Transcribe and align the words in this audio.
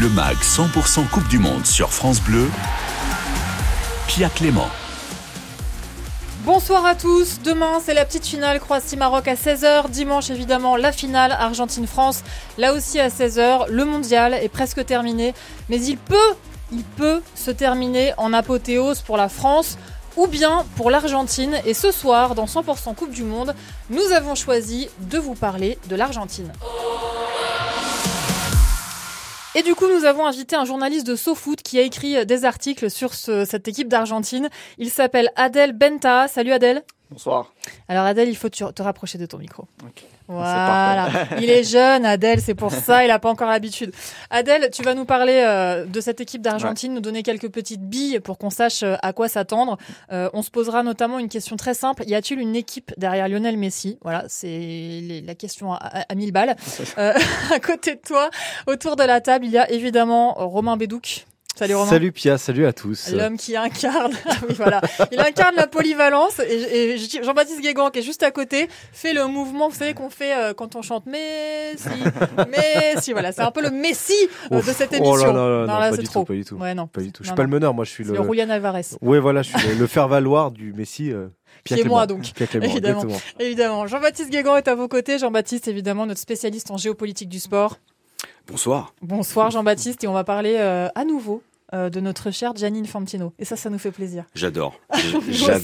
Le 0.00 0.10
MAG 0.10 0.36
100% 0.36 1.08
Coupe 1.08 1.26
du 1.28 1.38
Monde 1.38 1.64
sur 1.64 1.90
France 1.90 2.20
Bleu. 2.20 2.50
Pia 4.06 4.28
Clément. 4.28 4.68
Bonsoir 6.44 6.84
à 6.84 6.94
tous. 6.94 7.40
Demain, 7.42 7.80
c'est 7.82 7.94
la 7.94 8.04
petite 8.04 8.26
finale 8.26 8.60
Croatie-Maroc 8.60 9.26
à 9.26 9.36
16h. 9.36 9.88
Dimanche, 9.88 10.28
évidemment, 10.28 10.76
la 10.76 10.92
finale 10.92 11.32
Argentine-France. 11.32 12.24
Là 12.58 12.74
aussi 12.74 13.00
à 13.00 13.08
16h. 13.08 13.70
Le 13.70 13.84
mondial 13.86 14.34
est 14.34 14.50
presque 14.50 14.84
terminé. 14.84 15.32
Mais 15.70 15.80
il 15.80 15.96
peut, 15.96 16.34
il 16.72 16.84
peut 16.84 17.22
se 17.34 17.50
terminer 17.50 18.12
en 18.18 18.34
apothéose 18.34 19.00
pour 19.00 19.16
la 19.16 19.30
France 19.30 19.78
ou 20.18 20.26
bien 20.26 20.66
pour 20.76 20.90
l'Argentine. 20.90 21.58
Et 21.64 21.72
ce 21.72 21.90
soir, 21.90 22.34
dans 22.34 22.44
100% 22.44 22.94
Coupe 22.94 23.12
du 23.12 23.22
Monde, 23.22 23.54
nous 23.88 24.12
avons 24.14 24.34
choisi 24.34 24.90
de 25.10 25.16
vous 25.18 25.34
parler 25.34 25.78
de 25.88 25.96
l'Argentine. 25.96 26.52
Et 29.58 29.62
du 29.62 29.74
coup, 29.74 29.86
nous 29.88 30.04
avons 30.04 30.26
invité 30.26 30.54
un 30.54 30.66
journaliste 30.66 31.06
de 31.06 31.16
SoFoot 31.16 31.62
qui 31.62 31.78
a 31.78 31.82
écrit 31.82 32.26
des 32.26 32.44
articles 32.44 32.90
sur 32.90 33.14
cette 33.14 33.66
équipe 33.68 33.88
d'Argentine. 33.88 34.50
Il 34.76 34.90
s'appelle 34.90 35.30
Adèle 35.34 35.72
Benta. 35.72 36.28
Salut 36.28 36.52
Adèle. 36.52 36.82
Bonsoir. 37.10 37.52
Alors 37.88 38.04
Adèle, 38.04 38.28
il 38.28 38.36
faut 38.36 38.48
te 38.48 38.82
rapprocher 38.82 39.16
de 39.16 39.26
ton 39.26 39.38
micro. 39.38 39.66
Voilà. 40.26 41.08
il 41.40 41.48
est 41.48 41.62
jeune, 41.62 42.04
Adèle, 42.04 42.40
c'est 42.40 42.56
pour 42.56 42.72
ça, 42.72 43.04
il 43.04 43.08
n'a 43.08 43.20
pas 43.20 43.30
encore 43.30 43.48
l'habitude. 43.48 43.92
Adèle, 44.30 44.70
tu 44.72 44.82
vas 44.82 44.94
nous 44.94 45.04
parler 45.04 45.44
euh, 45.46 45.84
de 45.84 46.00
cette 46.00 46.20
équipe 46.20 46.42
d'Argentine, 46.42 46.92
nous 46.92 47.00
donner 47.00 47.22
quelques 47.22 47.48
petites 47.48 47.82
billes 47.82 48.18
pour 48.18 48.38
qu'on 48.38 48.50
sache 48.50 48.82
euh, 48.82 48.96
à 49.02 49.12
quoi 49.12 49.28
s'attendre. 49.28 49.78
Euh, 50.10 50.28
on 50.32 50.42
se 50.42 50.50
posera 50.50 50.82
notamment 50.82 51.20
une 51.20 51.28
question 51.28 51.56
très 51.56 51.74
simple. 51.74 52.02
Y 52.06 52.16
a-t-il 52.16 52.40
une 52.40 52.56
équipe 52.56 52.92
derrière 52.96 53.28
Lionel 53.28 53.56
Messi? 53.56 53.98
Voilà, 54.02 54.24
c'est 54.28 55.22
la 55.24 55.36
question 55.36 55.74
à, 55.74 55.76
à, 56.08 56.14
mille 56.16 56.32
balles. 56.32 56.56
à 56.96 57.60
côté 57.60 57.94
de 57.94 58.00
toi, 58.00 58.30
autour 58.66 58.96
de 58.96 59.04
la 59.04 59.20
table, 59.20 59.44
il 59.44 59.52
y 59.52 59.58
a 59.58 59.70
évidemment 59.70 60.34
Romain 60.34 60.76
Bédouc. 60.76 61.26
Salut 61.58 61.74
Romain. 61.74 61.88
Salut 61.88 62.12
Pia, 62.12 62.36
salut 62.36 62.66
à 62.66 62.74
tous. 62.74 63.12
L'homme 63.12 63.38
qui 63.38 63.56
incarne, 63.56 64.12
ah 64.28 64.34
oui, 64.46 64.54
voilà, 64.56 64.82
il 65.10 65.18
incarne 65.18 65.56
la 65.56 65.66
polyvalence 65.66 66.38
et, 66.38 66.92
et 66.92 66.98
Jean-Baptiste 66.98 67.62
Guégan 67.62 67.88
qui 67.88 68.00
est 68.00 68.02
juste 68.02 68.22
à 68.22 68.30
côté 68.30 68.68
fait 68.92 69.14
le 69.14 69.26
mouvement, 69.26 69.70
vous 69.70 69.74
savez 69.74 69.94
qu'on 69.94 70.10
fait 70.10 70.36
euh, 70.36 70.52
quand 70.52 70.76
on 70.76 70.82
chante 70.82 71.06
Messi, 71.06 71.88
Messi, 72.94 73.12
voilà, 73.12 73.32
c'est 73.32 73.40
un 73.40 73.50
peu 73.50 73.62
le 73.62 73.70
Messi 73.70 74.12
euh, 74.52 74.60
de 74.60 74.70
cette 74.70 74.92
émission. 74.92 75.14
Oh 75.14 75.16
là 75.16 75.32
là, 75.32 75.32
là, 75.32 75.66
non, 75.66 75.78
là, 75.78 75.90
pas, 75.90 75.96
du 75.96 76.04
trop. 76.04 76.20
Tout, 76.20 76.26
pas 76.26 76.34
du 76.34 76.44
tout, 76.44 76.56
ouais, 76.56 76.74
non. 76.74 76.88
pas 76.88 77.00
du 77.00 77.10
tout. 77.10 77.22
Je 77.22 77.28
suis 77.28 77.34
pas 77.34 77.42
le 77.42 77.48
meneur, 77.48 77.72
moi 77.72 77.86
je 77.86 77.90
suis 77.90 78.04
le. 78.04 78.12
le 78.12 78.22
Julian 78.22 78.50
Alvarez. 78.50 78.84
Ouais, 79.00 79.18
voilà, 79.18 79.40
je 79.40 79.56
suis 79.56 79.74
le, 79.74 79.86
faire 79.86 80.08
valoir 80.08 80.50
du 80.50 80.74
Messi. 80.74 81.10
Euh... 81.10 81.28
Qui 81.64 81.80
est 81.80 81.84
moi 81.84 82.06
donc, 82.06 82.30
évidemment. 82.54 83.02
évidemment. 83.40 83.86
Jean-Baptiste 83.86 84.28
Guégan 84.28 84.56
est 84.56 84.68
à 84.68 84.74
vos 84.74 84.88
côtés. 84.88 85.18
Jean-Baptiste, 85.18 85.68
évidemment, 85.68 86.04
notre 86.04 86.20
spécialiste 86.20 86.70
en 86.70 86.76
géopolitique 86.76 87.30
du 87.30 87.40
sport. 87.40 87.78
Bonsoir. 88.46 88.94
Bonsoir 89.02 89.50
Jean-Baptiste 89.50 90.04
et 90.04 90.06
on 90.06 90.12
va 90.12 90.22
parler 90.22 90.54
euh, 90.58 90.88
à 90.94 91.04
nouveau 91.04 91.42
de 91.72 92.00
notre 92.00 92.30
chère 92.30 92.54
Janine 92.56 92.86
Fantino. 92.86 93.32
Et 93.38 93.44
ça, 93.44 93.56
ça 93.56 93.70
nous 93.70 93.78
fait 93.78 93.90
plaisir. 93.90 94.24
J'adore. 94.34 94.78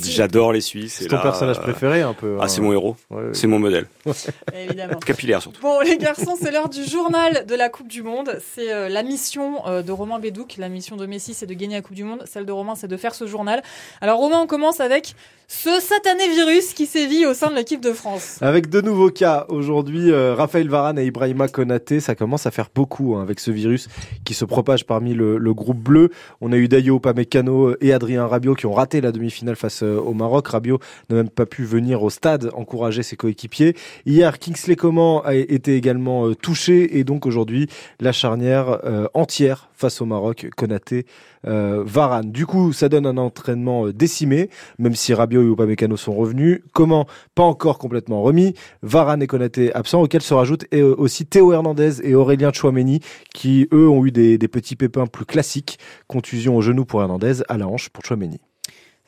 J'adore 0.05 0.53
les 0.53 0.61
Suisses. 0.61 0.97
C'est 0.99 1.07
ton 1.07 1.21
personnage 1.21 1.59
euh, 1.59 1.63
préféré 1.63 2.03
un 2.03 2.15
peu. 2.15 2.39
Ah, 2.41 2.49
c'est 2.49 2.61
hein. 2.61 2.65
mon 2.65 2.73
héros. 2.73 2.97
C'est 3.33 3.47
mon 3.47 3.59
modèle. 3.59 3.87
Évidemment. 4.55 4.99
Capillaire 4.99 5.43
surtout. 5.43 5.61
Bon, 5.61 5.81
les 5.81 5.97
garçons, 5.99 6.37
c'est 6.41 6.51
l'heure 6.51 6.69
du 6.69 6.85
journal 6.85 7.45
de 7.47 7.55
la 7.55 7.69
Coupe 7.69 7.89
du 7.89 8.03
Monde. 8.03 8.39
C'est 8.55 8.73
euh, 8.73 8.89
la 8.89 9.03
mission 9.03 9.63
de 9.83 9.93
Romain 9.93 10.19
Bédouc. 10.19 10.57
La 10.59 10.69
mission 10.69 10.97
de 10.97 11.07
Messi, 11.07 11.35
c'est 11.35 11.47
de 11.47 11.55
gagner 11.55 11.77
la 11.77 11.83
Coupe 11.83 11.97
du 11.97 12.05
Monde. 12.05 12.23
Celle 12.27 12.47
de 12.47 12.53
Romain, 12.53 12.75
c'est 12.75 12.89
de 12.89 12.97
faire 12.97 13.15
ce 13.15 13.27
journal. 13.27 13.63
Alors, 14.01 14.19
Romain, 14.19 14.41
on 14.41 14.47
commence 14.47 14.81
avec 14.81 15.15
ce 15.49 15.81
satané 15.81 16.29
virus 16.29 16.73
qui 16.73 16.87
sévit 16.87 17.27
au 17.27 17.35
sein 17.35 17.51
de 17.51 17.57
l'équipe 17.57 17.83
de 17.83 17.93
France. 17.93 18.39
Avec 18.41 18.71
de 18.71 18.81
nouveaux 18.81 19.11
cas 19.11 19.45
aujourd'hui, 19.49 20.11
Raphaël 20.13 20.69
Varane 20.69 20.99
et 20.99 21.05
Ibrahima 21.05 21.49
Konaté, 21.49 22.01
ça 22.01 22.15
commence 22.15 22.47
à 22.47 22.51
faire 22.51 22.69
beaucoup 22.75 23.17
hein, 23.17 23.23
avec 23.23 23.39
ce 23.39 23.51
virus 23.51 23.89
qui 24.25 24.33
se 24.33 24.47
propage 24.47 24.87
parmi 24.87 25.13
le, 25.13 25.37
le 25.37 25.55
groupe 25.55 25.79
bleu. 25.79 26.11
On 26.41 26.53
a 26.53 26.57
eu 26.57 26.69
Dayo 26.69 27.01
Pamecano 27.01 27.75
et 27.81 27.93
Adrien 27.93 28.27
Rabiot 28.27 28.55
qui 28.55 28.67
ont 28.67 28.73
raté 28.73 29.01
la 29.01 29.13
demi-finale 29.23 29.57
face 29.57 29.83
euh, 29.83 29.99
au 29.99 30.15
Maroc. 30.15 30.49
Rabiot 30.49 30.81
n'a 31.09 31.17
même 31.17 31.31
pas 31.31 31.47
pu 31.47 31.65
venir 31.65 32.03
au 32.03 32.11
stade 32.11 32.51
encourager 32.55 33.03
ses 33.03 33.17
coéquipiers. 33.17 33.77
Hier, 34.05 34.39
Kingsley 34.39 34.77
Coman 34.77 35.23
a 35.25 35.35
été 35.35 35.77
également 35.77 36.27
euh, 36.27 36.35
touché 36.35 36.99
et 36.99 37.05
donc 37.05 37.25
aujourd'hui, 37.25 37.69
la 38.01 38.13
charnière 38.13 38.81
euh, 38.85 39.07
entière 39.15 39.71
face 39.75 40.01
au 40.01 40.07
Maroc, 40.07 40.49
Konaté, 40.57 41.07
Varane. 41.45 42.31
Du 42.31 42.47
coup, 42.47 42.73
ça 42.73 42.89
donne 42.89 43.05
un 43.05 43.17
entraînement 43.17 43.89
décimé, 43.89 44.49
même 44.79 44.95
si 44.95 45.13
Rabiot 45.13 45.43
et 45.43 45.47
Upamecano 45.47 45.97
sont 45.97 46.15
revenus. 46.15 46.61
Comment 46.73 47.09
Pas 47.35 47.43
encore 47.43 47.79
complètement 47.79 48.23
remis. 48.23 48.55
Varane 48.83 49.23
et 49.23 49.27
Konaté 49.27 49.75
absents, 49.75 50.03
auxquels 50.03 50.23
se 50.23 50.35
rajoutent 50.35 50.73
aussi 50.73 51.27
Théo 51.27 51.53
Hernandez 51.53 52.01
et 52.05 52.15
Aurélien 52.15 52.53
Chouameni, 52.53 53.01
qui 53.35 53.67
eux 53.73 53.89
ont 53.89 54.07
eu 54.07 54.13
des, 54.13 54.39
des 54.39 54.47
petits 54.47 54.77
pépins 54.77 55.09
plus 55.09 55.25
classiques 55.25 55.81
contusion 56.07 56.57
au 56.57 56.63
genou 56.63 56.85
pour 56.85 57.03
Hernandez, 57.03 57.43
à 57.49 57.59
la 57.59 57.67
hanche 57.67 57.89
pour 57.89 58.05
Chouameni. 58.05 58.39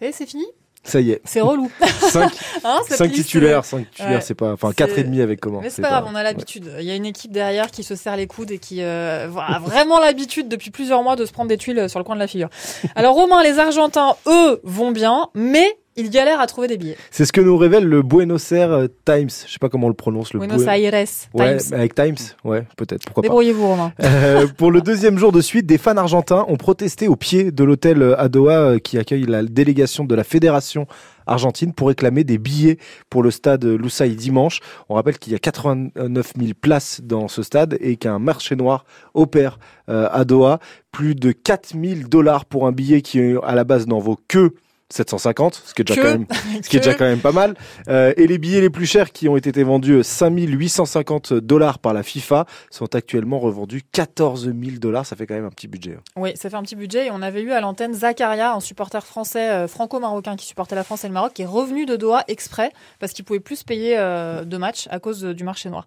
Et 0.05 0.13
c'est 0.13 0.27
fini? 0.27 0.45
Ça 0.83 1.01
y 1.01 1.13
est. 1.13 1.23
C'est 1.25 1.41
relou. 1.41 1.71
5 1.81 2.31
hein, 2.63 2.81
titulaires, 3.09 3.65
5 3.65 3.91
titulaires, 3.91 4.23
c'est 4.23 4.35
pas, 4.35 4.53
enfin 4.53 4.71
4 4.73 4.99
et 4.99 5.05
demi 5.05 5.23
avec 5.23 5.41
comment. 5.41 5.63
Mais 5.63 5.71
c'est 5.71 5.81
pas 5.81 5.89
grave, 5.89 6.07
on 6.11 6.15
a 6.15 6.23
l'habitude. 6.23 6.71
Il 6.79 6.85
y 6.85 6.91
a 6.91 6.95
une 6.95 7.07
équipe 7.07 7.33
derrière 7.33 7.71
qui 7.71 7.83
se 7.83 7.95
serre 7.95 8.17
les 8.17 8.27
coudes 8.27 8.51
et 8.51 8.59
qui 8.59 8.83
euh, 8.83 9.31
a 9.35 9.59
vraiment 9.61 9.99
l'habitude 9.99 10.49
depuis 10.49 10.71
plusieurs 10.71 11.03
mois 11.03 11.17
de 11.17 11.25
se 11.25 11.33
prendre 11.33 11.49
des 11.49 11.57
tuiles 11.57 11.89
sur 11.89 11.99
le 11.99 12.05
coin 12.05 12.17
de 12.17 12.21
la 12.21 12.27
figure. 12.27 12.51
Alors 12.97 13.15
Romain, 13.15 13.43
les 13.43 13.59
Argentins, 13.59 14.15
eux, 14.27 14.61
vont 14.63 14.91
bien, 14.91 15.31
mais 15.35 15.79
il 15.97 16.11
galère 16.11 16.41
à 16.41 16.47
trouver 16.47 16.69
des 16.69 16.77
billets. 16.77 16.97
C'est 17.11 17.25
ce 17.25 17.33
que 17.33 17.41
nous 17.41 17.57
révèle 17.57 17.85
le 17.85 18.03
Buenos 18.03 18.53
Aires 18.53 18.89
Times. 19.05 19.31
Je 19.47 19.53
sais 19.53 19.59
pas 19.61 19.69
comment 19.69 19.87
on 19.87 19.91
le 19.91 19.95
prononce. 19.95 20.33
Le 20.33 20.41
Buenos 20.41 20.63
Aires 20.63 20.93
ouais, 21.35 21.57
Avec 21.73 21.95
Times, 21.95 22.17
ouais, 22.45 22.65
peut-être. 22.77 23.05
Pourquoi 23.05 23.23
Débrouillez-vous, 23.23 23.67
Romain. 23.67 23.93
Euh, 24.25 24.47
pour 24.47 24.71
le 24.71 24.81
deuxième 24.81 25.19
jour 25.19 25.33
de 25.33 25.41
suite, 25.41 25.67
des 25.67 25.77
fans 25.77 25.97
argentins 25.97 26.45
ont 26.49 26.57
protesté 26.57 27.09
au 27.09 27.17
pied 27.17 27.51
de 27.51 27.65
l'hôtel 27.65 28.15
à 28.17 28.29
Doha 28.29 28.59
euh, 28.59 28.79
qui 28.79 28.97
accueille 28.97 29.25
la 29.25 29.43
délégation 29.43 30.05
de 30.05 30.15
la 30.15 30.25
fédération 30.25 30.87
argentine 31.27 31.73
pour 31.73 31.89
réclamer 31.89 32.25
des 32.25 32.39
billets 32.39 32.79
pour 33.11 33.23
le 33.23 33.31
stade 33.31 33.65
Lusail 33.65 34.15
dimanche. 34.15 34.61
On 34.89 34.95
rappelle 34.95 35.19
qu'il 35.19 35.33
y 35.33 35.37
a 35.37 35.39
89 35.39 36.33
000 36.39 36.51
places 36.61 37.01
dans 37.03 37.29
ce 37.29 37.43
stade 37.43 37.77
et 37.81 37.97
qu'un 37.97 38.19
marché 38.19 38.57
noir 38.57 38.85
opère 39.15 39.59
euh, 39.89 40.09
à 40.11 40.25
Doha. 40.25 40.61
Plus 40.93 41.15
de 41.15 41.33
4 41.33 41.75
000 41.81 42.09
dollars 42.09 42.45
pour 42.45 42.67
un 42.67 42.73
billet 42.73 43.03
qui 43.03 43.21
à 43.43 43.55
la 43.55 43.65
base 43.65 43.87
n'en 43.87 43.99
vaut 43.99 44.19
que 44.29 44.55
750, 44.91 45.63
ce 45.67 45.75
qui 45.75 45.83
est 45.83 45.85
déjà 45.85 46.03
quand 46.03 46.09
même, 46.09 46.27
ce 46.63 46.69
qui 46.69 46.77
est 46.77 46.81
déjà 46.81 46.95
quand 46.95 47.05
même 47.05 47.21
pas 47.21 47.33
mal. 47.33 47.55
Euh, 47.89 48.13
et 48.17 48.27
les 48.27 48.39
billets 48.39 48.61
les 48.61 48.71
plus 48.71 48.87
chers 48.87 49.13
qui 49.13 49.29
ont 49.29 49.37
été 49.37 49.63
vendus 49.63 50.03
5850 50.03 51.35
dollars 51.35 51.79
par 51.79 51.95
la 51.95 52.03
FIFA 52.03 52.47
sont 52.71 52.95
actuellement 52.95 53.39
revendus 53.39 53.83
14 53.93 54.45
000 54.45 54.57
dollars. 54.79 55.07
Ça 55.07 55.17
fait 55.17 55.27
quand 55.27 55.35
même 55.35 55.47
un 55.47 55.51
petit 55.51 55.69
budget. 55.69 55.97
Hein. 55.99 56.03
Oui, 56.17 56.33
ça 56.37 56.51
fait 56.51 56.57
un 56.57 56.63
petit 56.63 56.77
budget. 56.77 57.07
Et 57.07 57.11
on 57.11 57.23
avait 57.23 57.43
eu 57.43 57.53
à 57.53 57.61
l'antenne 57.61 57.95
Zakaria, 57.95 58.55
un 58.55 58.61
supporter 58.61 59.05
français 59.05 59.51
euh, 59.51 59.69
franco-marocain 59.69 60.37
qui 60.37 60.47
supportait 60.47 60.75
la 60.77 60.85
France 60.85 61.05
et 61.05 61.09
le 61.09 61.15
Maroc, 61.15 61.33
qui 61.35 61.43
est 61.43 61.47
revenu 61.47 61.87
de 61.87 61.97
Doha 61.97 62.25
exprès 62.29 62.71
parce 62.99 63.13
qu'il 63.13 63.25
pouvait 63.25 63.41
plus 63.41 63.57
se 63.57 63.65
payer 63.65 63.97
euh, 63.99 64.45
de 64.45 64.57
matchs 64.57 64.87
à 64.91 65.01
cause 65.01 65.23
du 65.23 65.45
marché 65.45 65.71
noir. 65.71 65.87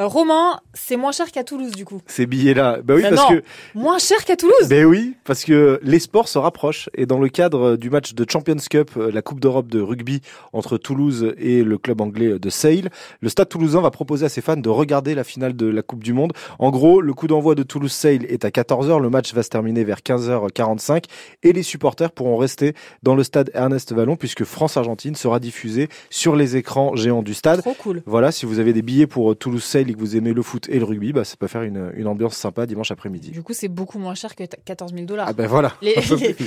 Euh, 0.00 0.06
Romain, 0.06 0.60
c'est 0.72 0.96
moins 0.96 1.12
cher 1.12 1.30
qu'à 1.30 1.44
Toulouse 1.44 1.72
du 1.72 1.84
coup. 1.84 2.00
Ces 2.06 2.24
billets-là, 2.24 2.78
bah 2.82 2.94
oui, 2.96 3.02
parce 3.02 3.34
que 3.34 3.42
moins 3.74 3.98
cher 3.98 4.24
qu'à 4.24 4.34
Toulouse. 4.34 4.66
Ben 4.68 4.86
oui, 4.86 5.14
parce 5.24 5.44
que 5.44 5.78
les 5.82 5.98
sports 5.98 6.28
se 6.28 6.38
rapprochent 6.38 6.88
et 6.94 7.04
dans 7.04 7.18
le 7.18 7.28
cadre 7.28 7.76
du 7.76 7.90
match 7.90 8.14
de 8.14 8.24
Champions 8.28 8.56
Cup, 8.70 8.92
euh, 8.96 9.10
la 9.12 9.20
Coupe 9.20 9.40
d'Europe 9.40 9.68
de 9.68 9.80
rugby 9.80 10.22
entre 10.54 10.78
Toulouse 10.78 11.34
et 11.36 11.62
le 11.62 11.76
club 11.76 12.00
anglais 12.00 12.38
de 12.38 12.50
Sale, 12.50 12.88
le 13.20 13.28
Stade 13.28 13.50
Toulousain 13.50 13.82
va 13.82 13.90
proposer 13.90 14.24
à 14.24 14.28
ses 14.30 14.40
fans 14.40 14.56
de 14.56 14.68
regarder 14.70 15.14
la 15.14 15.22
finale 15.22 15.54
de 15.54 15.66
la 15.66 15.82
Coupe 15.82 16.02
du 16.02 16.14
Monde. 16.14 16.32
En 16.58 16.70
gros, 16.70 17.02
le 17.02 17.12
coup 17.12 17.26
d'envoi 17.26 17.54
de 17.54 17.62
Toulouse 17.62 17.92
Sale 17.92 18.24
est 18.24 18.46
à 18.46 18.48
14h, 18.48 19.02
le 19.02 19.10
match 19.10 19.34
va 19.34 19.42
se 19.42 19.50
terminer 19.50 19.84
vers 19.84 19.98
15h45 19.98 21.04
et 21.42 21.52
les 21.52 21.62
supporters 21.62 22.12
pourront 22.12 22.38
rester 22.38 22.72
dans 23.02 23.14
le 23.14 23.22
stade 23.22 23.50
Ernest 23.52 23.92
Vallon 23.92 24.16
puisque 24.16 24.44
France-Argentine 24.44 25.14
sera 25.14 25.40
diffusée 25.40 25.90
sur 26.08 26.36
les 26.36 26.56
écrans 26.56 26.96
géants 26.96 27.22
du 27.22 27.34
stade. 27.34 27.60
Trop 27.60 27.74
cool. 27.74 28.02
Voilà, 28.06 28.32
si 28.32 28.46
vous 28.46 28.60
avez 28.60 28.72
des 28.72 28.82
billets 28.82 29.06
pour 29.06 29.36
Toulouse 29.36 29.62
Sale 29.62 29.89
et 29.90 29.94
que 29.94 29.98
vous 29.98 30.16
aimez 30.16 30.32
le 30.32 30.42
foot 30.42 30.68
et 30.68 30.78
le 30.78 30.84
rugby, 30.84 31.12
bah, 31.12 31.24
ça 31.24 31.36
peut 31.36 31.46
faire 31.46 31.62
une, 31.62 31.92
une 31.94 32.06
ambiance 32.06 32.36
sympa 32.36 32.66
dimanche 32.66 32.90
après-midi. 32.90 33.30
Du 33.30 33.42
coup, 33.42 33.52
c'est 33.52 33.68
beaucoup 33.68 33.98
moins 33.98 34.14
cher 34.14 34.34
que 34.34 34.44
14 34.44 34.92
000 34.92 35.04
dollars. 35.04 35.26
Ah 35.28 35.32
ben 35.32 35.46
voilà. 35.46 35.74
Les, 35.82 35.94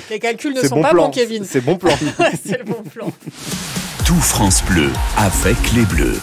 les, 0.10 0.19
calculs 0.19 0.54
ne 0.54 0.62
sont 0.62 0.81
pas 0.81 0.94
bons, 0.94 1.10
Kevin. 1.10 1.44
C'est 1.44 1.62
bon 1.62 1.78
plan. 1.78 1.95
c'est 2.44 2.60
le 2.60 2.63
bon 2.63 2.84
plan. 2.84 3.12
Tout 4.06 4.16
France 4.16 4.63
Bleu 4.66 4.90
avec 5.18 5.57
les 5.74 5.86
Bleus. 5.86 6.19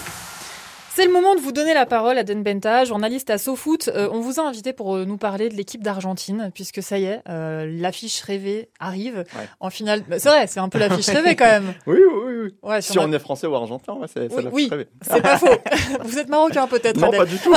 C'est 1.01 1.07
le 1.07 1.13
moment 1.13 1.35
de 1.35 1.41
vous 1.41 1.53
donner 1.53 1.73
la 1.73 1.87
parole 1.87 2.19
à 2.19 2.25
Benta, 2.25 2.85
journaliste 2.85 3.31
à 3.31 3.39
SoFoot. 3.39 3.89
Euh, 3.89 4.11
on 4.13 4.21
vous 4.21 4.39
a 4.39 4.43
invité 4.43 4.75
pour 4.75 4.97
euh, 4.97 5.07
nous 5.07 5.17
parler 5.17 5.49
de 5.49 5.55
l'équipe 5.55 5.83
d'Argentine, 5.83 6.51
puisque 6.53 6.83
ça 6.83 6.99
y 6.99 7.05
est, 7.05 7.23
euh, 7.27 7.65
l'affiche 7.67 8.21
rêvée 8.21 8.69
arrive 8.81 9.25
en 9.61 9.71
finale. 9.71 10.03
Bah, 10.07 10.19
c'est 10.19 10.29
vrai, 10.29 10.47
c'est 10.47 10.61
un 10.61 10.69
peu 10.69 10.79
l'affiche 10.79 11.07
rêvée 11.09 11.37
quand 11.37 11.47
même. 11.47 11.73
Oui, 11.87 11.97
oui, 12.07 12.35
oui. 12.43 12.55
Ouais, 12.63 12.83
si, 12.83 12.99
on, 12.99 13.11
est 13.13 13.19
français 13.19 13.47
ou 13.47 13.55
argentin, 13.55 13.97
c'est 14.13 14.31
oui, 14.31 14.43
l'affiche 14.45 14.69
oui, 14.73 14.87
C'est 15.01 15.23
pas 15.23 15.39
faux. 15.39 15.47
vous 16.05 16.19
êtes 16.19 16.29
marocain 16.29 16.67
peut-être, 16.67 17.01
Non, 17.01 17.11
pas 17.11 17.25
du 17.25 17.39
tout. 17.39 17.55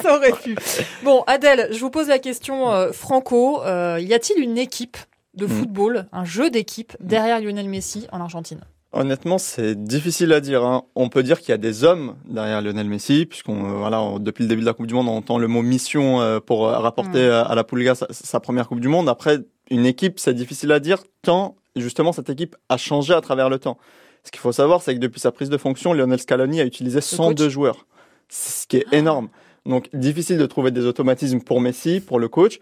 Ça 0.00 0.18
aurait 0.18 0.34
pu. 0.34 0.54
Bon, 1.02 1.24
Adèle, 1.26 1.66
je 1.72 1.80
vous 1.80 1.90
pose 1.90 2.06
la 2.06 2.20
question 2.20 2.92
franco. 2.92 3.60
y 3.64 4.14
a-t-il 4.14 4.40
une 4.40 4.56
équipe 4.56 4.98
de 5.34 5.46
mm. 5.46 5.48
football, 5.48 6.06
un 6.12 6.24
jeu 6.24 6.48
d'équipe 6.48 6.96
derrière 7.00 7.40
Lionel 7.40 7.68
Messi 7.68 8.06
en 8.12 8.20
Argentine? 8.20 8.60
Honnêtement, 8.92 9.38
c'est 9.38 9.74
difficile 9.82 10.32
à 10.32 10.40
dire. 10.40 10.64
Hein. 10.64 10.82
On 10.94 11.08
peut 11.08 11.22
dire 11.22 11.40
qu'il 11.40 11.50
y 11.50 11.52
a 11.52 11.58
des 11.58 11.84
hommes 11.84 12.16
derrière 12.26 12.60
Lionel 12.60 12.88
Messi, 12.88 13.26
puisqu'on 13.26 13.78
voilà, 13.78 14.02
depuis 14.20 14.42
le 14.42 14.48
début 14.48 14.60
de 14.60 14.66
la 14.66 14.74
Coupe 14.74 14.86
du 14.86 14.94
Monde, 14.94 15.08
on 15.08 15.16
entend 15.16 15.38
le 15.38 15.48
mot 15.48 15.62
mission 15.62 16.40
pour 16.44 16.66
rapporter 16.66 17.26
mm. 17.26 17.46
à 17.48 17.54
la 17.54 17.64
Pulga 17.64 17.94
sa, 17.94 18.06
sa, 18.10 18.38
première 18.40 18.68
Coupe 18.68 18.80
du 18.80 18.88
Monde. 18.88 19.08
Après, 19.08 19.38
une 19.70 19.86
équipe, 19.86 20.18
c'est 20.18 20.34
difficile 20.34 20.72
à 20.72 20.80
dire 20.80 21.02
tant 21.22 21.56
justement 21.76 22.12
cette 22.12 22.30
équipe 22.30 22.56
a 22.68 22.76
changé 22.76 23.14
à 23.14 23.20
travers 23.20 23.48
le 23.48 23.58
temps. 23.58 23.78
Ce 24.24 24.30
qu'il 24.30 24.40
faut 24.40 24.52
savoir, 24.52 24.82
c'est 24.82 24.94
que 24.94 25.00
depuis 25.00 25.20
sa 25.20 25.32
prise 25.32 25.50
de 25.50 25.56
fonction, 25.56 25.92
Lionel 25.92 26.20
Scaloni 26.20 26.60
a 26.60 26.64
utilisé 26.64 27.00
102 27.00 27.48
joueurs, 27.48 27.86
ce 28.28 28.66
qui 28.66 28.78
est 28.78 28.86
ah. 28.92 28.96
énorme. 28.96 29.28
Donc 29.66 29.88
difficile 29.92 30.38
de 30.38 30.46
trouver 30.46 30.70
des 30.70 30.86
automatismes 30.86 31.40
pour 31.40 31.60
Messi, 31.60 32.00
pour 32.00 32.18
le 32.18 32.28
coach. 32.28 32.58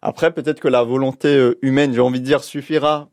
Après, 0.00 0.32
peut-être 0.32 0.60
que 0.60 0.68
la 0.68 0.82
volonté 0.82 1.28
euh, 1.28 1.58
humaine, 1.62 1.94
j'ai 1.94 2.00
envie 2.00 2.20
de 2.20 2.24
dire, 2.24 2.42
suffira 2.42 3.08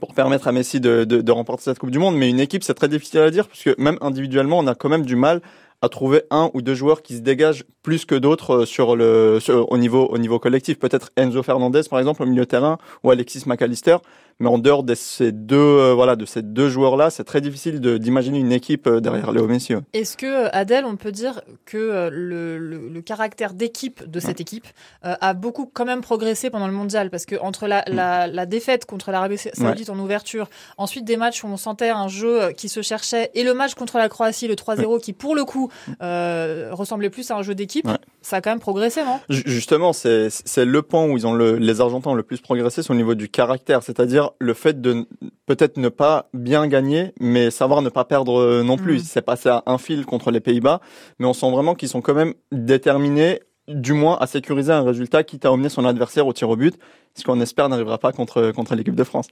pour 0.00 0.14
permettre 0.14 0.48
à 0.48 0.52
Messi 0.52 0.80
de, 0.80 1.30
remporter 1.30 1.64
cette 1.64 1.78
Coupe 1.78 1.90
du 1.90 1.98
Monde. 1.98 2.16
Mais 2.16 2.30
une 2.30 2.40
équipe, 2.40 2.62
c'est 2.62 2.74
très 2.74 2.88
difficile 2.88 3.20
à 3.20 3.30
dire, 3.30 3.48
puisque 3.48 3.76
même 3.78 3.98
individuellement, 4.00 4.58
on 4.58 4.66
a 4.66 4.74
quand 4.74 4.88
même 4.88 5.04
du 5.04 5.16
mal 5.16 5.40
à 5.82 5.88
trouver 5.88 6.22
un 6.30 6.50
ou 6.54 6.62
deux 6.62 6.74
joueurs 6.74 7.02
qui 7.02 7.16
se 7.16 7.20
dégagent 7.20 7.64
plus 7.88 8.04
que 8.04 8.14
d'autres 8.14 8.54
euh, 8.54 8.66
sur 8.66 8.96
le 8.96 9.38
au 9.48 9.78
niveau 9.78 10.04
au 10.08 10.18
niveau 10.18 10.38
collectif. 10.38 10.78
Peut-être 10.78 11.10
Enzo 11.16 11.42
Fernandez 11.42 11.80
par 11.88 11.98
exemple 11.98 12.22
au 12.22 12.26
milieu 12.26 12.42
de 12.42 12.50
terrain 12.50 12.76
ou 13.02 13.10
Alexis 13.10 13.44
McAllister. 13.46 13.96
Mais 14.40 14.48
en 14.48 14.58
dehors 14.58 14.84
de 14.84 14.94
ces 14.94 15.32
deux, 15.32 15.56
euh, 15.56 15.94
voilà, 15.94 16.14
de 16.14 16.24
ces 16.24 16.42
deux 16.42 16.68
joueurs-là, 16.68 17.10
c'est 17.10 17.24
très 17.24 17.40
difficile 17.40 17.80
d'imaginer 17.80 18.38
une 18.38 18.52
équipe 18.52 18.86
euh, 18.86 19.00
derrière 19.00 19.32
Léo 19.32 19.48
Messi. 19.48 19.74
Est-ce 19.94 20.16
que 20.16 20.48
Adèle, 20.54 20.84
on 20.84 20.94
peut 20.94 21.10
dire 21.10 21.40
que 21.64 22.08
le, 22.08 22.56
le, 22.56 22.88
le 22.88 23.00
caractère 23.02 23.52
d'équipe 23.52 24.08
de 24.08 24.20
cette 24.20 24.40
équipe 24.40 24.66
a 25.02 25.34
beaucoup 25.34 25.68
quand 25.72 25.84
même 25.84 26.02
progressé 26.02 26.50
pendant 26.50 26.68
le 26.68 26.72
mondial? 26.72 27.10
Parce 27.10 27.26
que 27.26 27.34
entre 27.40 27.66
la, 27.66 27.80
mm. 27.80 27.94
la, 27.94 28.26
la 28.28 28.46
défaite 28.46 28.84
contre 28.84 29.10
l'Arabie 29.10 29.38
Saoudite 29.38 29.90
en 29.90 29.98
ouverture, 29.98 30.48
ensuite 30.76 31.04
des 31.04 31.16
matchs 31.16 31.42
où 31.42 31.48
on 31.48 31.56
sentait 31.56 31.88
un 31.88 32.06
jeu 32.06 32.52
qui 32.56 32.68
se 32.68 32.80
cherchait, 32.80 33.32
et 33.34 33.42
le 33.42 33.54
match 33.54 33.74
contre 33.74 33.98
la 33.98 34.08
Croatie, 34.08 34.46
le 34.46 34.54
3-0, 34.54 35.00
qui 35.00 35.14
pour 35.14 35.34
le 35.34 35.44
coup 35.44 35.68
euh, 36.00 36.68
ressemblait 36.72 37.10
plus 37.10 37.30
à 37.30 37.36
un 37.36 37.42
jeu 37.42 37.54
d'équipe, 37.54 37.77
ça 38.22 38.36
a 38.36 38.40
quand 38.40 38.50
même 38.50 38.60
progressé, 38.60 39.02
non? 39.04 39.20
Justement, 39.28 39.92
c'est 39.92 40.30
le 40.58 40.82
point 40.82 41.06
où 41.06 41.16
ils 41.16 41.26
ont 41.26 41.34
le, 41.34 41.56
les 41.56 41.80
Argentins 41.80 42.10
ont 42.10 42.14
le 42.14 42.22
plus 42.22 42.40
progressé, 42.40 42.82
c'est 42.82 42.90
au 42.90 42.96
niveau 42.96 43.14
du 43.14 43.28
caractère, 43.28 43.82
c'est-à-dire 43.82 44.30
le 44.38 44.54
fait 44.54 44.80
de 44.80 45.06
peut-être 45.46 45.76
ne 45.76 45.88
pas 45.88 46.28
bien 46.34 46.66
gagner, 46.66 47.12
mais 47.20 47.50
savoir 47.50 47.82
ne 47.82 47.88
pas 47.88 48.04
perdre 48.04 48.40
euh, 48.40 48.62
non 48.62 48.76
plus. 48.76 49.00
Mm. 49.00 49.04
C'est 49.04 49.22
passé 49.22 49.48
à 49.48 49.62
un 49.66 49.78
fil 49.78 50.04
contre 50.04 50.30
les 50.30 50.40
Pays-Bas, 50.40 50.80
mais 51.18 51.26
on 51.26 51.32
sent 51.32 51.50
vraiment 51.50 51.74
qu'ils 51.74 51.88
sont 51.88 52.02
quand 52.02 52.14
même 52.14 52.34
déterminés 52.52 53.40
du 53.68 53.92
moins 53.92 54.16
à 54.18 54.26
sécuriser 54.26 54.72
un 54.72 54.82
résultat 54.82 55.22
qui 55.22 55.38
t'a 55.38 55.52
emmené 55.52 55.68
son 55.68 55.84
adversaire 55.84 56.26
au 56.26 56.32
tir 56.32 56.48
au 56.48 56.56
but, 56.56 56.78
ce 57.14 57.24
qu'on 57.24 57.40
espère 57.40 57.68
n'arrivera 57.68 57.98
pas 57.98 58.12
contre, 58.12 58.52
contre 58.52 58.74
l'équipe 58.74 58.94
de 58.94 59.04
France. 59.04 59.26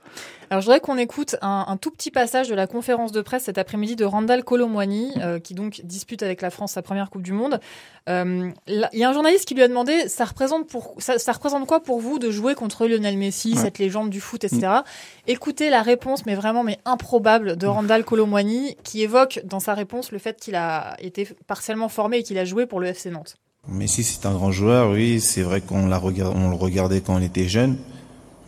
Alors 0.51 0.61
je 0.61 0.67
voudrais 0.67 0.81
qu'on 0.81 0.99
écoute 0.99 1.37
un, 1.41 1.77
tout 1.81 1.91
petit 1.91 2.11
passage 2.11 2.49
de 2.49 2.55
la 2.55 2.67
conférence 2.67 3.13
de 3.13 3.21
presse 3.21 3.45
cet 3.45 3.59
après-midi 3.59 3.97
de 3.97 4.05
Randall 4.05 4.45
Colomwani, 4.45 5.13
euh, 5.19 5.39
qui 5.39 5.55
donc 5.55 5.81
dispute 5.85 6.23
avec 6.23 6.43
la 6.43 6.51
France 6.51 6.73
sa 6.73 6.83
première 6.83 7.11
Coupe 7.11 7.23
du 7.23 7.33
Monde. 7.33 7.61
Euh, 8.09 8.51
il 8.67 8.89
y 8.93 9.05
a 9.05 9.09
un 9.09 9.13
journaliste 9.13 9.47
qui 9.47 9.55
lui 9.55 9.63
a 9.63 9.69
demandé 9.69 10.09
ça 10.09 10.25
représente, 10.25 10.69
pour, 10.69 10.95
ça, 10.99 11.19
ça 11.19 11.33
représente 11.33 11.67
quoi 11.67 11.81
pour 11.81 12.01
vous 12.01 12.19
de 12.19 12.31
jouer 12.31 12.55
contre 12.55 12.87
Lionel 12.87 13.17
Messi, 13.17 13.57
cette 13.57 13.79
légende 13.79 14.11
du 14.11 14.21
foot, 14.21 14.45
etc. 14.45 14.61
Mm. 14.67 14.83
Écoutez 15.29 15.71
la 15.71 15.83
réponse, 15.83 16.27
mais 16.27 16.35
vraiment 16.35 16.63
mais 16.63 16.79
improbable, 16.85 17.57
de 17.57 17.67
Randall 17.67 18.05
Colomwani, 18.05 18.77
qui 18.85 19.03
évoque 19.03 19.41
dans 19.45 19.61
sa 19.61 19.75
réponse 19.75 20.13
le 20.13 20.19
fait 20.19 20.39
qu'il 20.41 20.57
a 20.57 20.97
été 21.01 21.29
partiellement 21.47 21.89
formé 21.89 22.19
et 22.19 22.23
qu'il 22.23 22.39
a 22.39 22.45
joué 22.45 22.67
pour 22.67 22.81
le 22.81 22.89
FC 22.89 23.11
Nantes. 23.11 23.37
Messi, 23.69 24.05
c'est 24.05 24.27
un 24.27 24.33
grand 24.33 24.53
joueur, 24.53 24.91
oui. 24.91 25.21
C'est 25.21 25.43
vrai 25.43 25.61
qu'on 25.61 25.87
l'a 25.87 26.01
le 26.01 26.55
regardait 26.55 27.01
quand 27.01 27.17
on 27.17 27.23
était 27.23 27.49
jeune. 27.49 27.77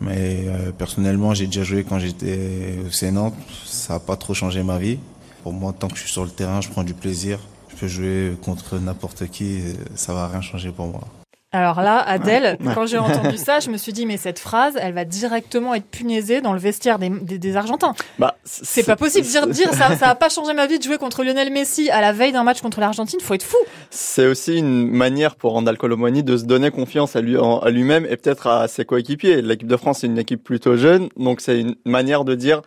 Mais 0.00 0.44
euh, 0.46 0.70
personnellement, 0.70 1.34
j'ai 1.34 1.46
déjà 1.46 1.64
joué 1.64 1.84
quand 1.84 1.98
j'étais 1.98 2.78
au 2.86 2.90
Sénat. 2.90 3.32
Ça 3.64 3.94
n'a 3.94 4.00
pas 4.00 4.16
trop 4.16 4.34
changé 4.34 4.62
ma 4.62 4.78
vie. 4.78 4.98
Pour 5.42 5.52
moi, 5.52 5.74
tant 5.76 5.88
que 5.88 5.96
je 5.96 6.02
suis 6.02 6.12
sur 6.12 6.24
le 6.24 6.30
terrain, 6.30 6.60
je 6.60 6.68
prends 6.68 6.84
du 6.84 6.94
plaisir. 6.94 7.40
Je 7.68 7.76
peux 7.76 7.88
jouer 7.88 8.32
contre 8.42 8.78
n'importe 8.78 9.26
qui, 9.28 9.60
ça 9.94 10.14
va 10.14 10.28
rien 10.28 10.40
changer 10.40 10.70
pour 10.70 10.86
moi. 10.86 11.00
Alors 11.50 11.80
là, 11.80 11.98
Adèle, 12.00 12.58
quand 12.74 12.84
j'ai 12.84 12.98
entendu 12.98 13.36
ça, 13.38 13.58
je 13.58 13.70
me 13.70 13.78
suis 13.78 13.94
dit, 13.94 14.04
mais 14.04 14.18
cette 14.18 14.38
phrase, 14.38 14.74
elle 14.78 14.92
va 14.92 15.06
directement 15.06 15.74
être 15.74 15.86
punaisée 15.86 16.42
dans 16.42 16.52
le 16.52 16.58
vestiaire 16.58 16.98
des, 16.98 17.08
des, 17.08 17.56
Argentins. 17.56 17.94
Bah, 18.18 18.36
c'est 18.44 18.84
pas 18.84 18.96
possible. 18.96 19.26
Dire, 19.26 19.46
dire 19.46 19.72
ça, 19.72 19.96
ça 19.98 20.08
a 20.08 20.14
pas 20.14 20.28
changé 20.28 20.52
ma 20.52 20.66
vie 20.66 20.78
de 20.78 20.82
jouer 20.82 20.98
contre 20.98 21.24
Lionel 21.24 21.50
Messi 21.50 21.88
à 21.88 22.02
la 22.02 22.12
veille 22.12 22.32
d'un 22.32 22.44
match 22.44 22.60
contre 22.60 22.80
l'Argentine. 22.80 23.18
Faut 23.20 23.32
être 23.32 23.42
fou. 23.42 23.56
C'est 23.88 24.26
aussi 24.26 24.58
une 24.58 24.90
manière 24.90 25.36
pour 25.36 25.52
Randall 25.52 25.78
Colomoni 25.78 26.22
de 26.22 26.36
se 26.36 26.44
donner 26.44 26.70
confiance 26.70 27.16
à 27.16 27.22
lui, 27.22 27.38
à 27.38 27.70
lui-même 27.70 28.04
et 28.04 28.18
peut-être 28.18 28.46
à 28.46 28.68
ses 28.68 28.84
coéquipiers. 28.84 29.40
L'équipe 29.40 29.68
de 29.68 29.76
France, 29.78 30.00
c'est 30.00 30.06
une 30.06 30.18
équipe 30.18 30.44
plutôt 30.44 30.76
jeune, 30.76 31.08
donc 31.16 31.40
c'est 31.40 31.60
une 31.60 31.76
manière 31.86 32.24
de 32.24 32.34
dire, 32.34 32.60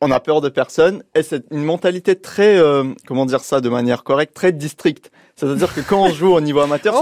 on 0.00 0.10
a 0.10 0.20
peur 0.20 0.40
de 0.40 0.48
personne 0.48 1.02
et 1.14 1.22
c'est 1.22 1.44
une 1.50 1.64
mentalité 1.64 2.16
très, 2.16 2.56
euh, 2.56 2.84
comment 3.06 3.26
dire 3.26 3.40
ça 3.40 3.60
de 3.60 3.68
manière 3.68 4.04
correcte, 4.04 4.34
très 4.34 4.52
districte. 4.52 5.10
C'est-à-dire 5.38 5.74
que 5.74 5.82
quand 5.82 6.00
on 6.00 6.08
joue 6.08 6.32
au 6.32 6.40
niveau 6.40 6.60
amateur, 6.60 6.94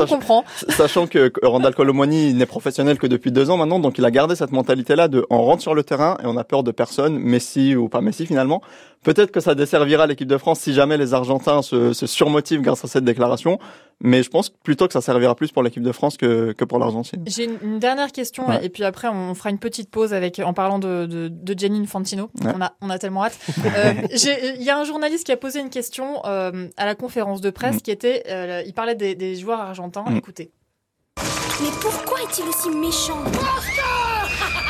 sachant 0.69 1.07
que 1.07 1.33
Randall 1.41 1.73
Colomoni 1.73 2.35
n'est 2.35 2.47
professionnel 2.47 2.99
que 2.99 3.07
depuis 3.07 3.31
deux 3.31 3.49
ans 3.49 3.57
maintenant, 3.57 3.79
donc 3.79 3.97
il 3.97 4.05
a 4.05 4.11
gardé 4.11 4.35
cette 4.35 4.51
mentalité-là 4.51 5.07
de 5.07 5.25
on 5.31 5.41
rentre 5.41 5.63
sur 5.63 5.73
le 5.73 5.85
terrain 5.85 6.19
et 6.21 6.27
on 6.27 6.37
a 6.37 6.43
peur 6.43 6.65
de 6.65 6.73
personne, 6.73 7.17
Messi 7.17 7.77
ou 7.77 7.89
pas 7.89 8.01
Messi 8.01 8.27
finalement. 8.27 8.61
Peut-être 9.05 9.31
que 9.31 9.41
ça 9.41 9.55
desservira 9.55 10.07
l'équipe 10.07 10.27
de 10.27 10.39
France 10.39 10.61
si 10.61 10.73
jamais 10.73 10.97
les 10.97 11.15
Argentins 11.15 11.63
se, 11.63 11.93
se, 11.93 12.07
surmotivent 12.07 12.63
grâce 12.63 12.85
à 12.85 12.89
cette 12.89 13.05
déclaration, 13.05 13.59
mais 14.01 14.23
je 14.23 14.31
pense 14.31 14.49
plutôt 14.49 14.87
que 14.87 14.93
ça 14.93 15.01
servira 15.01 15.35
plus 15.35 15.53
pour 15.53 15.63
l'équipe 15.63 15.83
de 15.83 15.93
France 15.93 16.17
que, 16.17 16.53
que 16.53 16.65
pour 16.65 16.79
l'Argentine. 16.79 17.23
J'ai 17.27 17.45
une, 17.45 17.79
dernière 17.79 18.13
question 18.13 18.51
et 18.61 18.69
puis 18.69 18.83
après 18.83 19.09
on 19.09 19.35
fera 19.35 19.51
une 19.51 19.59
petite 19.59 19.91
pause 19.91 20.15
avec 20.15 20.39
en 20.39 20.55
parlant 20.55 20.79
de, 20.79 21.07
de, 21.07 21.29
de 21.29 21.59
Gianni 21.59 21.81
Infantino. 21.81 22.31
On, 22.43 22.61
a, 22.61 22.73
on 22.81 22.91
a 22.91 22.99
tellement 22.99 23.25
hâte. 23.25 23.39
euh, 23.77 23.93
Il 24.57 24.63
y 24.63 24.71
a 24.71 24.79
un 24.79 24.85
journaliste 24.85 25.25
qui 25.25 25.33
a 25.33 25.37
posé 25.37 25.61
une 25.61 25.71
question 25.71 26.23
euh, 26.25 26.69
à 26.77 26.87
la 26.87 26.95
conférence 26.95 27.41
de 27.41 27.51
presse 27.51 27.77
mm. 27.77 27.81
qui 27.81 27.91
était 27.91 28.25
euh, 28.29 28.63
il 28.67 28.73
parlait 28.73 28.95
des, 28.95 29.37
joueurs 29.37 29.61
argentins. 29.61 30.05
Mm. 30.09 30.17
Écoutez. 30.17 30.51
Mais 31.61 31.71
pourquoi 31.81 32.23
est-il 32.23 32.49
aussi 32.49 32.71
méchant? 32.71 33.23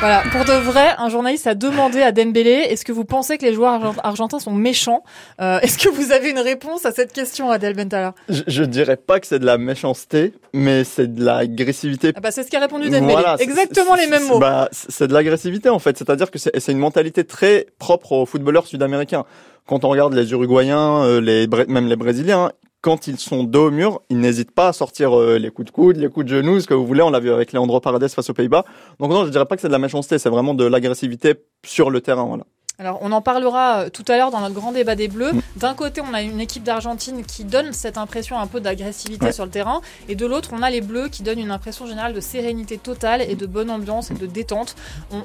Voilà, 0.00 0.22
pour 0.32 0.44
de 0.44 0.52
vrai, 0.52 0.94
un 0.98 1.08
journaliste 1.08 1.46
a 1.46 1.54
demandé 1.54 2.02
à 2.02 2.12
Dembélé 2.12 2.50
est-ce 2.50 2.84
que 2.84 2.92
vous 2.92 3.04
pensez 3.04 3.38
que 3.38 3.44
les 3.46 3.54
joueurs 3.54 3.94
argentins 4.04 4.38
sont 4.38 4.52
méchants? 4.52 5.02
Euh, 5.40 5.60
Est-ce 5.60 5.78
que 5.78 5.88
vous 5.88 6.12
avez 6.12 6.30
une 6.30 6.40
réponse 6.40 6.84
à 6.84 6.92
cette 6.92 7.12
question, 7.12 7.50
Adel 7.50 7.74
Bentala? 7.74 8.14
Je, 8.28 8.42
je 8.46 8.64
dirais 8.64 8.96
pas 8.96 9.18
que 9.18 9.26
c'est 9.26 9.38
de 9.38 9.46
la 9.46 9.56
méchanceté, 9.56 10.34
mais 10.52 10.84
c'est 10.84 11.14
de 11.14 11.24
l'agressivité. 11.24 12.12
Ah 12.16 12.20
bah 12.20 12.30
c'est 12.32 12.42
ce 12.42 12.50
qu'a 12.50 12.60
répondu 12.60 12.90
Dembélé. 12.90 13.22
Exactement 13.38 13.94
les 13.94 14.06
mêmes 14.06 14.26
mots. 14.26 14.38
Bah, 14.38 14.68
c'est 14.72 15.06
de 15.08 15.14
l'agressivité 15.14 15.70
en 15.70 15.78
fait, 15.78 15.96
c'est-à-dire 15.96 16.30
que 16.30 16.38
c'est 16.38 16.72
une 16.72 16.78
mentalité 16.78 17.24
très 17.24 17.66
propre 17.78 18.12
aux 18.12 18.26
footballeurs 18.26 18.66
sud-américains 18.66 19.24
quand 19.66 19.84
on 19.84 19.88
regarde 19.88 20.12
les 20.12 20.30
Uruguayens, 20.32 21.04
euh, 21.04 21.20
les 21.20 21.46
même 21.68 21.86
les 21.88 21.96
Brésiliens, 21.96 22.50
quand 22.84 23.06
ils 23.06 23.18
sont 23.18 23.44
dos 23.44 23.68
au 23.68 23.70
mur, 23.70 24.02
ils 24.10 24.20
n'hésitent 24.20 24.50
pas 24.50 24.68
à 24.68 24.72
sortir 24.74 25.18
euh, 25.18 25.38
les 25.38 25.50
coups 25.50 25.64
de 25.64 25.70
coude, 25.70 25.96
les 25.96 26.10
coups 26.10 26.26
de 26.26 26.36
genoux, 26.36 26.60
ce 26.60 26.66
que 26.66 26.74
vous 26.74 26.86
voulez. 26.86 27.00
On 27.00 27.08
l'a 27.08 27.18
vu 27.18 27.30
avec 27.30 27.54
Leandro 27.54 27.80
Paredes 27.80 28.06
face 28.08 28.28
aux 28.28 28.34
Pays-Bas. 28.34 28.66
Donc 29.00 29.10
non, 29.10 29.24
je 29.24 29.30
dirais 29.30 29.46
pas 29.46 29.56
que 29.56 29.62
c'est 29.62 29.68
de 29.68 29.72
la 29.72 29.78
méchanceté, 29.78 30.18
c'est 30.18 30.28
vraiment 30.28 30.52
de 30.52 30.66
l'agressivité 30.66 31.32
sur 31.64 31.88
le 31.88 32.02
terrain. 32.02 32.24
Voilà. 32.24 32.44
Alors, 32.78 32.98
on 33.00 33.10
en 33.12 33.22
parlera 33.22 33.84
euh, 33.84 33.88
tout 33.88 34.04
à 34.06 34.18
l'heure 34.18 34.30
dans 34.30 34.40
notre 34.40 34.54
grand 34.54 34.72
débat 34.72 34.96
des 34.96 35.08
Bleus. 35.08 35.32
Mm. 35.32 35.40
D'un 35.56 35.72
côté, 35.72 36.02
on 36.02 36.12
a 36.12 36.20
une 36.20 36.40
équipe 36.40 36.62
d'Argentine 36.62 37.24
qui 37.24 37.44
donne 37.44 37.72
cette 37.72 37.96
impression 37.96 38.38
un 38.38 38.46
peu 38.46 38.60
d'agressivité 38.60 39.32
sur 39.32 39.46
le 39.46 39.50
terrain, 39.50 39.80
et 40.10 40.14
de 40.14 40.26
l'autre, 40.26 40.50
on 40.52 40.60
a 40.60 40.68
les 40.68 40.82
Bleus 40.82 41.08
qui 41.08 41.22
donnent 41.22 41.38
une 41.38 41.52
impression 41.52 41.86
générale 41.86 42.12
de 42.12 42.20
sérénité 42.20 42.76
totale 42.76 43.22
et 43.22 43.34
de 43.34 43.46
bonne 43.46 43.70
ambiance 43.70 44.10
et 44.10 44.14
de 44.14 44.26
détente. 44.26 44.76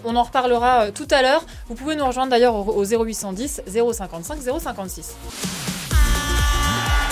On, 0.06 0.16
en 0.16 0.24
reparlera 0.24 0.84
euh, 0.84 0.92
tout 0.92 1.08
à 1.12 1.22
l'heure. 1.22 1.44
Vous 1.68 1.76
pouvez 1.76 1.98
nous 1.98 2.06
rejoindre 2.06 2.30
d'ailleurs 2.30 2.56
au 2.56 2.86
0810 2.86 3.64
055 3.68 4.40
056. 4.62 5.89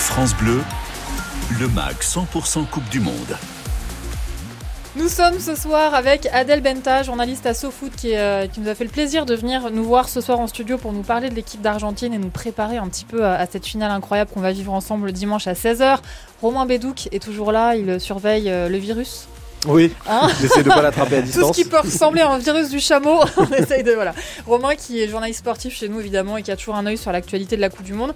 France 0.08 0.34
Bleu, 0.34 0.62
le 1.60 1.68
MAG 1.68 1.96
100% 2.00 2.66
Coupe 2.70 2.88
du 2.88 2.98
Monde. 2.98 3.36
Nous 4.96 5.06
sommes 5.06 5.38
ce 5.38 5.54
soir 5.54 5.94
avec 5.94 6.26
Adèle 6.32 6.62
Benta, 6.62 7.02
journaliste 7.02 7.44
à 7.46 7.52
SoFoot, 7.52 7.94
qui, 7.94 8.16
euh, 8.16 8.46
qui, 8.46 8.60
nous 8.60 8.68
a 8.68 8.74
fait 8.74 8.84
le 8.84 8.90
plaisir 8.90 9.26
de 9.26 9.34
venir 9.36 9.70
nous 9.70 9.84
voir 9.84 10.08
ce 10.08 10.20
soir 10.20 10.40
en 10.40 10.46
studio 10.46 10.78
pour 10.78 10.92
nous 10.92 11.02
parler 11.02 11.28
de 11.28 11.34
l'équipe 11.34 11.60
d'Argentine 11.60 12.14
et 12.14 12.18
nous 12.18 12.30
préparer 12.30 12.78
un 12.78 12.88
petit 12.88 13.04
peu 13.04 13.24
à, 13.24 13.46
cette 13.46 13.66
finale 13.66 13.92
incroyable 13.92 14.30
qu'on 14.32 14.40
va 14.40 14.50
vivre 14.50 14.72
ensemble 14.72 15.12
dimanche 15.12 15.46
à 15.46 15.52
16h. 15.52 15.98
Romain 16.40 16.64
Bédouc 16.64 17.08
est 17.12 17.22
toujours 17.22 17.52
là, 17.52 17.76
il 17.76 18.00
surveille 18.00 18.48
euh, 18.48 18.68
le 18.68 18.78
virus. 18.78 19.28
Oui, 19.66 19.92
hein 20.08 20.28
j'essaie 20.40 20.62
de 20.62 20.68
pas 20.68 20.82
l'attraper 20.82 21.16
à 21.16 21.22
distance. 21.22 21.42
Tout 21.48 21.54
ce 21.54 21.62
qui 21.62 21.68
peut 21.68 21.80
ressembler 21.80 22.22
à 22.22 22.30
un 22.30 22.38
virus 22.38 22.70
du 22.70 22.80
chameau, 22.80 23.20
on 23.36 23.46
essaye 23.52 23.82
de 23.82 23.92
voilà. 23.92 24.14
Romain 24.46 24.74
qui 24.74 25.02
est 25.02 25.08
journaliste 25.08 25.40
sportif 25.40 25.76
chez 25.76 25.88
nous 25.88 26.00
évidemment 26.00 26.36
et 26.36 26.42
qui 26.42 26.50
a 26.50 26.56
toujours 26.56 26.76
un 26.76 26.86
œil 26.86 26.96
sur 26.96 27.12
l'actualité 27.12 27.56
de 27.56 27.60
la 27.60 27.68
Coupe 27.68 27.84
du 27.84 27.92
Monde. 27.92 28.14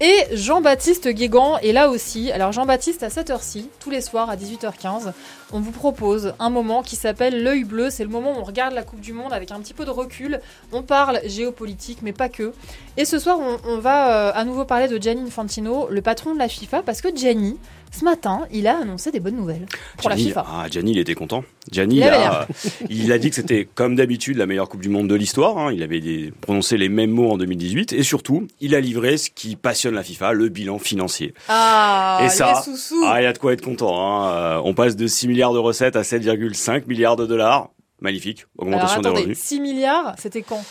Et 0.00 0.24
Jean-Baptiste 0.32 1.08
Guégan 1.08 1.56
est 1.58 1.72
là 1.72 1.88
aussi. 1.88 2.32
Alors 2.32 2.50
Jean-Baptiste, 2.50 3.04
à 3.04 3.10
cette 3.10 3.30
heure-ci, 3.30 3.70
tous 3.78 3.90
les 3.90 4.00
soirs 4.00 4.28
à 4.28 4.34
18h15, 4.34 5.12
on 5.52 5.60
vous 5.60 5.70
propose 5.70 6.34
un 6.40 6.50
moment 6.50 6.82
qui 6.82 6.96
s'appelle 6.96 7.44
l'œil 7.44 7.62
bleu. 7.62 7.90
C'est 7.90 8.02
le 8.02 8.10
moment 8.10 8.32
où 8.32 8.40
on 8.40 8.42
regarde 8.42 8.74
la 8.74 8.82
Coupe 8.82 9.00
du 9.00 9.12
Monde 9.12 9.32
avec 9.32 9.52
un 9.52 9.60
petit 9.60 9.72
peu 9.72 9.84
de 9.84 9.90
recul. 9.90 10.40
On 10.72 10.82
parle 10.82 11.20
géopolitique, 11.26 11.98
mais 12.02 12.12
pas 12.12 12.28
que. 12.28 12.52
Et 12.96 13.04
ce 13.04 13.20
soir, 13.20 13.38
on, 13.38 13.78
va 13.78 14.30
euh, 14.30 14.32
à 14.34 14.44
nouveau 14.44 14.64
parler 14.64 14.88
de 14.88 15.00
Gianni 15.00 15.28
Infantino, 15.28 15.86
le 15.88 16.02
patron 16.02 16.34
de 16.34 16.40
la 16.40 16.48
FIFA, 16.48 16.82
parce 16.82 17.00
que 17.00 17.14
Gianni, 17.14 17.56
Ce 17.96 18.04
matin, 18.04 18.46
il 18.52 18.66
a 18.66 18.78
annoncé 18.78 19.12
des 19.12 19.20
bonnes 19.20 19.36
nouvelles 19.36 19.66
pour 19.98 20.10
Gianni, 20.10 20.22
la 20.24 20.28
FIFA. 20.28 20.46
Ah, 20.48 20.66
Gianni, 20.68 20.90
il 20.92 20.98
était 20.98 21.14
content. 21.14 21.44
Gianni, 21.70 21.96
Il 21.96 21.98
il, 21.98 22.04
a, 22.08 22.48
il 22.90 23.12
a 23.12 23.18
dit 23.18 23.30
que 23.30 23.36
c'était 23.36 23.68
comme 23.72 23.94
d'habitude 23.94 24.36
la 24.36 24.46
meilleure 24.46 24.68
Coupe 24.68 24.80
du 24.80 24.88
Monde 24.88 25.06
de 25.08 25.14
l'histoire. 25.14 25.56
hein. 25.58 25.72
Il 25.72 25.82
avait 25.82 26.00
des- 26.00 26.32
prononcé 26.40 26.76
les 26.76 26.88
mêmes 26.88 27.10
mots 27.12 27.30
en 27.30 27.36
2018 27.38 27.92
et 27.92 28.02
surtout, 28.02 28.48
il 28.60 28.74
a 28.74 28.80
livré 28.80 29.16
ce 29.16 29.30
qui 29.30 29.54
passionne 29.54 29.94
la 29.94 30.02
FIFA, 30.02 30.32
le 30.32 30.48
bilan 30.48 30.78
financier. 30.80 31.34
Ah, 31.48 32.20
et 32.24 32.28
ça, 32.30 32.64
ah, 33.06 33.20
il 33.20 33.24
y 33.24 33.26
a 33.26 33.32
de 33.32 33.38
quoi 33.38 33.52
être 33.52 33.62
content. 33.62 33.94
hein. 34.00 34.28
Euh, 34.32 34.60
on 34.64 34.74
passe 34.74 34.96
de 34.96 35.06
6 35.06 35.28
milliards 35.28 35.52
de 35.52 35.58
recettes 35.58 35.94
à 35.96 36.02
7,5 36.02 36.86
milliards 36.88 37.16
de 37.16 37.26
dollars. 37.26 37.70
Magnifique, 38.04 38.44
Alors 38.58 38.74
augmentation 38.74 39.00
des 39.00 39.08
revenus. 39.08 39.38
6 39.38 39.60
milliards, 39.60 40.14
c'était 40.18 40.42
quand 40.42 40.62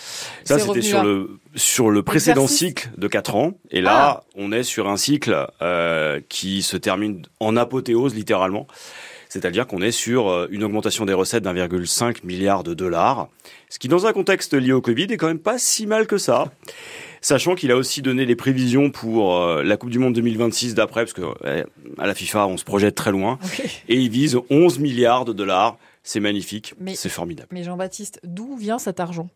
Ça, 0.44 0.60
c'était 0.60 0.84
sur 0.84 1.04
le 1.04 1.40
sur 1.56 1.90
le 1.90 2.04
précédent 2.04 2.46
cycle 2.46 2.92
de 2.96 3.08
4 3.08 3.36
ans. 3.36 3.54
Et 3.72 3.82
là, 3.82 4.24
on 4.36 4.52
est 4.52 4.62
sur 4.62 4.88
un 4.88 4.98
cycle 4.98 5.48
euh, 5.64 6.22
qui 6.30 6.62
se 6.62 6.78
termine 6.78 7.24
en 7.40 7.58
apothéose 7.58 8.14
littéralement. 8.14 8.68
C'est-à-dire 9.30 9.66
qu'on 9.66 9.82
est 9.82 9.92
sur 9.92 10.30
euh, 10.30 10.48
une 10.52 10.64
augmentation 10.64 11.06
des 11.06 11.14
recettes 11.14 11.44
d'1,5 11.44 12.18
milliard 12.24 12.64
de 12.64 12.76
dollars, 12.76 13.30
ce 13.68 13.80
qui 13.80 13.88
dans 13.88 14.06
un 14.06 14.14
contexte 14.14 14.54
lié 14.54 14.74
au 14.74 14.82
Covid 14.82 15.06
est 15.06 15.18
quand 15.18 15.26
même 15.26 15.40
pas 15.40 15.58
si 15.58 15.88
mal 15.88 16.06
que 16.06 16.20
ça. 16.20 16.52
Sachant 17.20 17.56
qu'il 17.56 17.72
a 17.72 17.78
aussi 17.78 18.04
donné 18.04 18.26
les 18.26 18.36
prévisions 18.36 18.92
pour 18.92 19.38
euh, 19.38 19.64
la 19.64 19.76
Coupe 19.76 19.90
du 19.90 19.98
Monde 19.98 20.14
2026 20.14 20.76
d'après, 20.76 21.02
parce 21.02 21.14
que 21.14 21.24
euh, 21.46 21.64
à 21.98 22.06
la 22.06 22.14
FIFA 22.14 22.46
on 22.46 22.58
se 22.58 22.64
projette 22.64 22.94
très 22.94 23.12
loin, 23.12 23.40
et 23.90 23.96
il 23.96 24.10
vise 24.10 24.38
11 24.52 24.78
milliards 24.78 25.26
de 25.26 25.34
dollars. 25.34 25.78
C'est 26.04 26.20
magnifique, 26.20 26.74
Mais- 26.80 26.96
c'est 26.96 27.10
formidable. 27.10 27.50
Mais 27.52 27.64
Jean-Baptiste, 27.64 28.20
d'où 28.24 28.56
vient 28.58 28.78
cet 28.80 29.00
argent? 29.00 29.30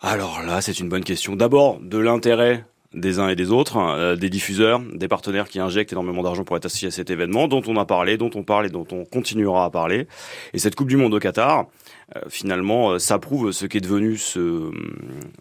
Alors 0.00 0.42
là, 0.42 0.60
c'est 0.60 0.78
une 0.78 0.88
bonne 0.88 1.04
question. 1.04 1.36
D'abord, 1.36 1.80
de 1.80 1.98
l'intérêt 1.98 2.64
des 2.94 3.18
uns 3.18 3.28
et 3.28 3.36
des 3.36 3.50
autres, 3.50 3.76
euh, 3.78 4.16
des 4.16 4.30
diffuseurs, 4.30 4.80
des 4.80 5.08
partenaires 5.08 5.48
qui 5.48 5.58
injectent 5.58 5.92
énormément 5.92 6.22
d'argent 6.22 6.44
pour 6.44 6.56
être 6.56 6.66
associés 6.66 6.88
à 6.88 6.90
cet 6.90 7.10
événement, 7.10 7.48
dont 7.48 7.62
on 7.66 7.76
a 7.76 7.84
parlé, 7.84 8.16
dont 8.16 8.30
on 8.34 8.42
parle 8.42 8.66
et 8.66 8.70
dont 8.70 8.86
on 8.92 9.04
continuera 9.04 9.64
à 9.64 9.70
parler. 9.70 10.06
Et 10.54 10.58
cette 10.58 10.76
Coupe 10.76 10.88
du 10.88 10.96
Monde 10.96 11.12
au 11.12 11.18
Qatar, 11.18 11.66
euh, 12.14 12.20
finalement, 12.28 12.92
euh, 12.92 12.98
ça 12.98 13.18
prouve 13.18 13.52
ce 13.52 13.66
qu'est 13.66 13.80
devenu 13.80 14.16
ce, 14.16 14.70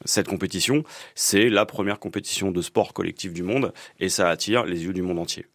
cette 0.06 0.28
compétition. 0.28 0.84
C'est 1.14 1.50
la 1.50 1.66
première 1.66 2.00
compétition 2.00 2.52
de 2.52 2.62
sport 2.62 2.94
collectif 2.94 3.32
du 3.32 3.44
monde 3.44 3.72
et 4.00 4.10
ça 4.10 4.30
attire 4.30 4.66
les 4.66 4.84
yeux 4.84 4.94
du 4.94 5.02
monde 5.02 5.20
entier. 5.20 5.46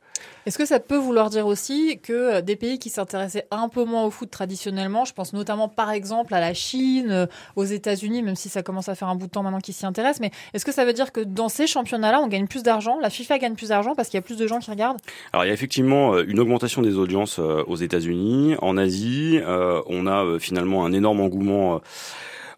Est-ce 0.46 0.56
que 0.56 0.64
ça 0.64 0.80
peut 0.80 0.96
vouloir 0.96 1.28
dire 1.28 1.46
aussi 1.46 1.98
que 2.02 2.12
euh, 2.12 2.40
des 2.40 2.56
pays 2.56 2.78
qui 2.78 2.88
s'intéressaient 2.88 3.46
un 3.50 3.68
peu 3.68 3.84
moins 3.84 4.04
au 4.04 4.10
foot 4.10 4.30
traditionnellement, 4.30 5.04
je 5.04 5.12
pense 5.12 5.34
notamment 5.34 5.68
par 5.68 5.90
exemple 5.90 6.34
à 6.34 6.40
la 6.40 6.54
Chine, 6.54 7.10
euh, 7.10 7.26
aux 7.56 7.64
États-Unis, 7.64 8.22
même 8.22 8.36
si 8.36 8.48
ça 8.48 8.62
commence 8.62 8.88
à 8.88 8.94
faire 8.94 9.08
un 9.08 9.16
bout 9.16 9.26
de 9.26 9.30
temps 9.30 9.42
maintenant 9.42 9.60
qu'ils 9.60 9.74
s'y 9.74 9.84
intéressent, 9.84 10.20
mais 10.20 10.30
est-ce 10.54 10.64
que 10.64 10.72
ça 10.72 10.84
veut 10.86 10.94
dire 10.94 11.12
que 11.12 11.20
dans 11.20 11.50
ces 11.50 11.66
championnats-là, 11.66 12.20
on 12.20 12.28
gagne 12.28 12.46
plus 12.46 12.62
d'argent 12.62 12.98
La 13.00 13.10
FIFA 13.10 13.38
gagne 13.38 13.54
plus 13.54 13.68
d'argent 13.68 13.94
parce 13.94 14.08
qu'il 14.08 14.16
y 14.16 14.22
a 14.22 14.22
plus 14.22 14.38
de 14.38 14.46
gens 14.46 14.60
qui 14.60 14.70
regardent? 14.70 15.00
Alors 15.32 15.44
il 15.44 15.48
y 15.48 15.50
a 15.50 15.54
effectivement 15.54 16.14
euh, 16.14 16.24
une 16.26 16.40
augmentation 16.40 16.80
des 16.80 16.96
audiences 16.96 17.38
aux 17.38 17.76
États-Unis, 17.76 18.54
en 18.62 18.76
Asie. 18.76 19.40
on 19.46 20.06
a 20.06 20.38
finalement 20.38 20.84
un 20.84 20.92
énorme 20.92 21.20
engouement. 21.20 21.80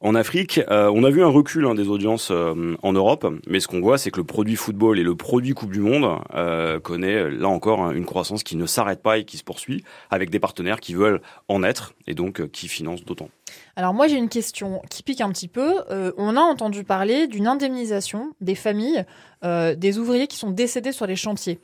En 0.02 0.14
Afrique, 0.14 0.61
Euh, 0.73 0.90
on 0.94 1.04
a 1.04 1.11
vu 1.11 1.23
un 1.23 1.28
recul 1.28 1.66
hein, 1.66 1.75
des 1.75 1.88
audiences 1.88 2.30
euh, 2.30 2.76
en 2.82 2.92
Europe, 2.92 3.26
mais 3.47 3.61
ce 3.61 3.68
qu'on 3.68 3.80
voit, 3.80 3.99
c'est 3.99 4.11
que 4.11 4.18
le 4.18 4.25
produit 4.25 4.56
football 4.56 4.99
et 4.99 5.02
le 5.02 5.14
produit 5.14 5.54
Coupe 5.54 5.71
du 5.71 5.80
Monde 5.80 6.18
euh, 6.35 6.80
connaît 6.80 7.30
là 7.30 7.49
encore 7.49 7.82
hein, 7.82 7.92
une 7.92 8.04
croissance 8.04 8.42
qui 8.42 8.56
ne 8.56 8.66
s'arrête 8.66 9.02
pas 9.02 9.18
et 9.18 9.25
qui 9.25 9.37
se 9.37 9.44
poursuit, 9.44 9.85
avec 10.11 10.30
des 10.30 10.40
partenaires 10.40 10.80
qui 10.80 10.94
veulent 10.94 11.21
en 11.49 11.62
être 11.62 11.94
et 12.06 12.14
donc 12.14 12.50
qui 12.50 12.68
financent 12.68 13.04
d'autant. 13.04 13.28
Alors 13.76 13.94
moi 13.94 14.09
j'ai 14.09 14.16
une 14.16 14.28
question 14.28 14.82
qui 14.90 15.02
pique 15.02 15.21
un 15.21 15.30
petit 15.30 15.49
peu. 15.49 15.75
On 16.16 16.37
a 16.37 16.40
entendu 16.40 16.85
parler 16.85 17.26
d'une 17.26 17.47
indemnisation 17.47 18.32
des 18.40 18.54
familles 18.54 19.04
des 19.42 19.99
ouvriers 19.99 20.26
qui 20.26 20.37
sont 20.37 20.50
décédés 20.50 20.92
sur 20.92 21.06
les 21.06 21.16
chantiers. 21.16 21.61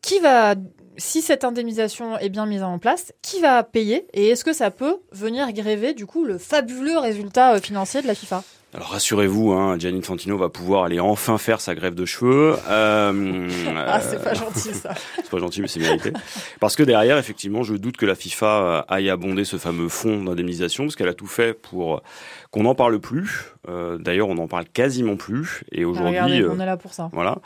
Qui 0.00 0.18
va, 0.20 0.54
si 0.98 1.22
cette 1.22 1.44
indemnisation 1.44 2.18
est 2.18 2.28
bien 2.28 2.44
mise 2.44 2.62
en 2.62 2.78
place, 2.78 3.12
qui 3.22 3.40
va 3.40 3.62
payer 3.62 4.06
et 4.12 4.28
est-ce 4.28 4.44
que 4.44 4.52
ça 4.52 4.70
peut 4.70 4.98
venir 5.12 5.50
gréver 5.52 5.94
du 5.94 6.06
coup 6.06 6.24
le 6.24 6.38
fabuleux 6.38 6.98
résultat 6.98 7.54
euh, 7.54 7.60
financier 7.60 8.02
de 8.02 8.06
la 8.06 8.14
FIFA? 8.14 8.42
Alors 8.74 8.88
rassurez-vous, 8.90 9.52
hein, 9.52 9.78
Gianni 9.78 10.00
Infantino 10.00 10.36
va 10.36 10.50
pouvoir 10.50 10.84
aller 10.84 11.00
enfin 11.00 11.38
faire 11.38 11.58
sa 11.58 11.74
grève 11.74 11.94
de 11.94 12.04
cheveux. 12.04 12.54
Euh, 12.68 13.48
Ah 13.74 13.98
c'est 14.00 14.22
pas 14.22 14.34
gentil 14.34 14.74
ça. 14.74 14.92
C'est 15.16 15.30
pas 15.30 15.38
gentil, 15.38 15.62
mais 15.62 15.68
c'est 15.68 15.80
mérité. 15.80 16.12
Parce 16.60 16.76
que 16.76 16.82
derrière, 16.82 17.16
effectivement, 17.16 17.62
je 17.62 17.74
doute 17.76 17.96
que 17.96 18.04
la 18.04 18.14
FIFA 18.14 18.46
euh, 18.46 18.82
aille 18.88 19.08
abonder 19.08 19.44
ce 19.44 19.56
fameux 19.56 19.88
fonds 19.88 20.22
d'indemnisation, 20.22 20.84
parce 20.84 20.96
qu'elle 20.96 21.08
a 21.08 21.14
tout 21.14 21.26
fait 21.26 21.54
pour 21.54 22.02
qu'on 22.50 22.64
n'en 22.64 22.74
parle 22.74 22.98
plus. 23.00 23.54
Euh, 23.70 23.96
D'ailleurs, 23.96 24.28
on 24.28 24.34
n'en 24.34 24.48
parle 24.48 24.66
quasiment 24.66 25.16
plus. 25.16 25.62
Et 25.72 25.84
Ah, 25.84 25.88
aujourd'hui, 25.88 26.42
euh, 26.42 26.50
on 26.52 26.60
est 26.60 26.66
là 26.66 26.76
pour 26.76 26.92
ça. 26.92 27.08
voilà, 27.14 27.38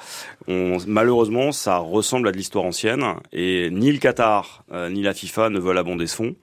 on, 0.49 0.79
malheureusement, 0.88 1.52
ça 1.52 1.76
ressemble 1.79 2.26
à 2.29 2.33
de 2.33 2.37
l'histoire 2.37 2.64
ancienne, 2.64 3.05
et 3.33 3.69
ni 3.71 3.93
le 3.93 3.99
Qatar 3.99 4.64
ni 4.91 5.02
la 5.02 5.14
FIFA 5.14 5.50
ne 5.50 5.61
veulent 5.61 5.79
abonder 5.79 6.09
ce 6.09 6.17
fonds. 6.17 6.35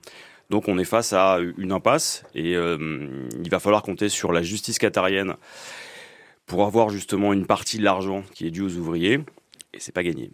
Donc, 0.50 0.68
on 0.68 0.78
est 0.78 0.84
face 0.84 1.12
à 1.12 1.38
une 1.58 1.72
impasse, 1.72 2.24
et 2.34 2.56
euh, 2.56 3.28
il 3.42 3.50
va 3.50 3.60
falloir 3.60 3.82
compter 3.82 4.08
sur 4.08 4.32
la 4.32 4.42
justice 4.42 4.78
qatarienne 4.78 5.36
pour 6.46 6.66
avoir 6.66 6.90
justement 6.90 7.32
une 7.32 7.46
partie 7.46 7.78
de 7.78 7.84
l'argent 7.84 8.24
qui 8.34 8.46
est 8.46 8.50
dû 8.50 8.60
aux 8.60 8.76
ouvriers. 8.76 9.20
Et 9.72 9.78
c'est 9.78 9.92
pas 9.92 10.02
gagné. 10.02 10.32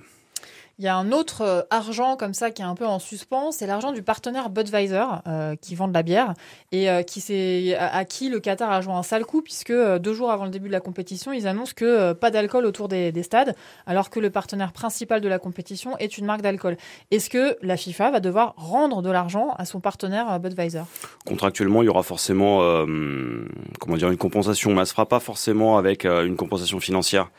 Il 0.79 0.85
y 0.85 0.89
a 0.89 0.97
un 0.97 1.11
autre 1.11 1.41
euh, 1.41 1.63
argent 1.71 2.17
comme 2.17 2.35
ça 2.35 2.51
qui 2.51 2.61
est 2.61 2.67
un 2.67 2.75
peu 2.75 2.85
en 2.85 2.99
suspens, 2.99 3.51
c'est 3.51 3.67
l'argent 3.67 3.93
du 3.93 4.03
partenaire 4.03 4.51
Budweiser 4.51 5.07
euh, 5.27 5.57
qui 5.57 5.75
vend 5.75 5.89
de 5.89 5.95
la 5.95 6.03
bière 6.03 6.35
et 6.71 6.91
euh, 6.91 7.03
qui 7.03 7.23
s'est 7.23 7.75
à, 7.81 8.05
qui 8.05 8.29
le 8.29 8.41
Qatar 8.41 8.71
a 8.71 8.83
joué 8.83 8.93
un 8.93 9.03
sale 9.03 9.25
coup 9.25 9.41
puisque 9.41 9.71
euh, 9.71 9.99
deux 9.99 10.13
jours 10.13 10.31
avant 10.31 10.45
le 10.45 10.51
début 10.51 10.67
de 10.69 10.73
la 10.73 10.81
compétition, 10.81 11.33
ils 11.33 11.47
annoncent 11.47 11.73
que 11.75 11.87
euh, 11.87 12.13
pas 12.13 12.31
d'alcool 12.31 12.67
autour 12.67 12.89
des, 12.89 13.11
des 13.11 13.23
stades, 13.23 13.57
alors 13.87 14.11
que 14.11 14.21
le 14.21 14.29
partenaire 14.29 14.73
principal 14.73 15.23
de 15.23 15.29
la 15.29 15.39
compétition 15.39 15.97
est 15.97 16.19
une 16.19 16.27
marque 16.27 16.43
d'alcool. 16.43 16.77
Est-ce 17.11 17.31
que 17.31 17.57
la 17.63 17.79
FIFA 17.79 18.11
va 18.11 18.21
devoir 18.21 18.53
rendre 18.59 19.01
de 19.01 19.11
l'argent 19.11 19.55
à 19.57 19.65
son 19.65 19.81
partenaire 19.81 20.39
Budweiser? 20.41 20.83
Contractuellement, 21.25 21.83
il 21.83 21.87
y 21.87 21.89
aura 21.89 22.03
forcément, 22.03 22.59
comment 23.81 23.97
dire, 23.97 24.11
une 24.11 24.19
compensation. 24.19 24.75
Mais 24.75 24.81
elle 24.81 24.87
se 24.87 24.93
fera 24.93 25.07
pas 25.07 25.21
forcément 25.21 25.79
avec 25.79 26.05
une 26.05 26.37
compensation 26.37 26.81
financière. 26.81 27.31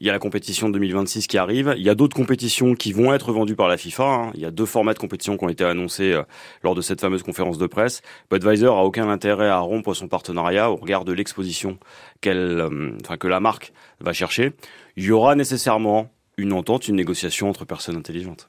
Il 0.00 0.06
y 0.06 0.10
a 0.10 0.12
la 0.12 0.20
compétition 0.20 0.68
de 0.68 0.74
2026 0.74 1.26
qui 1.26 1.38
arrive. 1.38 1.74
Il 1.76 1.82
y 1.82 1.88
a 1.90 1.94
d'autres 1.96 2.14
compétitions 2.16 2.74
qui 2.74 2.92
vont 2.92 3.12
être 3.12 3.32
vendues 3.32 3.56
par 3.56 3.66
la 3.66 3.76
FIFA. 3.76 4.04
hein. 4.04 4.30
Il 4.34 4.40
y 4.40 4.44
a 4.44 4.52
deux 4.52 4.64
formats 4.66 4.94
de 4.94 4.98
compétition 4.98 5.36
qui 5.36 5.44
ont 5.44 5.48
été 5.48 5.64
annoncés 5.64 6.12
euh, 6.12 6.22
lors 6.62 6.76
de 6.76 6.80
cette 6.80 7.00
fameuse 7.00 7.24
conférence 7.24 7.58
de 7.58 7.66
presse. 7.66 8.02
Budweiser 8.30 8.66
a 8.66 8.84
aucun 8.84 9.08
intérêt 9.08 9.48
à 9.48 9.58
rompre 9.58 9.94
son 9.94 10.06
partenariat 10.06 10.70
au 10.70 10.76
regard 10.76 11.04
de 11.04 11.12
l'exposition 11.12 11.78
qu'elle, 12.20 12.38
euh, 12.38 12.96
enfin, 13.04 13.16
que 13.16 13.26
la 13.26 13.40
marque 13.40 13.72
va 14.00 14.12
chercher. 14.12 14.52
Il 14.96 15.04
y 15.04 15.10
aura 15.10 15.34
nécessairement 15.34 16.10
une 16.36 16.52
entente, 16.52 16.86
une 16.86 16.96
négociation 16.96 17.48
entre 17.48 17.64
personnes 17.64 17.96
intelligentes. 17.96 18.48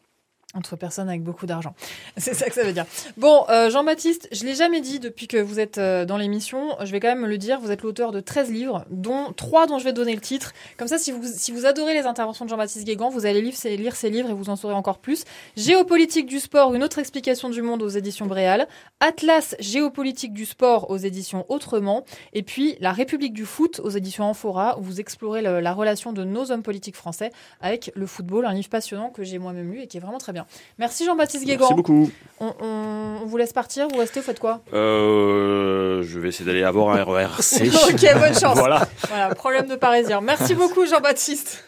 Entre 0.55 0.75
personnes 0.75 1.09
avec 1.09 1.21
beaucoup 1.21 1.45
d'argent. 1.45 1.75
C'est 2.17 2.33
ça 2.33 2.47
que 2.47 2.55
ça 2.55 2.63
veut 2.63 2.73
dire. 2.73 2.85
Bon, 3.17 3.45
euh, 3.49 3.69
Jean-Baptiste, 3.69 4.27
je 4.31 4.45
l'ai 4.45 4.55
jamais 4.55 4.81
dit 4.81 4.99
depuis 4.99 5.27
que 5.27 5.37
vous 5.37 5.59
êtes 5.59 5.77
euh, 5.77 6.05
dans 6.05 6.17
l'émission. 6.17 6.75
Je 6.83 6.91
vais 6.91 6.99
quand 6.99 7.07
même 7.07 7.27
le 7.27 7.37
dire. 7.37 7.59
Vous 7.59 7.69
êtes 7.69 7.83
l'auteur 7.83 8.11
de 8.11 8.19
13 8.19 8.49
livres, 8.49 8.83
dont 8.89 9.31
3 9.31 9.67
dont 9.67 9.77
je 9.77 9.83
vais 9.83 9.93
donner 9.93 10.15
le 10.15 10.21
titre. 10.21 10.53
Comme 10.77 10.87
ça, 10.87 10.97
si 10.97 11.11
vous, 11.11 11.21
si 11.23 11.51
vous 11.51 11.67
adorez 11.67 11.93
les 11.93 12.07
interventions 12.07 12.45
de 12.45 12.49
Jean-Baptiste 12.49 12.83
Guégan, 12.83 13.09
vous 13.11 13.27
allez 13.27 13.43
lire 13.43 13.55
ces, 13.55 13.77
lire 13.77 13.95
ces 13.95 14.09
livres 14.09 14.31
et 14.31 14.33
vous 14.33 14.49
en 14.49 14.55
saurez 14.55 14.73
encore 14.73 14.97
plus. 14.97 15.23
Géopolitique 15.55 16.25
du 16.25 16.39
sport, 16.39 16.73
une 16.73 16.83
autre 16.83 16.97
explication 16.97 17.49
du 17.49 17.61
monde 17.61 17.83
aux 17.83 17.89
éditions 17.89 18.25
Bréal. 18.25 18.67
Atlas 19.01 19.55
géopolitique 19.59 20.33
du 20.33 20.45
sport 20.45 20.89
aux 20.89 20.97
éditions 20.97 21.45
Autrement. 21.49 22.05
Et 22.33 22.41
puis, 22.41 22.75
La 22.79 22.91
République 22.91 23.33
du 23.33 23.45
foot 23.45 23.81
aux 23.83 23.89
éditions 23.91 24.23
Amphora, 24.23 24.79
où 24.79 24.81
vous 24.81 24.99
explorez 24.99 25.43
la 25.43 25.73
relation 25.73 26.11
de 26.11 26.23
nos 26.23 26.51
hommes 26.51 26.63
politiques 26.63 26.95
français 26.95 27.31
avec 27.61 27.91
le 27.93 28.07
football. 28.07 28.47
Un 28.47 28.53
livre 28.53 28.69
passionnant 28.69 29.11
que 29.11 29.23
j'ai 29.23 29.37
moi-même 29.37 29.71
lu 29.71 29.81
et 29.81 29.87
qui 29.87 29.97
est 29.97 29.99
vraiment 29.99 30.17
très 30.17 30.33
bien. 30.33 30.38
Merci 30.77 31.05
Jean-Baptiste 31.05 31.45
Guégan. 31.45 31.59
Merci 31.61 31.73
beaucoup. 31.75 32.11
On, 32.39 32.53
on- 32.61 33.19
on 33.23 33.25
vous 33.25 33.37
laisse 33.37 33.51
partir, 33.53 33.87
vous 33.89 33.97
restez, 33.97 34.19
vous 34.21 34.25
faites 34.25 34.39
quoi? 34.39 34.61
Euh, 34.73 36.03
je 36.03 36.19
vais 36.19 36.29
essayer 36.29 36.45
d'aller 36.45 36.63
avoir 36.63 36.95
un 36.95 37.03
RERC. 37.03 37.63
Ok, 37.89 38.13
bonne 38.19 38.39
chance. 38.39 38.57
Voilà. 38.57 38.87
Voilà, 39.09 39.35
problème 39.35 39.67
de 39.67 39.75
parisien. 39.75 40.21
Merci 40.21 40.53
beaucoup 40.55 40.85
Jean-Baptiste. 40.85 41.63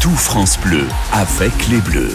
Tout 0.00 0.10
France 0.10 0.58
Bleu 0.60 0.84
avec 1.12 1.52
les 1.68 1.78
Bleus. 1.78 2.14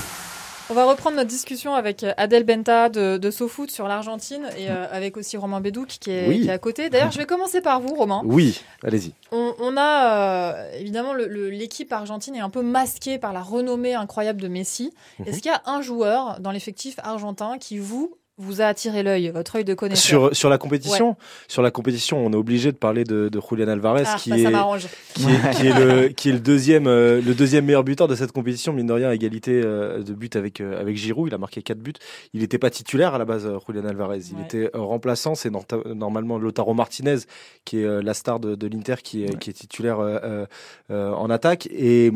On 0.71 0.73
va 0.73 0.85
reprendre 0.85 1.17
notre 1.17 1.27
discussion 1.27 1.75
avec 1.75 2.05
Adèle 2.15 2.45
Benta 2.45 2.87
de, 2.87 3.17
de 3.17 3.29
SoFoot 3.29 3.69
sur 3.69 3.89
l'Argentine 3.89 4.47
et 4.57 4.69
euh, 4.69 4.85
avec 4.89 5.17
aussi 5.17 5.35
Romain 5.35 5.59
Bédouc 5.59 5.87
qui 5.99 6.11
est, 6.11 6.29
Oui. 6.29 6.41
qui 6.43 6.47
est 6.47 6.51
à 6.51 6.57
côté. 6.59 6.89
D'ailleurs, 6.89 7.11
je 7.11 7.17
vais 7.17 7.25
commencer 7.25 7.59
par 7.59 7.81
vous, 7.81 7.93
Romain. 7.93 8.21
Oui, 8.23 8.61
allez-y. 8.81 9.11
On, 9.33 9.53
on 9.59 9.75
a 9.75 10.53
euh, 10.53 10.71
évidemment 10.79 11.13
l'équipe 11.13 11.91
argentine 11.91 12.35
est 12.35 12.39
un 12.39 12.49
peu 12.49 12.61
masquée 12.61 13.17
par 13.19 13.33
la 13.33 13.41
renommée 13.41 13.95
incroyable 13.95 14.39
de 14.39 14.47
Messi. 14.47 14.93
Mhm. 15.19 15.27
Est-ce 15.27 15.41
qu'il 15.41 15.51
y 15.51 15.53
a 15.53 15.61
un 15.65 15.81
joueur 15.81 16.39
dans 16.39 16.51
l'effectif 16.51 16.95
argentin 17.03 17.57
qui 17.59 17.77
vous 17.77 18.15
vous 18.41 18.61
a 18.61 18.65
attiré 18.65 19.03
l'œil, 19.03 19.29
votre 19.29 19.55
œil 19.55 19.63
de 19.65 19.73
connaisseur 19.73 20.05
Sur, 20.29 20.35
sur 20.35 20.49
la 20.49 20.57
compétition, 20.57 21.15
sur 21.47 21.61
la 21.61 21.71
compétition, 21.71 22.17
on 22.25 22.31
est 22.33 22.35
obligé 22.35 22.71
de 22.71 22.77
parler 22.77 23.03
de, 23.03 23.29
de 23.29 23.39
Julian 23.49 23.67
Alvarez, 23.67 24.03
Ah, 24.05 24.15
qui, 24.19 24.29
bah, 24.31 24.37
est, 24.37 24.79
qui, 25.13 25.25
est, 25.25 25.51
qui 25.55 25.67
est 25.67 25.79
le, 25.79 26.07
qui 26.09 26.29
est 26.29 26.33
le 26.33 26.39
deuxième, 26.39 26.87
euh, 26.87 27.21
le 27.21 27.33
deuxième 27.33 27.65
meilleur 27.65 27.83
buteur 27.83 28.07
de 28.07 28.15
cette 28.15 28.31
compétition, 28.31 28.73
mine 28.73 28.87
de 28.87 28.93
rien, 28.93 29.09
à 29.09 29.13
égalité 29.13 29.61
euh, 29.63 30.01
de 30.03 30.13
but 30.13 30.35
avec, 30.35 30.61
euh, 30.61 30.79
avec 30.79 30.97
Giroud. 30.97 31.29
Il 31.31 31.33
a 31.33 31.37
marqué 31.37 31.61
4 31.61 31.77
buts. 31.79 31.93
Il 32.33 32.41
n'était 32.41 32.57
pas 32.59 32.69
titulaire 32.69 33.13
à 33.13 33.17
la 33.17 33.25
base, 33.25 33.45
euh, 33.45 33.57
Julian 33.67 33.85
Alvarez. 33.85 34.19
Il 34.31 34.37
Ouais. 34.37 34.43
était 34.43 34.69
remplaçant. 34.73 35.35
C'est 35.35 35.51
normalement 35.85 36.37
Lotaro 36.37 36.73
Martinez, 36.73 37.17
qui 37.65 37.79
est 37.79 37.85
euh, 37.85 38.01
la 38.01 38.13
star 38.13 38.39
de, 38.39 38.55
de 38.55 38.67
l'Inter, 38.67 38.95
qui, 39.03 39.23
est- 39.23 39.37
qui 39.39 39.49
est 39.49 39.53
titulaire 39.53 39.99
euh, 39.99 40.19
euh, 40.23 40.45
euh, 40.91 41.11
en 41.11 41.29
attaque. 41.29 41.67
Et 41.71 42.11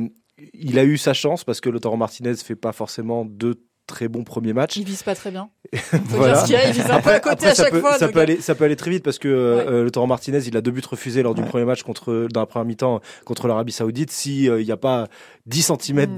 il 0.54 0.80
a 0.80 0.84
eu 0.84 0.98
sa 0.98 1.14
chance 1.14 1.44
parce 1.44 1.62
que 1.62 1.70
Lautaro 1.70 1.96
Martinez 1.98 2.36
fait 2.36 2.56
pas 2.56 2.72
forcément 2.74 3.24
deux 3.26 3.56
très 3.88 4.08
bons 4.08 4.24
premiers 4.24 4.54
matchs. 4.54 4.78
Il 4.78 4.86
vise 4.86 5.04
pas 5.04 5.16
très 5.16 5.32
bien. 5.32 5.50
voilà. 6.06 6.44
Il, 6.48 6.58
il 6.68 6.74
vise 6.74 6.90
un 6.90 7.02
peu 7.02 7.12
à 7.12 7.20
côté 7.20 7.48
à 7.48 7.54
chaque 7.54 7.72
peut, 7.72 7.80
fois. 7.80 7.98
Ça, 7.98 8.08
peut 8.08 8.20
aller, 8.20 8.42
ça 8.42 8.56
peut 8.56 8.66
aller 8.66 8.76
très 8.76 8.92
vite 8.92 9.04
parce 9.04 9.20
que 9.20 9.28
ouais. 9.28 9.66
euh, 9.68 9.84
Lautaro 9.84 10.08
Martinez, 10.08 10.40
il 10.48 10.58
a 10.58 10.62
deux 10.62 10.72
buts 10.72 10.82
refusés 10.90 11.24
lors 11.24 11.36
du 11.36 11.42
ouais. 11.42 11.48
premier 11.48 11.66
match 11.66 11.84
contre, 11.84 12.28
dans 12.32 12.40
la 12.40 12.46
première 12.46 12.66
mi-temps 12.66 13.02
contre 13.26 13.48
l'Arabie 13.48 13.72
Saoudite. 13.72 14.12
S'il 14.12 14.54
n'y 14.54 14.72
a 14.72 14.78
pas 14.78 15.08
10 15.46 15.72
cm 15.80 16.12
mmh, 16.12 16.18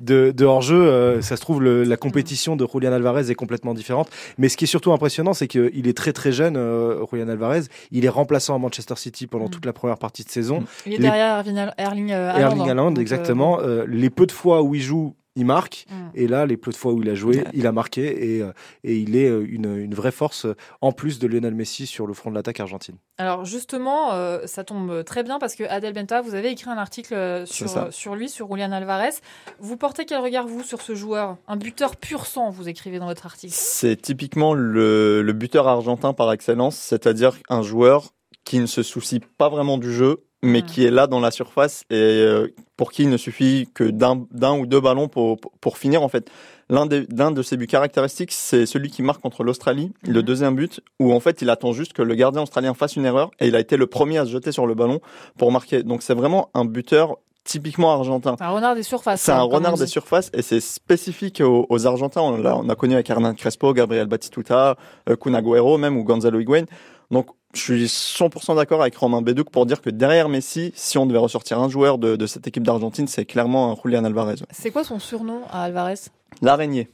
de, 0.00 0.44
hors-jeu, 0.44 0.82
euh, 0.82 1.20
ça 1.20 1.36
se 1.36 1.42
trouve, 1.42 1.62
le, 1.62 1.84
la 1.84 1.96
compétition 1.96 2.54
mmh. 2.54 2.58
de 2.58 2.66
Julian 2.72 2.92
Alvarez 2.92 3.30
est 3.30 3.34
complètement 3.34 3.74
différente. 3.74 4.08
Mais 4.38 4.48
ce 4.48 4.56
qui 4.56 4.64
est 4.64 4.68
surtout 4.68 4.92
impressionnant, 4.92 5.34
c'est 5.34 5.48
qu'il 5.48 5.86
est 5.86 5.96
très 5.96 6.12
très 6.12 6.32
jeune, 6.32 6.56
euh, 6.56 7.04
Julian 7.10 7.28
Alvarez. 7.28 7.62
Il 7.90 8.04
est 8.04 8.10
remplaçant 8.10 8.54
à 8.54 8.58
Manchester 8.58 8.96
City 8.96 9.26
pendant 9.26 9.46
mmh. 9.46 9.50
toute 9.50 9.66
la 9.66 9.72
première 9.72 9.98
partie 9.98 10.24
de 10.24 10.30
saison. 10.30 10.64
Il 10.86 10.94
est 10.94 10.96
les... 10.96 11.02
derrière 11.02 11.36
Erling, 11.76 12.12
Haaland. 12.12 12.40
Erling 12.40 12.68
Haaland, 12.68 12.94
exactement. 12.96 13.60
Euh, 13.60 13.84
les 13.86 14.10
peu 14.10 14.26
de 14.26 14.32
fois 14.32 14.62
où 14.62 14.74
il 14.74 14.80
joue, 14.82 15.14
il 15.36 15.46
marque. 15.46 15.86
Mm. 15.90 15.94
Et 16.14 16.28
là, 16.28 16.46
les 16.46 16.56
peu 16.56 16.70
de 16.70 16.76
fois 16.76 16.92
où 16.92 17.02
il 17.02 17.08
a 17.08 17.14
joué, 17.14 17.44
il 17.52 17.66
a 17.66 17.72
marqué 17.72 18.36
et, 18.36 18.42
et 18.84 18.96
il 18.96 19.16
est 19.16 19.28
une, 19.28 19.76
une, 19.76 19.94
vraie 19.94 20.10
force 20.10 20.46
en 20.80 20.92
plus 20.92 21.18
de 21.18 21.26
Lionel 21.26 21.54
Messi 21.54 21.86
sur 21.86 22.06
le 22.06 22.14
front 22.14 22.30
de 22.30 22.34
l'attaque 22.34 22.60
argentine. 22.60 22.96
Alors 23.18 23.44
justement, 23.44 24.12
euh, 24.12 24.46
ça 24.46 24.64
tombe 24.64 25.04
très 25.04 25.22
bien 25.22 25.38
parce 25.38 25.54
que 25.54 25.64
Adel 25.64 25.92
Benta, 25.92 26.20
vous 26.20 26.34
avez 26.34 26.50
écrit 26.50 26.70
un 26.70 26.78
article 26.78 27.44
sur, 27.46 27.92
sur 27.92 28.14
lui, 28.14 28.28
sur 28.28 28.48
Julian 28.50 28.72
Alvarez. 28.72 29.14
Vous 29.60 29.76
portez 29.76 30.04
quel 30.04 30.20
regard, 30.20 30.46
vous, 30.46 30.62
sur 30.62 30.82
ce 30.82 30.94
joueur? 30.94 31.36
Un 31.48 31.56
buteur 31.56 31.96
pur 31.96 32.26
sang, 32.26 32.50
vous 32.50 32.68
écrivez 32.68 32.98
dans 32.98 33.06
votre 33.06 33.26
article. 33.26 33.54
C'est 33.56 33.96
typiquement 33.96 34.54
le, 34.54 35.22
le 35.22 35.32
buteur 35.32 35.68
argentin 35.68 36.12
par 36.12 36.32
excellence, 36.32 36.76
c'est-à-dire 36.76 37.38
un 37.48 37.62
joueur 37.62 38.12
qui 38.44 38.58
ne 38.58 38.66
se 38.66 38.82
soucie 38.82 39.20
pas 39.20 39.48
vraiment 39.48 39.78
du 39.78 39.92
jeu, 39.92 40.24
mais 40.42 40.60
mmh. 40.60 40.66
qui 40.66 40.84
est 40.84 40.90
là 40.90 41.06
dans 41.06 41.20
la 41.20 41.30
surface 41.30 41.84
et 41.90 41.94
euh, 41.94 42.48
pour 42.76 42.90
qui 42.90 43.04
il 43.04 43.10
ne 43.10 43.16
suffit 43.16 43.68
que 43.74 43.84
d'un 43.84 44.58
ou 44.58 44.66
deux 44.66 44.80
ballons 44.80 45.08
pour, 45.08 45.38
pour, 45.38 45.78
finir 45.78 46.02
en 46.02 46.08
fait. 46.08 46.30
L'un 46.68 46.86
de 46.86 47.42
ses 47.42 47.56
buts 47.56 47.66
caractéristiques, 47.66 48.32
c'est 48.32 48.64
celui 48.64 48.90
qui 48.90 49.02
marque 49.02 49.20
contre 49.20 49.44
l'Australie, 49.44 49.92
mmh. 50.06 50.10
le 50.10 50.22
deuxième 50.22 50.56
but, 50.56 50.80
où 50.98 51.12
en 51.12 51.20
fait 51.20 51.42
il 51.42 51.50
attend 51.50 51.72
juste 51.72 51.92
que 51.92 52.02
le 52.02 52.14
gardien 52.14 52.42
australien 52.42 52.74
fasse 52.74 52.96
une 52.96 53.04
erreur 53.04 53.30
et 53.40 53.48
il 53.48 53.56
a 53.56 53.60
été 53.60 53.76
le 53.76 53.86
premier 53.86 54.18
à 54.18 54.24
se 54.24 54.30
jeter 54.30 54.52
sur 54.52 54.66
le 54.66 54.74
ballon 54.74 55.00
pour 55.36 55.52
marquer. 55.52 55.82
Donc 55.82 56.02
c'est 56.02 56.14
vraiment 56.14 56.50
un 56.54 56.64
buteur 56.64 57.18
typiquement 57.44 57.92
argentin. 57.92 58.36
C'est 58.38 58.44
un 58.44 58.50
renard 58.50 58.74
des 58.74 58.82
surfaces. 58.82 59.20
C'est 59.20 59.32
un 59.32 59.42
renard 59.42 59.76
des 59.76 59.86
surfaces 59.86 60.30
et 60.32 60.42
c'est 60.42 60.60
spécifique 60.60 61.40
aux, 61.40 61.66
aux 61.68 61.86
Argentins. 61.86 62.20
On 62.20 62.44
a, 62.44 62.54
on 62.54 62.68
a 62.68 62.74
connu 62.74 62.94
avec 62.94 63.10
Hernan 63.10 63.34
Crespo, 63.34 63.72
Gabriel 63.72 64.06
Batistuta, 64.06 64.76
euh, 65.08 65.16
Kun 65.16 65.34
Agüero 65.34 65.78
même 65.78 65.96
ou 65.96 66.04
Gonzalo 66.04 66.40
Higuain. 66.40 66.64
Donc 67.10 67.26
je 67.54 67.60
suis 67.60 67.84
100% 67.84 68.56
d'accord 68.56 68.82
avec 68.82 68.96
Romain 68.96 69.22
Bédouc 69.22 69.50
pour 69.50 69.66
dire 69.66 69.80
que 69.80 69.90
derrière 69.90 70.28
Messi, 70.28 70.72
si 70.74 70.98
on 70.98 71.06
devait 71.06 71.18
ressortir 71.18 71.58
un 71.60 71.68
joueur 71.68 71.98
de, 71.98 72.16
de 72.16 72.26
cette 72.26 72.46
équipe 72.46 72.62
d'Argentine, 72.62 73.06
c'est 73.06 73.24
clairement 73.24 73.78
Julian 73.82 74.04
Alvarez. 74.04 74.36
C'est 74.50 74.70
quoi 74.70 74.84
son 74.84 74.98
surnom 74.98 75.42
à 75.50 75.64
Alvarez? 75.64 75.94
L'araignée. 76.40 76.88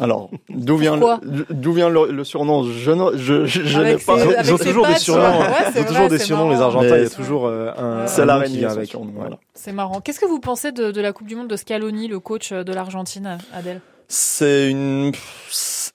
Alors, 0.00 0.30
d'où 0.48 0.76
vient, 0.76 0.96
le, 0.96 1.46
d'où 1.50 1.72
vient 1.72 1.88
le, 1.88 2.10
le, 2.10 2.24
surnom? 2.24 2.64
Je, 2.64 2.92
je, 3.16 3.46
je, 3.46 3.62
je 3.62 3.80
n'ai 3.80 3.96
pas. 3.96 4.16
Ils 4.42 4.52
ont 4.52 4.58
toujours 4.58 4.86
des 4.86 4.98
surnoms. 4.98 5.38
Ouais, 5.38 5.46
ils 5.74 5.80
ont 5.80 5.84
toujours 5.84 6.08
des 6.08 6.18
surnoms, 6.18 6.50
les 6.50 6.60
Argentins. 6.60 6.96
Il 6.96 7.04
y 7.04 7.06
a 7.06 7.10
toujours 7.10 7.46
euh, 7.46 7.70
un. 7.76 8.06
C'est 8.08 8.26
l'araignée 8.26 8.64
avec. 8.64 8.88
Surnom, 8.88 9.12
voilà. 9.14 9.38
C'est 9.54 9.72
marrant. 9.72 10.00
Qu'est-ce 10.00 10.18
que 10.20 10.26
vous 10.26 10.40
pensez 10.40 10.72
de, 10.72 10.90
de 10.90 11.00
la 11.00 11.12
Coupe 11.12 11.28
du 11.28 11.36
Monde 11.36 11.48
de 11.48 11.56
Scaloni, 11.56 12.08
le 12.08 12.18
coach 12.18 12.52
de 12.52 12.72
l'Argentine, 12.72 13.38
Adèle 13.54 13.80
C'est 14.08 14.70
une. 14.70 15.12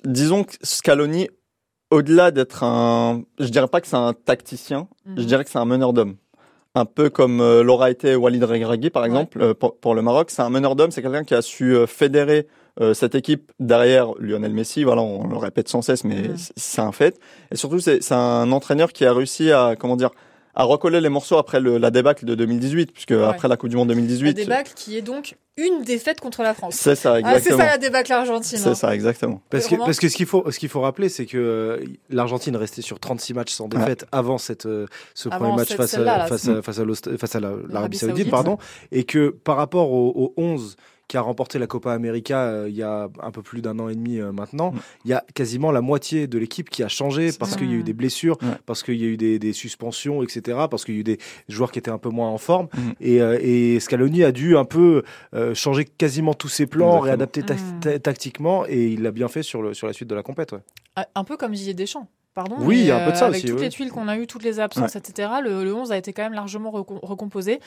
Disons 0.06 0.46
que 0.46 0.54
Scaloni 0.64 1.28
au-delà 1.94 2.32
d'être 2.32 2.64
un, 2.64 3.24
je 3.40 3.48
dirais 3.48 3.68
pas 3.68 3.80
que 3.80 3.88
c'est 3.88 3.96
un 3.96 4.14
tacticien, 4.14 4.88
mmh. 5.06 5.14
je 5.18 5.24
dirais 5.24 5.44
que 5.44 5.50
c'est 5.50 5.60
un 5.60 5.66
meneur 5.66 5.94
d'hommes. 5.94 6.16
Un 6.76 6.86
peu 6.86 7.12
comme 7.12 7.40
euh, 7.40 7.62
l'aura 7.62 7.92
été 7.92 8.16
Walid 8.16 8.44
Regragui 8.44 8.90
par 8.90 9.06
exemple 9.06 9.38
ouais. 9.38 9.44
euh, 9.46 9.54
pour, 9.54 9.78
pour, 9.78 9.94
le 9.94 10.02
Maroc, 10.02 10.32
c'est 10.32 10.42
un 10.42 10.50
meneur 10.50 10.76
d'hommes, 10.76 10.90
c'est 10.90 11.04
quelqu'un 11.04 11.24
qui 11.24 11.36
a 11.36 11.44
su 11.44 11.76
euh, 11.76 11.88
fédérer 11.88 12.48
cette 12.96 13.14
équipe 13.14 13.52
derrière 13.60 14.14
Lionel 14.18 14.52
Messi. 14.52 14.84
Voilà, 14.84 15.04
on, 15.04 15.28
le 15.28 15.38
répète 15.38 15.70
sans 15.70 15.84
cesse, 15.84 16.04
mais 16.04 16.30
mmh. 16.30 16.36
c'est 16.56 16.82
un 16.82 16.92
fait. 16.92 17.20
Et 17.52 17.56
surtout, 17.56 17.80
c'est 17.80 18.12
un 18.12 18.52
entraîneur 18.52 18.92
qui 18.92 19.06
a 19.06 19.14
réussi 19.14 19.52
à, 19.52 19.76
comment 19.78 19.96
dire, 19.96 20.10
à 20.56 20.64
recoller 20.64 21.02
les 21.02 21.10
morceaux 21.10 21.38
après 21.38 21.60
le, 21.60 21.78
la 21.78 21.92
débâcle 21.92 22.26
de 22.26 22.36
2018, 22.36 22.92
puisque 22.92 23.12
ouais. 23.12 23.24
après 23.24 23.48
la 23.48 23.58
Coupe 23.58 23.70
du 23.70 23.76
Monde 23.76 23.90
2018. 23.90 24.26
La 24.26 24.34
débâcle 24.34 24.74
qui 24.76 24.98
est 24.98 25.02
donc 25.02 25.36
une 25.58 25.84
défaite 25.84 26.20
contre 26.20 26.42
la 26.42 26.54
France. 26.54 26.76
C'est 26.76 26.96
ça, 26.96 27.20
exactement. 27.20 27.38
Ah, 27.38 27.40
c'est 27.42 27.58
ça 27.58 27.72
la 27.72 27.78
débâcle 27.78 28.12
argentine. 28.12 28.58
C'est 28.58 28.70
hein. 28.70 28.76
ça, 28.76 28.96
exactement. 28.96 29.42
Parce 29.50 29.68
que, 29.68 29.76
parce 29.76 30.00
que 30.00 30.10
ce 30.10 30.16
qu'il 30.16 30.26
faut, 30.26 30.50
ce 30.50 30.58
qu'il 30.58 30.70
faut 30.70 30.82
rappeler, 30.82 31.10
c'est 31.10 31.26
que 31.26 31.38
euh, 31.38 31.86
l'Argentine 32.10 32.56
restait 32.56 32.82
sur 32.82 33.00
36 33.00 33.34
matchs 33.34 33.54
sans 33.54 33.68
défaite 33.68 34.02
ouais. 34.02 34.08
avant 34.12 34.38
cette, 34.38 34.66
euh, 34.66 34.88
ce 35.14 35.30
avant 35.30 35.50
premier 35.50 35.58
match 35.58 35.76
face, 35.76 35.94
à, 35.94 36.28
face, 36.28 36.48
à, 36.48 36.62
face, 36.62 36.80
à, 36.80 37.18
face 37.18 37.36
à 37.36 37.40
l'Arabie 37.40 37.98
Saoudite, 37.98 38.18
Saoudite, 38.18 38.32
pardon, 38.32 38.58
et 38.92 39.04
que 39.04 39.30
par 39.30 39.58
rapport 39.58 39.92
aux, 39.92 40.10
aux 40.16 40.34
11 40.38 40.76
qui 41.14 41.18
a 41.18 41.22
remporté 41.22 41.60
la 41.60 41.68
Copa 41.68 41.94
América 41.94 42.46
euh, 42.46 42.66
il 42.68 42.76
y 42.76 42.82
a 42.82 43.08
un 43.22 43.30
peu 43.30 43.44
plus 43.44 43.62
d'un 43.62 43.78
an 43.78 43.88
et 43.88 43.94
demi 43.94 44.18
euh, 44.18 44.32
maintenant, 44.32 44.72
mm. 44.72 44.80
il 45.06 45.12
y 45.12 45.14
a 45.14 45.24
quasiment 45.36 45.72
la 45.72 45.82
moitié 45.82 46.26
de 46.26 46.40
l'équipe 46.40 46.72
qui 46.72 46.82
a 46.82 46.88
changé 46.88 47.30
parce 47.38 47.56
qu'il 47.56 47.70
y 47.70 47.74
a 47.76 47.76
eu 47.76 47.84
des 47.84 47.94
blessures, 47.94 48.36
ouais. 48.42 48.58
parce 48.66 48.82
qu'il 48.82 48.96
y 48.96 49.04
a 49.04 49.08
eu 49.08 49.16
des, 49.16 49.38
des, 49.38 49.54
suspensions, 49.54 50.24
etc., 50.24 50.58
parce 50.72 50.84
qu'il 50.84 50.96
y 50.96 50.98
a 50.98 51.02
eu 51.02 51.04
des 51.04 51.20
joueurs 51.50 51.72
qui 51.72 51.78
étaient 51.78 51.92
un 51.92 52.00
peu 52.00 52.10
moins 52.10 52.30
en 52.30 52.40
forme. 52.40 52.68
Mm. 52.74 52.80
Et, 53.00 53.22
euh, 53.22 53.38
et, 53.40 53.80
Scaloni 53.80 54.24
a 54.24 54.32
dû 54.32 54.58
un 54.58 54.66
peu 54.66 55.04
euh, 55.36 55.54
changer 55.54 55.86
quasiment 55.86 56.34
tous 56.34 56.48
ses 56.48 56.66
plans, 56.66 56.98
Exactement. 56.98 57.02
réadapter 57.02 57.44
ta 57.44 57.54
mm. 57.54 58.00
tactiquement, 58.00 58.66
et 58.68 58.88
il 58.88 59.04
l'a 59.04 59.12
bien 59.12 59.28
fait 59.28 59.44
sur, 59.44 59.62
le, 59.62 59.76
sur 59.76 59.86
la 59.86 59.94
suite 59.94 60.10
de 60.10 60.16
la 60.16 60.24
compète. 60.24 60.54
Ouais. 60.54 61.04
Un 61.14 61.24
peu 61.24 61.38
comme 61.38 61.52
Didier 61.52 61.76
Deschamps. 61.76 62.08
Pardon, 62.34 62.56
oui, 62.62 62.80
il 62.80 62.86
y 62.88 62.92
a 62.92 63.00
un 63.00 63.06
peu 63.06 63.12
de 63.12 63.18
ça 63.18 63.28
avec 63.28 63.44
aussi. 63.44 63.46
Toutes 63.46 63.60
oui. 63.60 63.66
les 63.66 63.70
tuiles 63.70 63.92
qu'on 63.92 64.08
a 64.08 64.18
eues, 64.18 64.26
toutes 64.26 64.42
les 64.42 64.60
absences, 64.60 64.96
ouais. 64.96 65.00
etc., 65.00 65.30
le, 65.44 65.64
le 65.64 65.76
11 65.76 65.92
a 65.92 65.98
été 65.98 66.14
quand 66.14 66.24
même 66.24 66.34
largement 66.34 66.72
recomposé 66.72 67.60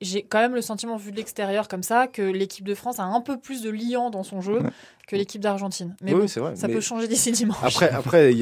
j'ai 0.00 0.22
quand 0.22 0.38
même 0.38 0.54
le 0.54 0.62
sentiment, 0.62 0.96
vu 0.96 1.10
de 1.10 1.16
l'extérieur 1.16 1.68
comme 1.68 1.82
ça, 1.82 2.06
que 2.06 2.22
l'équipe 2.22 2.66
de 2.66 2.74
France 2.74 2.98
a 2.98 3.04
un 3.04 3.20
peu 3.20 3.38
plus 3.38 3.62
de 3.62 3.70
liant 3.70 4.10
dans 4.10 4.22
son 4.22 4.40
jeu. 4.40 4.62
Que 5.10 5.16
l'équipe 5.16 5.40
d'Argentine. 5.40 5.96
Mais 6.02 6.14
oui, 6.14 6.26
bon, 6.34 6.42
vrai, 6.42 6.56
ça 6.56 6.68
mais 6.68 6.74
peut 6.74 6.80
changer 6.80 7.08
d'ici 7.08 7.32
dimanche. 7.32 7.58
Après, 7.62 7.90
après 7.90 8.32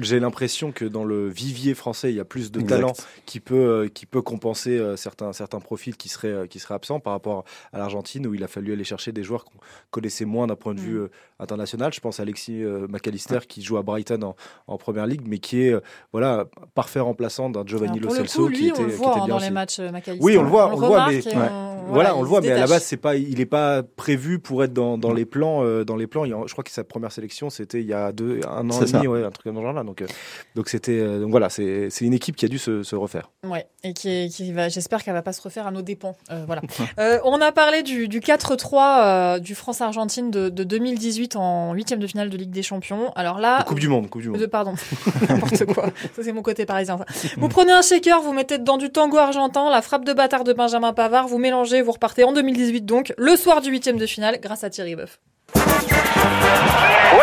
j'ai 0.00 0.20
l'impression 0.20 0.70
que 0.72 0.84
dans 0.84 1.04
le 1.04 1.28
vivier 1.28 1.74
français, 1.74 2.12
il 2.12 2.16
y 2.16 2.20
a 2.20 2.24
plus 2.24 2.50
de 2.50 2.60
exact. 2.60 2.76
talent 2.76 2.92
qui 3.24 3.40
peut, 3.40 3.54
euh, 3.54 3.88
qui 3.88 4.04
peut 4.04 4.22
compenser 4.22 4.78
euh, 4.78 4.96
certains, 4.96 5.32
certains 5.32 5.60
profils 5.60 5.96
qui 5.96 6.08
seraient, 6.08 6.28
euh, 6.28 6.46
qui 6.46 6.58
seraient 6.58 6.74
absents 6.74 7.00
par 7.00 7.14
rapport 7.14 7.44
à 7.72 7.78
l'Argentine, 7.78 8.26
où 8.26 8.34
il 8.34 8.44
a 8.44 8.48
fallu 8.48 8.72
aller 8.72 8.84
chercher 8.84 9.12
des 9.12 9.22
joueurs 9.22 9.44
qu'on 9.44 9.58
connaissait 9.90 10.26
moins 10.26 10.46
d'un 10.46 10.56
point 10.56 10.74
de 10.74 10.80
vue 10.80 10.98
mm. 10.98 11.08
international. 11.40 11.92
Je 11.92 12.00
pense 12.00 12.20
à 12.20 12.22
Alexis 12.22 12.62
McAllister, 12.88 13.40
qui 13.48 13.62
joue 13.62 13.78
à 13.78 13.82
Brighton 13.82 14.22
en, 14.22 14.36
en, 14.66 14.76
première 14.76 15.06
ligue, 15.06 15.22
mais 15.26 15.38
qui 15.38 15.62
est 15.62 15.74
voilà, 16.12 16.46
parfait 16.74 17.00
remplaçant 17.00 17.48
d'un 17.48 17.64
Giovanni 17.64 18.00
Lo 18.00 18.10
Celso. 18.10 18.44
Coup, 18.44 18.48
lui, 18.48 18.58
qui 18.58 18.68
était, 18.68 18.80
on 18.80 18.84
le 18.84 18.92
voit 18.92 19.12
qui 19.12 19.18
était 19.18 19.26
bien 19.26 19.28
dans 19.28 19.36
aussi. 19.36 19.46
les 19.46 19.52
matchs 19.52 19.80
McAllister. 19.80 20.24
Oui, 20.24 20.36
on 20.36 20.42
le 20.42 20.48
voit, 20.48 20.68
on, 20.68 20.76
on 20.76 20.80
le 20.80 20.86
voit, 20.86 21.08
mais 21.08 21.22
Ouais. 21.26 21.32
Voilà, 21.88 22.10
voilà, 22.10 22.16
on 22.16 22.22
le 22.22 22.28
voit, 22.28 22.40
mais 22.40 22.50
à 22.50 22.58
la 22.58 22.66
base, 22.66 22.82
c'est 22.82 22.96
pas, 22.96 23.16
il 23.16 23.38
n'est 23.38 23.46
pas 23.46 23.82
prévu 23.82 24.38
pour 24.38 24.64
être 24.64 24.72
dans, 24.72 24.98
dans 24.98 25.12
les 25.12 25.24
plans. 25.24 25.62
Euh, 25.64 25.84
dans 25.86 25.96
les 25.96 26.06
plans, 26.06 26.24
il, 26.24 26.34
je 26.46 26.52
crois 26.52 26.64
que 26.64 26.70
sa 26.70 26.84
première 26.84 27.12
sélection, 27.12 27.48
c'était 27.48 27.80
il 27.80 27.86
y 27.86 27.94
a 27.94 28.12
deux, 28.12 28.40
un 28.46 28.68
an 28.68 28.82
et 28.82 28.92
demi, 28.92 29.06
ouais, 29.06 29.24
un 29.24 29.30
truc 29.30 29.52
dans 29.52 29.60
ce 29.60 29.64
genre-là. 29.64 29.84
Donc, 29.84 30.02
euh, 30.02 30.06
donc 30.54 30.68
c'était, 30.68 30.98
euh, 31.00 31.20
donc 31.20 31.30
voilà, 31.30 31.48
c'est, 31.48 31.88
c'est 31.90 32.04
une 32.04 32.12
équipe 32.12 32.36
qui 32.36 32.44
a 32.44 32.48
dû 32.48 32.58
se, 32.58 32.82
se 32.82 32.94
refaire. 32.96 33.30
Ouais, 33.44 33.66
et 33.82 33.94
qui, 33.94 34.28
qui 34.28 34.52
va, 34.52 34.68
j'espère 34.68 35.02
qu'elle 35.02 35.14
va 35.14 35.22
pas 35.22 35.32
se 35.32 35.40
refaire 35.40 35.66
à 35.66 35.70
nos 35.70 35.82
dépens. 35.82 36.16
Euh, 36.30 36.44
voilà. 36.46 36.60
on 37.24 37.40
a 37.40 37.52
parlé 37.52 37.82
du, 37.82 38.08
du 38.08 38.20
4-3 38.20 39.40
du 39.40 39.54
France-Argentine 39.54 40.30
de, 40.30 40.48
de, 40.48 40.64
2018 40.64 41.36
en 41.36 41.72
huitième 41.72 42.00
de 42.00 42.06
finale 42.06 42.28
de 42.28 42.36
Ligue 42.36 42.50
des 42.50 42.62
Champions. 42.62 43.12
Alors 43.14 43.38
là, 43.38 43.60
de 43.60 43.64
coupe 43.64 43.80
du 43.80 43.88
Monde, 43.88 44.10
coupe 44.10 44.22
du 44.22 44.28
Monde. 44.28 44.40
De, 44.40 44.46
pardon, 44.46 44.74
n'importe 45.28 45.64
quoi. 45.66 45.86
Ça 46.14 46.22
c'est 46.22 46.32
mon 46.32 46.42
côté 46.42 46.66
parisien. 46.66 46.98
Ça. 46.98 47.28
Vous 47.36 47.48
prenez 47.48 47.72
un 47.72 47.82
shaker, 47.82 48.20
vous 48.20 48.32
mettez 48.32 48.58
dedans 48.58 48.76
du 48.76 48.90
tango 48.90 49.16
argentin, 49.16 49.70
la 49.70 49.82
frappe 49.82 50.04
de 50.04 50.12
bâtard 50.12 50.44
de 50.44 50.52
Benjamin 50.52 50.92
Pavard, 50.92 51.28
vous 51.28 51.38
mélangez, 51.38 51.82
vous 51.82 51.92
repartez 51.92 52.24
en 52.24 52.32
2018 52.32 52.84
donc, 52.84 53.14
le 53.16 53.36
soir 53.36 53.60
du 53.60 53.70
huitième 53.70 53.98
de 53.98 54.06
finale, 54.06 54.38
grâce 54.42 54.64
à 54.64 54.70
Thierry 54.70 54.96
Boeuf. 54.96 55.20
Oui, 55.54 55.60
oui, 57.12 57.22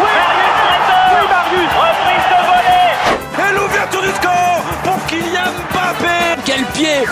oui, 0.00 1.22
Marius, 1.30 1.70
reprise 1.82 2.26
de 2.30 2.38
volée. 2.46 3.48
Et 3.48 3.52
l'ouverture 3.54 4.02
du 4.02 4.08
score 4.10 4.62
pour 4.84 5.06
Kylian 5.06 5.52
Mbappé. 5.72 6.40
Quel 6.44 6.64
pied 6.66 7.04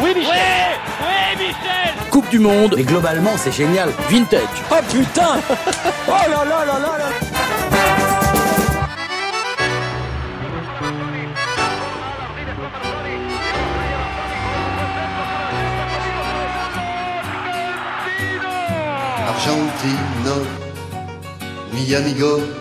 Oui, 0.00 0.14
Michel. 0.14 0.32
Oui, 1.00 1.06
oui, 1.38 1.46
Michel. 1.46 1.94
Coupe 2.10 2.28
du 2.30 2.38
Monde. 2.38 2.74
Mais 2.76 2.82
globalement, 2.84 3.36
c'est 3.36 3.52
génial. 3.52 3.90
Vintage. 4.10 4.40
Oh 4.70 4.74
putain 4.90 5.40
Oh 6.08 6.12
là 6.12 6.44
là 6.44 6.64
là 6.66 6.78
là 6.78 6.98
là 6.98 7.27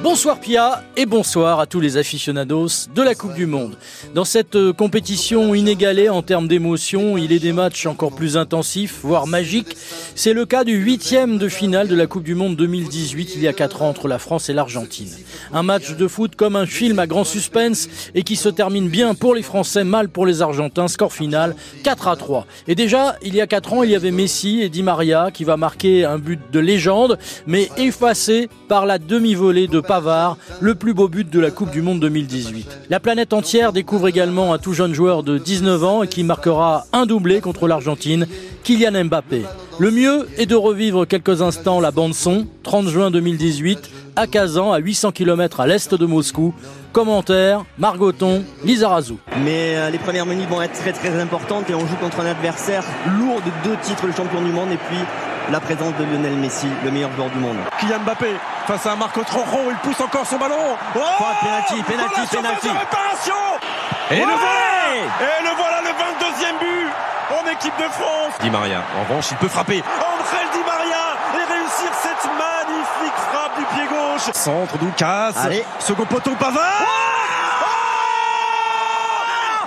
Bonsoir 0.03 0.39
Pia 0.39 0.83
et 0.95 1.05
bonsoir 1.05 1.59
à 1.59 1.65
tous 1.65 1.81
les 1.81 1.97
aficionados 1.97 2.87
de 2.95 3.01
la 3.01 3.13
Coupe 3.13 3.33
du 3.33 3.45
Monde. 3.45 3.75
Dans 4.15 4.23
cette 4.23 4.55
euh, 4.55 4.71
compétition 4.71 5.53
inégalée 5.53 6.07
en 6.07 6.21
termes 6.21 6.47
d'émotion, 6.47 7.17
il 7.17 7.33
est 7.33 7.39
des 7.39 7.51
matchs 7.51 7.87
encore 7.87 8.15
plus 8.15 8.37
intensifs, 8.37 8.99
voire 9.03 9.27
magiques. 9.27 9.75
C'est 10.15 10.31
le 10.31 10.45
cas 10.45 10.63
du 10.63 10.75
huitième 10.75 11.39
de 11.39 11.49
finale 11.49 11.89
de 11.89 11.95
la 11.95 12.07
Coupe 12.07 12.23
du 12.23 12.35
Monde 12.35 12.55
2018 12.55 13.33
il 13.35 13.41
y 13.41 13.49
a 13.49 13.53
quatre 13.53 13.81
ans 13.81 13.89
entre 13.89 14.07
la 14.07 14.17
France 14.17 14.47
et 14.47 14.53
l'Argentine. 14.53 15.11
Un 15.51 15.63
match 15.63 15.97
de 15.97 16.07
foot 16.07 16.37
comme 16.37 16.55
un 16.55 16.65
film 16.65 16.97
à 16.97 17.05
grand 17.05 17.25
suspense 17.25 17.89
et 18.15 18.23
qui 18.23 18.37
se 18.37 18.47
termine 18.47 18.87
bien 18.87 19.13
pour 19.13 19.35
les 19.35 19.43
Français, 19.43 19.83
mal 19.83 20.07
pour 20.07 20.25
les 20.25 20.41
Argentins. 20.41 20.87
Score 20.87 21.11
final 21.11 21.53
4 21.83 22.07
à 22.07 22.15
3. 22.15 22.47
Et 22.69 22.75
déjà, 22.75 23.17
il 23.21 23.35
y 23.35 23.41
a 23.41 23.47
quatre 23.47 23.73
ans, 23.73 23.83
il 23.83 23.91
y 23.91 23.95
avait 23.95 24.11
Messi 24.11 24.61
et 24.61 24.69
Di 24.69 24.83
Maria 24.83 25.31
qui 25.33 25.43
va 25.43 25.57
marquer 25.57 26.05
un 26.05 26.17
but 26.17 26.39
de 26.49 26.59
légende, 26.61 27.19
mais 27.45 27.69
effacé 27.75 28.47
par 28.69 28.85
la 28.85 28.99
demi-volée 29.17 29.65
de 29.65 29.79
Pavard, 29.79 30.37
le 30.59 30.75
plus 30.75 30.93
beau 30.93 31.07
but 31.07 31.27
de 31.27 31.39
la 31.39 31.49
Coupe 31.49 31.71
du 31.71 31.81
Monde 31.81 31.99
2018. 32.01 32.67
La 32.91 32.99
planète 32.99 33.33
entière 33.33 33.73
découvre 33.73 34.07
également 34.07 34.53
un 34.53 34.59
tout 34.59 34.73
jeune 34.73 34.93
joueur 34.93 35.23
de 35.23 35.39
19 35.39 35.83
ans 35.83 36.03
et 36.03 36.07
qui 36.07 36.23
marquera 36.23 36.85
un 36.93 37.07
doublé 37.07 37.41
contre 37.41 37.67
l'Argentine, 37.67 38.27
Kylian 38.63 39.05
Mbappé. 39.05 39.41
Le 39.79 39.89
mieux 39.89 40.27
est 40.37 40.45
de 40.45 40.53
revivre 40.53 41.07
quelques 41.07 41.41
instants 41.41 41.79
la 41.79 41.89
bande 41.89 42.13
son, 42.13 42.45
30 42.61 42.89
juin 42.89 43.09
2018, 43.09 43.89
à 44.15 44.27
Kazan, 44.27 44.71
à 44.71 44.77
800 44.77 45.11
km 45.13 45.61
à 45.61 45.65
l'est 45.65 45.95
de 45.95 46.05
Moscou. 46.05 46.53
Commentaire, 46.93 47.65
Margoton, 47.79 48.43
Lizarazu. 48.63 49.15
Mais 49.43 49.77
euh, 49.77 49.89
les 49.89 49.97
premières 49.97 50.27
minutes 50.27 50.49
vont 50.49 50.61
être 50.61 50.73
très 50.73 50.93
très 50.93 51.19
importantes 51.19 51.67
et 51.71 51.73
on 51.73 51.87
joue 51.87 51.95
contre 51.95 52.19
un 52.19 52.27
adversaire 52.27 52.83
lourd 53.19 53.41
de 53.41 53.67
deux 53.67 53.77
titres 53.81 54.05
de 54.05 54.11
champion 54.11 54.43
du 54.43 54.51
monde 54.51 54.69
et 54.71 54.77
puis 54.77 54.97
la 55.49 55.59
présence 55.59 55.93
de 55.95 56.03
Lionel 56.03 56.33
Messi, 56.33 56.67
le 56.83 56.91
meilleur 56.91 57.11
joueur 57.15 57.29
du 57.29 57.39
monde. 57.39 57.57
Kylian 57.79 57.99
Mbappé 57.99 58.35
face 58.67 58.85
à 58.85 58.95
Marco 58.95 59.23
Trojo, 59.23 59.69
il 59.69 59.75
pousse 59.77 59.99
encore 60.01 60.25
son 60.25 60.37
ballon. 60.37 60.55
Oh 60.95 60.99
penalty, 61.41 61.81
penalty, 61.83 62.21
penalty. 62.35 62.67
Et 64.11 64.19
le 64.19 64.25
voilà 64.25 64.37
Et 65.21 65.43
le 65.43 65.49
voilà 65.55 65.81
le 65.81 65.89
22e 65.89 66.59
but 66.59 66.89
en 67.29 67.49
équipe 67.51 67.77
de 67.77 67.83
France. 67.89 68.33
Di 68.41 68.49
Maria, 68.49 68.81
en 68.97 69.03
revanche, 69.03 69.31
il 69.31 69.37
peut 69.37 69.47
frapper. 69.47 69.83
André 69.99 70.45
Di 70.53 70.59
Maria 70.65 71.15
et 71.35 71.53
réussir 71.53 71.89
cette 72.01 72.29
magnifique 72.37 73.17
frappe 73.31 73.57
du 73.57 73.65
pied 73.75 73.87
gauche. 73.87 74.33
Centre 74.33 74.77
Doukas. 74.77 75.33
Allez. 75.43 75.65
Second 75.79 76.05
poteau 76.05 76.31
Pavard 76.35 76.85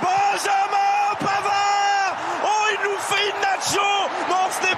Benjamin 0.01 1.15
Pavard 1.19 2.15
Oh, 2.43 2.65
il 2.71 2.89
nous 2.89 2.97
fait 2.99 3.29
une 3.29 3.41
nacho 3.41 3.87
Non, 4.29 4.47
ce 4.49 4.75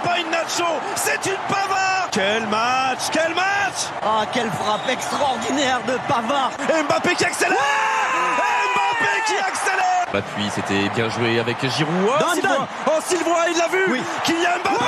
c'est 0.96 1.26
une 1.26 1.38
Pavard. 1.48 2.10
Quel 2.12 2.48
match 2.48 3.10
Quel 3.12 3.34
match. 3.34 3.90
Ah, 4.02 4.26
quelle 4.32 4.50
frappe 4.52 4.88
extraordinaire 4.90 5.82
de 5.88 5.98
Pavard. 6.08 6.52
Mbappé 6.60 7.16
qui 7.16 7.26
accélère. 7.26 7.58
Mbappé 7.58 9.14
qui 9.26 9.38
accélère. 9.38 10.06
L'appui, 10.14 10.50
c'était 10.54 10.90
bien 10.90 11.10
joué 11.10 11.40
avec 11.40 11.58
Giroud. 11.76 11.94
Oh, 12.08 12.20
Donne, 12.20 12.36
Sylvain. 12.36 12.68
Oh, 12.88 13.00
Sylvain, 13.04 13.46
il 13.52 13.58
l'a 13.58 13.68
vu. 13.68 13.86
Oui. 13.90 14.04
Kylian 14.24 14.60
Mbappé. 14.64 14.86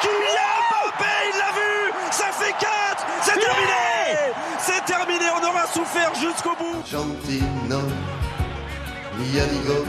Kylian 0.00 0.54
Mbappé, 0.70 1.14
il 1.32 1.38
l'a 1.38 1.52
vu. 1.52 1.92
Ça 2.10 2.26
fait 2.32 2.52
4 2.52 3.06
C'est 3.22 3.38
terminé. 3.38 4.34
C'est 4.60 4.84
terminé, 4.84 5.24
on 5.40 5.46
aura 5.46 5.66
souffert 5.66 6.14
jusqu'au 6.14 6.54
bout 6.56 6.82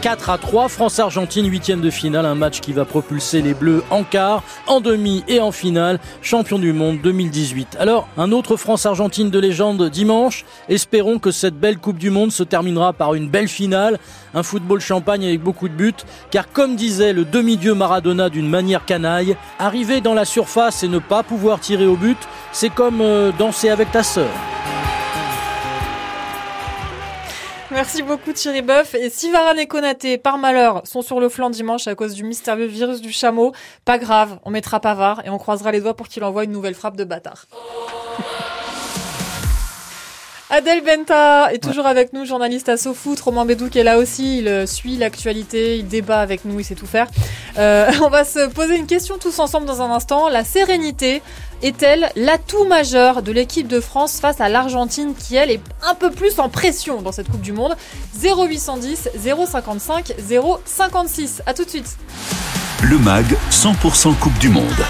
4 0.02 0.30
à 0.30 0.38
3, 0.38 0.70
France-Argentine, 0.70 1.50
huitième 1.50 1.82
de 1.82 1.90
finale, 1.90 2.26
un 2.26 2.36
match 2.36 2.62
qui 2.62 2.74
va 2.74 2.86
propulser 2.86 3.42
les 3.42 3.54
Bleus 3.54 3.84
en 3.90 4.04
quart, 4.04 4.44
en 4.66 4.82
demi 4.82 5.24
et 5.28 5.40
en 5.40 5.52
finale, 5.52 6.00
champion 6.22 6.58
du 6.58 6.74
monde 6.74 7.00
2018. 7.02 7.78
Alors, 7.80 8.08
un 8.18 8.32
autre 8.32 8.56
France-Argentine 8.56 9.30
de 9.30 9.40
légende 9.40 9.90
dimanche. 9.90 10.46
Espérons 10.68 11.20
que 11.20 11.32
cette 11.32 11.56
belle 11.56 11.78
Coupe 11.78 11.98
du 11.98 12.10
Monde 12.10 12.32
se 12.32 12.44
terminera 12.44 12.94
par 12.94 13.14
une 13.14 13.30
belle 13.30 13.48
finale, 13.48 14.00
un 14.34 14.44
football 14.44 14.80
champagne 14.80 15.26
avec 15.26 15.42
beaucoup 15.42 15.70
de 15.70 15.74
buts, 15.74 15.94
car 16.32 16.52
comme 16.52 16.76
disait 16.76 17.14
le 17.14 17.26
demi-dieu 17.26 17.74
Maradona 17.74 18.30
d'une 18.30 18.50
manière 18.50 18.86
canaille, 18.86 19.36
arriver 19.60 20.02
dans 20.02 20.14
la 20.14 20.26
surface 20.26 20.84
et 20.84 20.88
ne 20.88 21.00
pas 21.00 21.24
pouvoir 21.24 21.60
tirer 21.60 21.86
au 21.86 21.96
but, 21.96 22.18
c'est 22.52 22.70
comme 22.70 23.02
euh, 23.02 23.32
danser 23.38 23.70
avec 23.70 23.92
ta 23.92 24.04
sœur. 24.04 24.30
Merci 27.72 28.02
beaucoup 28.02 28.34
Thierry 28.34 28.64
Boeuf. 28.64 28.96
Et 28.96 29.12
si 29.12 29.30
Varane 29.30 29.60
et 29.60 29.68
Konaté, 29.68 30.18
par 30.18 30.40
malheur, 30.40 30.82
sont 30.86 31.04
sur 31.04 31.20
le 31.20 31.30
flanc 31.30 31.52
dimanche 31.52 31.88
à 31.88 31.94
cause 31.94 32.16
du 32.16 32.24
mystérieux 32.24 32.66
virus 32.66 33.00
du 33.00 33.12
chameau, 33.12 33.54
pas 33.86 34.00
grave, 34.00 34.40
on 34.44 34.50
mettra 34.50 34.80
Pavard 34.80 35.22
et 35.24 35.30
on 35.30 35.38
croisera 35.38 35.72
les 35.72 35.80
doigts 35.80 35.96
pour 35.96 36.08
qu'il 36.08 36.24
envoie 36.24 36.46
une 36.46 36.52
nouvelle 36.52 36.74
frappe 36.74 36.98
de 36.98 37.04
bâtard. 37.04 37.46
Adèle 40.52 40.84
Benta 40.84 41.54
est 41.54 41.62
toujours 41.62 41.86
avec 41.86 42.12
nous, 42.12 42.26
journaliste 42.26 42.70
à 42.70 42.78
SoFoot. 42.78 43.20
Romain 43.20 43.46
Bédou 43.46 43.70
qui 43.70 43.78
est 43.78 43.84
là 43.84 44.00
aussi, 44.00 44.40
il 44.40 44.48
euh, 44.48 44.66
suit 44.66 44.98
l'actualité, 44.98 45.78
il 45.78 45.88
débat 45.88 46.22
avec 46.22 46.44
nous, 46.44 46.60
il 46.60 46.64
sait 46.64 46.74
tout 46.74 46.88
faire. 46.88 47.06
Euh, 47.60 47.92
on 48.04 48.10
va 48.10 48.24
se 48.24 48.50
poser 48.50 48.76
une 48.76 48.88
question 48.88 49.20
tous 49.20 49.38
ensemble 49.38 49.68
dans 49.68 49.84
un 49.84 49.92
instant. 49.92 50.28
La 50.28 50.44
sérénité 50.44 51.22
est-elle 51.62 52.12
l'atout 52.16 52.66
majeur 52.66 53.22
de 53.22 53.32
l'équipe 53.32 53.68
de 53.68 53.80
France 53.80 54.20
face 54.20 54.42
à 54.42 54.50
l'Argentine 54.50 55.14
qui, 55.16 55.36
elle, 55.36 55.52
est 55.52 55.62
un 55.84 55.96
peu 55.96 56.12
plus 56.12 56.40
en 56.40 56.50
pression 56.50 57.02
dans 57.02 57.12
cette 57.12 57.30
Coupe 57.30 57.42
du 57.42 57.52
Monde? 57.52 57.76
0810 58.22 59.10
055 59.50 60.14
056. 60.66 61.42
À 61.46 61.54
tout 61.54 61.66
de 61.66 61.70
suite. 61.70 61.98
Le 62.84 62.98
MAG 63.00 63.26
100% 63.52 64.16
Coupe 64.16 64.38
du 64.40 64.50
Monde. 64.50 64.86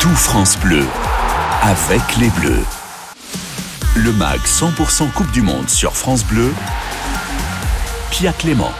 Tout 0.00 0.14
France 0.14 0.58
Bleu. 0.58 0.84
Avec 1.62 2.16
les 2.18 2.28
Bleus. 2.30 2.64
Le 3.96 4.12
MAG 4.12 4.40
100% 4.40 5.10
Coupe 5.12 5.30
du 5.30 5.42
Monde 5.42 5.68
sur 5.70 5.96
France 5.96 6.24
Bleu. 6.24 6.52
Pia 8.10 8.32
Clément. 8.32 8.72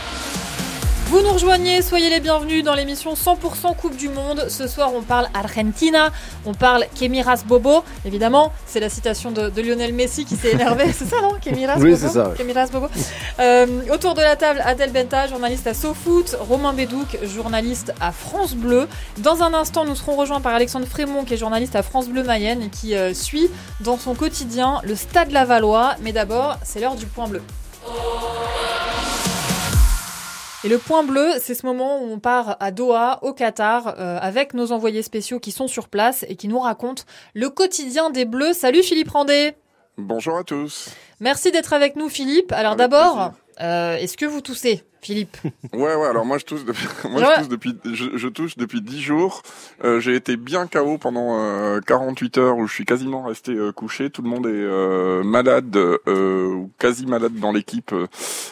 Vous 1.08 1.22
nous 1.22 1.32
rejoignez, 1.32 1.82
soyez 1.82 2.10
les 2.10 2.18
bienvenus 2.18 2.64
dans 2.64 2.74
l'émission 2.74 3.14
100% 3.14 3.76
Coupe 3.76 3.96
du 3.96 4.08
Monde. 4.08 4.46
Ce 4.48 4.66
soir, 4.66 4.90
on 4.92 5.02
parle 5.02 5.28
Argentina, 5.34 6.10
on 6.44 6.52
parle 6.52 6.84
Kemiras 6.98 7.44
Bobo. 7.46 7.84
Évidemment, 8.04 8.52
c'est 8.66 8.80
la 8.80 8.88
citation 8.88 9.30
de, 9.30 9.48
de 9.48 9.62
Lionel 9.62 9.94
Messi 9.94 10.24
qui 10.24 10.34
s'est 10.34 10.50
énervé. 10.50 10.92
c'est 10.92 11.04
ça, 11.04 11.20
non 11.22 11.36
Kemiras 11.40 11.76
Oui, 11.78 11.92
Bobo 11.92 11.96
c'est 11.96 12.08
ça. 12.08 12.32
Kemiras 12.36 12.70
Bobo. 12.72 12.88
Euh, 13.38 13.82
autour 13.92 14.14
de 14.14 14.20
la 14.20 14.34
table, 14.34 14.60
Adèle 14.64 14.90
Benta, 14.90 15.28
journaliste 15.28 15.68
à 15.68 15.74
SoFoot, 15.74 16.36
Romain 16.40 16.72
Bédouc, 16.72 17.16
journaliste 17.22 17.94
à 18.00 18.10
France 18.10 18.54
Bleu. 18.54 18.88
Dans 19.18 19.44
un 19.44 19.54
instant, 19.54 19.84
nous 19.84 19.94
serons 19.94 20.16
rejoints 20.16 20.40
par 20.40 20.54
Alexandre 20.54 20.86
Frémont, 20.88 21.24
qui 21.24 21.34
est 21.34 21.38
journaliste 21.38 21.76
à 21.76 21.84
France 21.84 22.08
Bleu 22.08 22.24
Mayenne 22.24 22.62
et 22.62 22.68
qui 22.68 22.96
euh, 22.96 23.14
suit 23.14 23.48
dans 23.78 23.96
son 23.96 24.16
quotidien 24.16 24.80
le 24.82 24.96
Stade 24.96 25.30
Lavallois. 25.30 25.94
Mais 26.02 26.10
d'abord, 26.10 26.56
c'est 26.64 26.80
l'heure 26.80 26.96
du 26.96 27.06
point 27.06 27.28
bleu. 27.28 27.42
Et 30.66 30.68
le 30.68 30.78
point 30.78 31.04
bleu, 31.04 31.30
c'est 31.38 31.54
ce 31.54 31.64
moment 31.64 32.02
où 32.02 32.10
on 32.10 32.18
part 32.18 32.56
à 32.58 32.72
Doha, 32.72 33.20
au 33.22 33.32
Qatar, 33.32 33.94
euh, 34.00 34.18
avec 34.20 34.52
nos 34.52 34.72
envoyés 34.72 35.02
spéciaux 35.02 35.38
qui 35.38 35.52
sont 35.52 35.68
sur 35.68 35.88
place 35.88 36.26
et 36.28 36.34
qui 36.34 36.48
nous 36.48 36.58
racontent 36.58 37.04
le 37.34 37.50
quotidien 37.50 38.10
des 38.10 38.24
Bleus. 38.24 38.52
Salut 38.52 38.82
Philippe 38.82 39.10
Randé 39.10 39.54
Bonjour 39.96 40.38
à 40.38 40.42
tous. 40.42 40.88
Merci 41.20 41.52
d'être 41.52 41.72
avec 41.72 41.94
nous 41.94 42.08
Philippe. 42.08 42.50
Alors 42.50 42.74
d'abord, 42.74 43.30
euh, 43.60 43.94
est-ce 43.94 44.16
que 44.16 44.26
vous 44.26 44.40
toussez? 44.40 44.82
Philippe 45.06 45.36
Ouais, 45.72 45.94
ouais. 45.94 46.06
Alors 46.06 46.24
moi, 46.26 46.38
je 46.38 46.44
tousse 46.44 46.64
depuis, 46.64 46.86
moi, 47.08 47.22
je 47.22 47.38
tousse 47.40 47.48
depuis, 47.48 47.76
je, 47.84 48.16
je 48.16 48.28
tousse 48.28 48.56
depuis 48.56 48.80
10 48.80 49.00
jours. 49.00 49.42
Euh, 49.84 50.00
j'ai 50.00 50.14
été 50.16 50.36
bien 50.36 50.66
KO 50.66 50.98
pendant 50.98 51.38
euh, 51.38 51.80
48 51.86 52.38
heures 52.38 52.56
où 52.56 52.66
je 52.66 52.72
suis 52.74 52.84
quasiment 52.84 53.22
resté 53.24 53.52
euh, 53.52 53.72
couché. 53.72 54.10
Tout 54.10 54.22
le 54.22 54.28
monde 54.28 54.46
est 54.46 54.50
euh, 54.52 55.22
malade 55.22 55.76
euh, 55.76 56.48
ou 56.54 56.70
quasi 56.78 57.06
malade 57.06 57.34
dans 57.36 57.52
l'équipe 57.52 57.92
euh, 57.92 58.06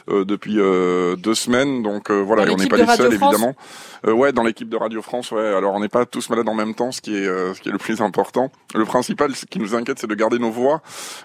euh, 0.09 0.25
depuis 0.25 0.59
euh, 0.59 1.17
deux 1.17 1.35
semaines. 1.35 1.83
Donc 1.83 2.11
euh, 2.11 2.23
voilà, 2.23 2.45
on 2.51 2.57
n'est 2.57 2.67
pas 2.69 2.77
les 2.77 2.85
Radio 2.85 3.05
seuls 3.11 3.17
France 3.19 3.33
évidemment. 3.33 3.55
Euh, 4.07 4.13
ouais, 4.13 4.33
dans 4.33 4.43
l'équipe 4.45 4.69
de 4.69 4.77
Radio 4.77 5.01
France, 5.03 5.31
ouais. 5.33 5.47
Alors 5.55 5.75
on 5.75 5.81
n'est 5.81 5.89
pas 5.89 6.05
tous 6.07 6.29
malades 6.31 6.49
en 6.49 6.55
même 6.55 6.75
temps, 6.75 6.93
ce 6.93 7.01
qui 7.01 7.17
est 7.17 7.27
euh, 7.27 7.55
ce 7.55 7.61
qui 7.61 7.71
est 7.71 7.73
le 7.73 7.79
plus 7.79 8.01
important. 8.03 8.53
Le 8.75 8.85
principal, 8.85 9.35
ce 9.35 9.47
qui 9.47 9.59
nous 9.59 9.75
inquiète, 9.75 9.99
c'est 9.99 10.07
de 10.07 10.15
garder 10.15 10.39
nos 10.39 10.51
voix, 10.51 10.83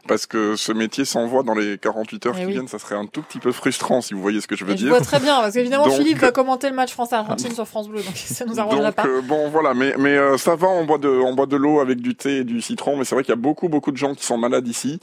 parce 0.08 0.26
que 0.26 0.56
ce 0.56 0.72
métier 0.72 1.04
sans 1.06 1.28
voix 1.28 1.44
dans 1.44 1.56
les 1.56 1.78
48 1.78 2.26
heures 2.28 2.34
Eh 2.38 2.40
qui 2.42 2.46
oui. 2.48 2.52
viennent, 2.54 2.68
ça 2.68 2.80
serait 2.80 2.96
un 2.96 3.06
tout 3.06 3.22
petit 3.22 3.40
peu 3.40 3.52
frustrant, 3.52 4.02
si 4.02 4.14
vous 4.14 4.22
voyez 4.22 4.40
ce 4.40 4.48
que 4.48 4.56
je 4.56 4.64
veux 4.64 4.72
Et 4.72 4.76
dire. 4.76 4.92
Très 5.20 5.26
bien, 5.26 5.40
parce 5.42 5.54
qu'évidemment 5.54 5.86
Donc- 5.86 5.96
Philippe 5.98 6.18
va 6.20 6.32
commenter 6.32 6.70
le 6.70 6.76
match 6.76 6.92
France-Argentine 6.94 7.54
sur 7.54 7.68
France 7.68 7.88
Bleu, 7.90 8.02
donc 8.02 8.16
ça 8.16 8.46
nous 8.46 8.60
arrangera 8.60 8.86
Donc 8.88 8.96
pas. 8.96 9.06
euh, 9.08 9.22
bon 9.22 9.50
voilà, 9.50 9.74
mais 9.74 9.94
mais 9.98 10.18
euh, 10.18 10.38
ça 10.38 10.56
va, 10.56 10.68
on 10.68 10.86
boit 10.86 10.98
de 10.98 11.10
on 11.10 11.34
boit 11.34 11.46
de 11.46 11.56
l'eau 11.58 11.80
avec 11.80 12.02
du 12.02 12.16
thé 12.16 12.38
et 12.38 12.44
du 12.44 12.62
citron, 12.62 12.98
mais 12.98 13.06
c'est 13.06 13.16
vrai 13.16 13.24
qu'il 13.24 13.32
y 13.32 13.38
a 13.38 13.42
beaucoup 13.42 13.70
beaucoup 13.70 13.92
de 13.92 13.98
gens 13.98 14.16
qui 14.16 14.26
sont 14.26 14.38
malades 14.38 14.68
ici. 14.68 15.00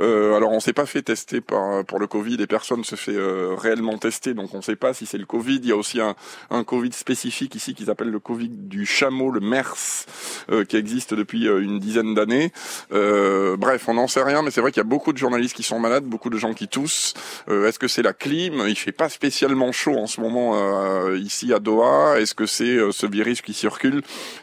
Euh, 0.00 0.36
alors 0.36 0.52
on 0.52 0.60
s'est 0.60 0.72
pas 0.72 0.86
fait 0.86 1.02
tester 1.02 1.40
par 1.40 1.84
pour 1.84 1.98
le 1.98 2.06
Covid, 2.06 2.36
et 2.40 2.46
personne 2.46 2.84
se 2.84 2.94
fait 2.96 3.14
euh, 3.14 3.54
réellement 3.56 3.98
tester, 3.98 4.34
donc 4.34 4.54
on 4.54 4.62
sait 4.62 4.76
pas 4.76 4.94
si 4.94 5.06
c'est 5.06 5.18
le 5.18 5.26
Covid. 5.26 5.56
Il 5.62 5.68
y 5.68 5.72
a 5.72 5.76
aussi 5.76 6.00
un 6.00 6.14
un 6.50 6.64
Covid 6.64 6.92
spécifique 6.92 7.54
ici 7.54 7.74
qu'ils 7.74 7.90
appellent 7.90 8.10
le 8.10 8.20
Covid 8.20 8.48
du 8.50 8.86
chameau, 8.86 9.30
le 9.30 9.40
MERS, 9.40 10.06
euh, 10.50 10.64
qui 10.64 10.76
existe 10.76 11.14
depuis 11.14 11.48
euh, 11.48 11.62
une 11.62 11.78
dizaine 11.78 12.14
d'années. 12.14 12.52
Euh, 12.92 13.56
bref, 13.56 13.84
on 13.88 13.94
n'en 13.94 14.06
sait 14.08 14.22
rien, 14.22 14.42
mais 14.42 14.50
c'est 14.50 14.60
vrai 14.60 14.70
qu'il 14.70 14.80
y 14.80 14.86
a 14.86 14.88
beaucoup 14.88 15.12
de 15.12 15.18
journalistes 15.18 15.54
qui 15.56 15.62
sont 15.62 15.78
malades, 15.78 16.04
beaucoup 16.04 16.30
de 16.30 16.36
gens 16.36 16.52
qui 16.54 16.68
toussent. 16.68 17.14
Euh, 17.48 17.66
Est-ce 17.68 17.78
que 17.78 17.88
c'est 17.88 18.02
la 18.02 18.12
clim? 18.12 18.62
Il 18.68 18.76
fait 18.76 18.92
pas 18.92 19.08
spécialement 19.08 19.55
chaud 19.72 19.96
en 19.96 20.06
ce 20.06 20.20
moment 20.20 20.52
euh, 20.54 21.18
ici 21.18 21.52
à 21.52 21.58
Doha. 21.58 22.20
Est-ce 22.20 22.34
que 22.34 22.46
c'est 22.46 22.76
euh, 22.76 22.92
ce 22.92 23.06
virus 23.06 23.42
qui 23.42 23.52
circule? 23.52 24.02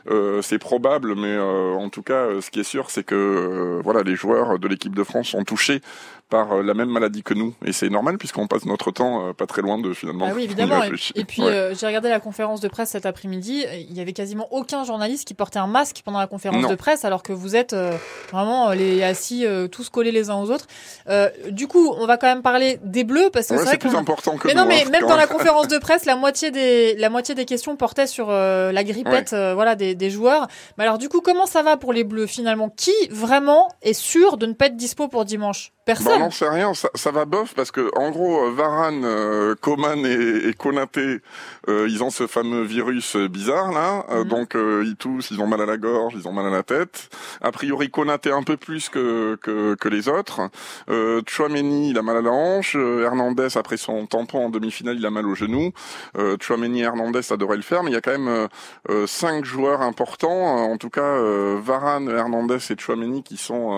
Euh, 0.09 0.41
C'est 0.41 0.59
probable, 0.59 1.15
mais 1.15 1.37
en 1.37 1.89
tout 1.89 2.03
cas, 2.03 2.27
ce 2.41 2.49
qui 2.49 2.59
est 2.59 2.63
sûr, 2.63 2.89
c'est 2.89 3.03
que 3.03 3.79
voilà, 3.83 4.03
les 4.03 4.15
joueurs 4.15 4.59
de 4.59 4.67
l'équipe 4.67 4.95
de 4.95 5.03
France 5.03 5.29
sont 5.29 5.43
touchés 5.43 5.81
par 6.29 6.61
la 6.63 6.73
même 6.73 6.89
maladie 6.89 7.23
que 7.23 7.33
nous. 7.33 7.53
Et 7.65 7.73
c'est 7.73 7.89
normal 7.89 8.17
puisqu'on 8.17 8.47
passe 8.47 8.65
notre 8.65 8.91
temps 8.91 9.33
pas 9.33 9.45
très 9.45 9.61
loin 9.61 9.77
de 9.77 9.93
finalement. 9.93 10.27
Ah 10.29 10.33
oui, 10.35 10.43
évidemment. 10.43 10.81
Et, 11.15 11.25
puis 11.25 11.43
j'ai 11.43 11.87
regardé 11.87 12.09
la 12.09 12.19
conférence 12.19 12.61
de 12.61 12.67
presse 12.67 12.89
cet 12.89 13.05
après-midi. 13.05 13.65
Il 13.89 13.95
y 13.95 14.01
avait 14.01 14.13
quasiment 14.13 14.47
aucun 14.51 14.83
journaliste 14.83 15.27
qui 15.27 15.33
portait 15.33 15.59
un 15.59 15.67
masque 15.67 16.01
pendant 16.03 16.19
la 16.19 16.27
conférence 16.27 16.67
de 16.67 16.75
presse, 16.75 17.05
alors 17.05 17.23
que 17.23 17.33
vous 17.33 17.55
êtes 17.55 17.75
vraiment 18.31 18.71
les 18.71 19.03
assis 19.03 19.45
tous 19.71 19.89
collés 19.89 20.11
les 20.11 20.29
uns 20.29 20.35
aux 20.35 20.49
autres. 20.51 20.67
du 21.49 21.67
coup, 21.67 21.93
on 21.97 22.07
va 22.07 22.17
quand 22.17 22.27
même 22.27 22.41
parler 22.41 22.79
des 22.83 23.03
Bleus 23.03 23.29
parce 23.31 23.47
que 23.47 23.57
c'est 23.57 23.63
vrai 23.63 23.77
plus 23.77 23.95
important 23.95 24.37
que 24.37 24.47
mais 24.47 24.53
non, 24.53 24.65
mais 24.65 24.85
même 24.85 25.05
dans 25.07 25.15
la 25.15 25.27
conférence 25.27 25.67
de 25.67 25.77
presse, 25.79 26.05
la 26.05 26.15
moitié 26.15 26.51
des 26.51 26.95
la 26.95 27.09
moitié 27.09 27.35
des 27.35 27.45
questions 27.45 27.75
portaient 27.75 28.07
sur 28.07 28.29
euh, 28.29 28.71
la 28.71 28.83
grippette, 28.83 29.33
euh, 29.33 29.53
voilà, 29.53 29.75
des, 29.75 29.95
des 29.95 30.09
joueurs. 30.09 30.47
Mais 30.77 30.83
alors 30.83 30.97
du 30.97 31.09
coup, 31.09 31.21
comment 31.21 31.45
ça 31.45 31.63
va 31.63 31.77
pour 31.77 31.93
les 31.93 32.03
Bleus 32.03 32.27
finalement? 32.27 32.69
Qui 32.69 32.93
vraiment 33.09 33.69
est 33.81 33.93
sûr 33.93 34.37
de 34.37 34.45
ne 34.45 34.53
pas 34.53 34.67
être 34.67 34.77
dispo 34.77 35.07
pour 35.07 35.25
dimanche? 35.25 35.73
Personne. 35.85 36.05
Bah, 36.05 36.12
on 36.13 36.19
n'en 36.19 36.31
sait 36.31 36.49
rien, 36.49 36.73
ça, 36.73 36.89
ça, 36.95 37.11
va 37.11 37.25
bof 37.25 37.53
parce 37.55 37.71
que 37.71 37.89
en 37.97 38.11
gros, 38.11 38.47
euh, 38.47 38.51
Varane, 38.51 39.03
euh, 39.05 39.55
Coman 39.59 40.05
et, 40.05 40.49
et 40.49 40.53
Konaté, 40.53 41.19
euh, 41.69 41.87
ils 41.89 42.03
ont 42.03 42.09
ce 42.09 42.27
fameux 42.27 42.63
virus 42.63 43.15
bizarre 43.15 43.71
là, 43.71 44.05
mhm. 44.09 44.27
donc 44.27 44.55
ils 44.55 44.95
toussent, 44.95 45.31
ils 45.31 45.41
ont 45.41 45.47
mal 45.47 45.61
à 45.61 45.65
la 45.65 45.77
gorge, 45.77 46.13
ils 46.15 46.27
ont 46.27 46.33
mal 46.33 46.45
à 46.45 46.49
la 46.49 46.63
tête. 46.63 47.09
A 47.41 47.51
priori, 47.51 47.89
Konaté 47.89 48.31
un 48.31 48.43
peu 48.43 48.57
plus 48.57 48.89
que 48.89 49.37
que, 49.41 49.75
que 49.75 49.89
les 49.89 50.07
autres. 50.07 50.49
Euh, 50.89 51.21
Chouameni, 51.27 51.89
il 51.89 51.97
a 51.97 52.01
mal 52.01 52.17
à 52.17 52.21
la 52.21 52.31
hanche. 52.31 52.75
Hernandez, 52.75 53.57
après 53.57 53.77
son 53.77 54.05
tampon 54.05 54.45
en 54.45 54.49
demi-finale, 54.49 54.97
il 54.97 55.05
a 55.05 55.09
mal 55.09 55.27
au 55.27 55.35
genou. 55.35 55.71
Euh, 56.17 56.37
Chouameni 56.39 56.81
et 56.81 56.83
Hernandez, 56.83 57.21
ça 57.21 57.37
devrait 57.37 57.57
le 57.57 57.63
faire, 57.63 57.83
mais 57.83 57.91
il 57.91 57.93
y 57.93 57.97
a 57.97 58.01
quand 58.01 58.17
même 58.17 58.47
cinq 59.07 59.45
joueurs 59.45 59.81
importants, 59.81 60.71
en 60.71 60.77
tout 60.77 60.89
cas 60.89 61.19
Varane, 61.61 62.09
Hernandez 62.09 62.57
et 62.69 62.77
Chouameni 62.77 63.23
qui 63.23 63.37
sont 63.37 63.71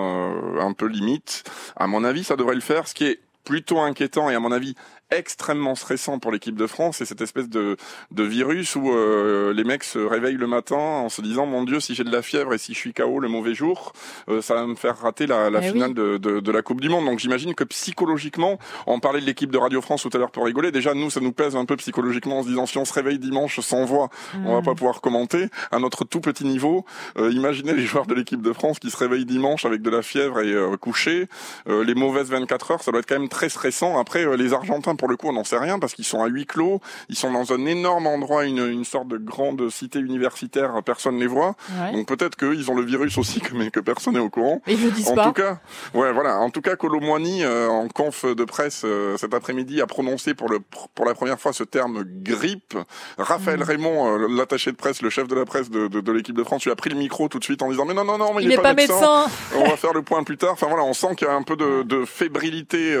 un 0.58 0.72
peu 0.72 0.86
limites. 0.86 1.44
À 1.76 1.86
mon 1.86 2.04
avis, 2.04 2.24
ça 2.26 2.36
devrait 2.36 2.54
le 2.54 2.60
faire. 2.60 2.88
Ce 2.88 2.94
qui 2.94 3.04
est 3.04 3.20
plutôt 3.44 3.78
inquiétant 3.78 4.28
et 4.28 4.34
à 4.34 4.40
mon 4.40 4.52
avis 4.52 4.74
extrêmement 5.10 5.76
stressant 5.76 6.18
pour 6.18 6.32
l'équipe 6.32 6.56
de 6.56 6.66
France, 6.66 6.96
c'est 6.96 7.04
cette 7.04 7.20
espèce 7.20 7.48
de, 7.48 7.76
de 8.10 8.22
virus 8.24 8.74
où 8.74 8.90
euh, 8.90 9.52
les 9.52 9.62
mecs 9.62 9.84
se 9.84 10.00
réveillent 10.00 10.36
le 10.36 10.48
matin 10.48 10.76
en 10.76 11.08
se 11.08 11.22
disant 11.22 11.46
mon 11.46 11.62
Dieu 11.62 11.78
si 11.78 11.94
j'ai 11.94 12.02
de 12.02 12.10
la 12.10 12.22
fièvre 12.22 12.54
et 12.54 12.58
si 12.58 12.74
je 12.74 12.78
suis 12.78 12.92
KO 12.92 13.20
le 13.20 13.28
mauvais 13.28 13.54
jour, 13.54 13.92
euh, 14.28 14.42
ça 14.42 14.54
va 14.54 14.66
me 14.66 14.74
faire 14.74 14.98
rater 14.98 15.26
la, 15.26 15.48
la 15.48 15.60
eh 15.62 15.70
finale 15.70 15.94
de, 15.94 16.16
de, 16.16 16.40
de, 16.40 16.52
la 16.52 16.62
Coupe 16.62 16.80
du 16.80 16.88
Monde. 16.88 17.04
Donc 17.04 17.20
j'imagine 17.20 17.54
que 17.54 17.62
psychologiquement, 17.62 18.58
on 18.88 18.98
parlait 18.98 19.20
de 19.20 19.26
l'équipe 19.26 19.52
de 19.52 19.58
Radio 19.58 19.80
France 19.80 20.02
tout 20.02 20.10
à 20.12 20.18
l'heure 20.18 20.32
pour 20.32 20.44
rigoler. 20.44 20.72
Déjà 20.72 20.92
nous 20.92 21.08
ça 21.08 21.20
nous 21.20 21.32
pèse 21.32 21.54
un 21.54 21.66
peu 21.66 21.76
psychologiquement 21.76 22.40
en 22.40 22.42
se 22.42 22.48
disant 22.48 22.66
si 22.66 22.78
on 22.78 22.84
se 22.84 22.92
réveille 22.92 23.20
dimanche 23.20 23.60
sans 23.60 23.84
voix, 23.84 24.08
on 24.34 24.54
va 24.54 24.60
hmm. 24.60 24.64
pas 24.64 24.74
pouvoir 24.74 25.00
commenter. 25.00 25.46
À 25.70 25.78
notre 25.78 26.04
tout 26.04 26.20
petit 26.20 26.44
niveau, 26.44 26.84
euh, 27.16 27.30
imaginez 27.30 27.74
les 27.74 27.86
joueurs 27.86 28.06
de 28.06 28.14
l'équipe 28.14 28.42
de 28.42 28.52
France 28.52 28.80
qui 28.80 28.90
se 28.90 28.96
réveillent 28.96 29.24
dimanche 29.24 29.64
avec 29.64 29.82
de 29.82 29.90
la 29.90 30.02
fièvre 30.02 30.40
et 30.40 30.56
couchés. 30.80 31.28
les 31.66 31.94
mauvaises 31.94 32.30
24 32.30 32.70
heures, 32.72 32.82
ça 32.82 32.90
doit 32.90 33.00
être 33.00 33.06
quand 33.06 33.18
même 33.18 33.28
très 33.28 33.48
stressant. 33.48 33.98
Après 33.98 34.36
les 34.36 34.52
Argentins 34.52 34.95
pour 34.96 35.08
le 35.08 35.16
coup, 35.16 35.28
on 35.28 35.32
n'en 35.32 35.44
sait 35.44 35.58
rien 35.58 35.78
parce 35.78 35.94
qu'ils 35.94 36.04
sont 36.04 36.22
à 36.22 36.26
huis 36.26 36.46
clos, 36.46 36.80
ils 37.08 37.16
sont 37.16 37.32
dans 37.32 37.52
un 37.52 37.66
énorme 37.66 38.06
endroit, 38.06 38.44
une, 38.44 38.66
une 38.66 38.84
sorte 38.84 39.08
de 39.08 39.18
grande 39.18 39.68
cité 39.70 39.98
universitaire, 39.98 40.82
personne 40.84 41.18
les 41.18 41.26
voit. 41.26 41.54
Donc 41.92 42.06
peut-être 42.06 42.36
qu'ils 42.36 42.70
ont 42.70 42.74
le 42.74 42.84
virus 42.84 43.18
aussi, 43.18 43.42
mais 43.54 43.70
que 43.70 43.80
personne 43.80 44.14
n'est 44.14 44.20
au 44.20 44.30
courant. 44.30 44.60
Ils 44.66 44.82
le 44.82 44.90
disent 44.90 45.08
en 45.08 45.14
pas. 45.14 45.26
tout 45.26 45.32
cas, 45.32 45.58
ouais, 45.94 46.12
voilà. 46.12 46.38
En 46.38 46.50
tout 46.50 46.60
cas, 46.60 46.76
Colomboigny, 46.76 47.44
euh, 47.44 47.68
en 47.68 47.88
conf 47.88 48.24
de 48.24 48.44
presse 48.44 48.82
euh, 48.84 49.16
cet 49.16 49.34
après-midi, 49.34 49.80
a 49.80 49.86
prononcé 49.86 50.34
pour 50.34 50.48
le 50.48 50.60
pour 50.94 51.04
la 51.04 51.14
première 51.14 51.38
fois 51.38 51.52
ce 51.52 51.64
terme 51.64 52.04
grippe. 52.04 52.76
Raphaël 53.18 53.60
mmh. 53.60 53.62
Raymond, 53.62 54.18
euh, 54.18 54.28
l'attaché 54.28 54.72
de 54.72 54.76
presse, 54.76 55.02
le 55.02 55.10
chef 55.10 55.28
de 55.28 55.34
la 55.34 55.44
presse 55.44 55.70
de, 55.70 55.88
de, 55.88 56.00
de 56.00 56.12
l'équipe 56.12 56.36
de 56.36 56.44
France, 56.44 56.64
lui 56.64 56.70
a 56.70 56.76
pris 56.76 56.90
le 56.90 56.96
micro 56.96 57.28
tout 57.28 57.38
de 57.38 57.44
suite 57.44 57.62
en 57.62 57.70
disant 57.70 57.84
mais 57.84 57.94
non 57.94 58.04
non 58.04 58.18
non, 58.18 58.34
mais 58.34 58.42
il, 58.42 58.48
n'est 58.48 58.56
pas, 58.56 58.74
médecin. 58.74 59.26
On 59.56 59.64
va 59.64 59.76
faire 59.76 59.92
le 59.92 60.02
point 60.02 60.22
plus 60.24 60.36
tard. 60.36 60.52
Enfin 60.52 60.66
voilà, 60.68 60.84
on 60.84 60.92
sent 60.94 61.14
qu'il 61.16 61.26
y 61.26 61.30
a 61.30 61.34
un 61.34 61.42
peu 61.42 61.56
de, 61.56 61.82
de 61.82 62.04
fébrilité 62.04 62.96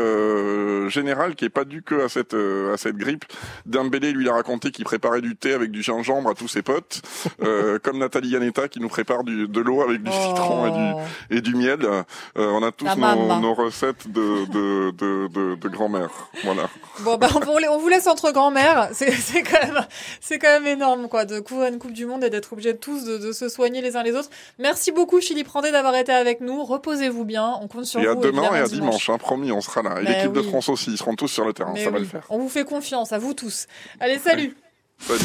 générale 0.88 1.34
qui 1.34 1.44
est 1.44 1.50
pas 1.50 1.64
due 1.64 1.82
que 1.86 2.04
à 2.04 2.08
cette 2.10 2.34
euh, 2.34 2.74
à 2.74 2.76
cette 2.76 2.96
grippe. 2.96 3.24
Dembélé 3.64 4.12
lui 4.12 4.28
a 4.28 4.34
raconté 4.34 4.70
qu'il 4.70 4.84
préparait 4.84 5.22
du 5.22 5.36
thé 5.36 5.54
avec 5.54 5.70
du 5.70 5.82
gingembre 5.82 6.30
à 6.30 6.34
tous 6.34 6.48
ses 6.48 6.62
potes, 6.62 7.00
euh, 7.42 7.78
comme 7.82 7.98
Nathalie 7.98 8.30
Yanetta 8.30 8.68
qui 8.68 8.80
nous 8.80 8.88
prépare 8.88 9.24
du, 9.24 9.48
de 9.48 9.60
l'eau 9.60 9.80
avec 9.80 10.02
du 10.02 10.10
oh. 10.12 10.28
citron 10.28 10.66
et 10.66 10.70
du, 10.72 11.38
et 11.38 11.40
du 11.40 11.54
miel. 11.54 11.78
Euh, 11.82 12.02
on 12.36 12.62
a 12.62 12.72
tous 12.72 12.84
nos, 12.84 13.40
nos, 13.40 13.54
recettes 13.54 14.10
de, 14.10 14.44
de, 14.46 14.90
de, 14.90 15.28
de, 15.28 15.54
de 15.54 15.68
grand-mère. 15.68 16.10
Voilà. 16.44 16.68
Bon 17.00 17.16
bah 17.16 17.28
on, 17.34 17.78
vous 17.78 17.88
laisse 17.88 18.06
entre 18.06 18.32
grand-mère. 18.32 18.90
C'est 18.92 19.42
quand 19.42 19.64
même 19.64 19.86
c'est 20.20 20.38
quand 20.38 20.48
même 20.48 20.66
énorme 20.66 21.08
quoi 21.08 21.24
de 21.24 21.40
couvrir 21.40 21.72
une 21.72 21.78
Coupe 21.78 21.92
du 21.92 22.06
Monde 22.06 22.24
et 22.24 22.30
d'être 22.30 22.52
obligé 22.52 22.76
tous 22.76 23.04
de, 23.04 23.18
de, 23.18 23.32
se 23.32 23.48
soigner 23.48 23.80
les 23.80 23.96
uns 23.96 24.02
les 24.02 24.14
autres. 24.14 24.30
Merci 24.58 24.92
beaucoup 24.92 25.20
Philippe 25.20 25.48
Randé 25.48 25.70
d'avoir 25.70 25.94
été 25.94 26.12
avec 26.12 26.40
nous. 26.40 26.64
Reposez-vous 26.64 27.24
bien. 27.24 27.56
On 27.60 27.68
compte 27.68 27.84
sur 27.84 28.00
vous. 28.00 28.06
Et 28.06 28.08
à 28.08 28.14
demain 28.14 28.54
et 28.54 28.58
à 28.58 28.66
dimanche, 28.66 29.08
hein, 29.08 29.18
promis, 29.18 29.52
on 29.52 29.60
sera 29.60 29.82
là. 29.82 30.00
Et 30.00 30.04
l'équipe 30.04 30.32
de 30.32 30.42
France 30.42 30.68
aussi, 30.68 30.90
ils 30.90 30.98
seront 30.98 31.14
tous 31.14 31.28
sur 31.28 31.44
le 31.44 31.52
terrain. 31.52 31.74
Ça 31.76 31.90
va 31.90 31.98
le 31.98 32.04
faire. 32.04 32.26
On 32.30 32.38
vous 32.38 32.48
fait 32.48 32.64
confiance, 32.64 33.12
à 33.12 33.18
vous 33.18 33.34
tous. 33.34 33.66
Allez, 34.00 34.18
salut. 34.18 34.56
Salut. 34.98 35.24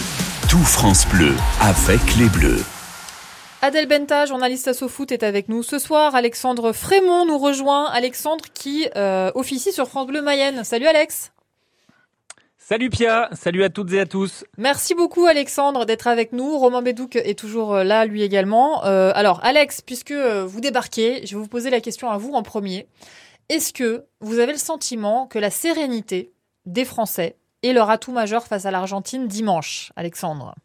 Tout 0.50 0.58
France 0.58 1.08
Bleu 1.08 1.34
avec 1.62 2.02
les 2.18 2.28
Bleus. 2.30 2.64
Adèle 3.64 3.88
Benta, 3.88 4.26
journaliste 4.26 4.68
à 4.68 4.74
SoFoot, 4.74 5.12
est 5.12 5.22
avec 5.22 5.48
nous 5.48 5.62
ce 5.62 5.78
soir. 5.78 6.16
Alexandre 6.16 6.74
Frémont 6.74 7.26
nous 7.26 7.38
rejoint. 7.38 7.86
Alexandre 7.92 8.46
qui 8.54 8.88
euh, 8.96 9.32
officie 9.36 9.72
sur 9.72 9.88
France 9.88 10.08
Bleu 10.08 10.22
Mayenne. 10.22 10.64
Salut 10.64 10.88
Alex. 10.88 11.32
Salut 12.58 12.90
Pia, 12.90 13.30
salut 13.34 13.64
à 13.64 13.70
toutes 13.70 13.94
et 13.94 14.00
à 14.00 14.06
tous. 14.06 14.46
Merci 14.58 14.96
beaucoup 14.96 15.26
Alexandre 15.26 15.86
d'être 15.86 16.08
avec 16.08 16.34
nous. 16.34 16.58
Romain 16.58 16.82
Bédouc 16.82 17.18
est 17.18 17.38
toujours 17.38 17.76
euh, 17.76 17.84
là 17.84 18.06
lui 18.06 18.24
également. 18.24 18.84
Euh, 18.86 19.12
alors 19.14 19.40
Alex, 19.44 19.82
puisque 19.82 20.14
vous 20.14 20.60
débarquez, 20.60 21.26
je 21.26 21.36
vais 21.36 21.42
vous 21.42 21.48
poser 21.48 21.70
la 21.70 21.82
question 21.82 22.10
à 22.10 22.18
vous 22.18 22.34
en 22.34 22.44
premier. 22.44 22.88
Est-ce 23.50 23.74
que 23.74 24.06
vous 24.22 24.40
avez 24.40 24.54
le 24.54 24.58
sentiment 24.58 25.28
que 25.28 25.38
la 25.38 25.52
sérénité 25.52 26.32
des 26.66 26.86
Français 26.86 27.38
est 27.64 27.74
leur 27.74 27.90
atout 27.90 28.12
majeur 28.12 28.48
face 28.48 28.66
à 28.66 28.72
l'Argentine 28.72 29.28
dimanche, 29.28 29.92
Alexandre 29.96 30.56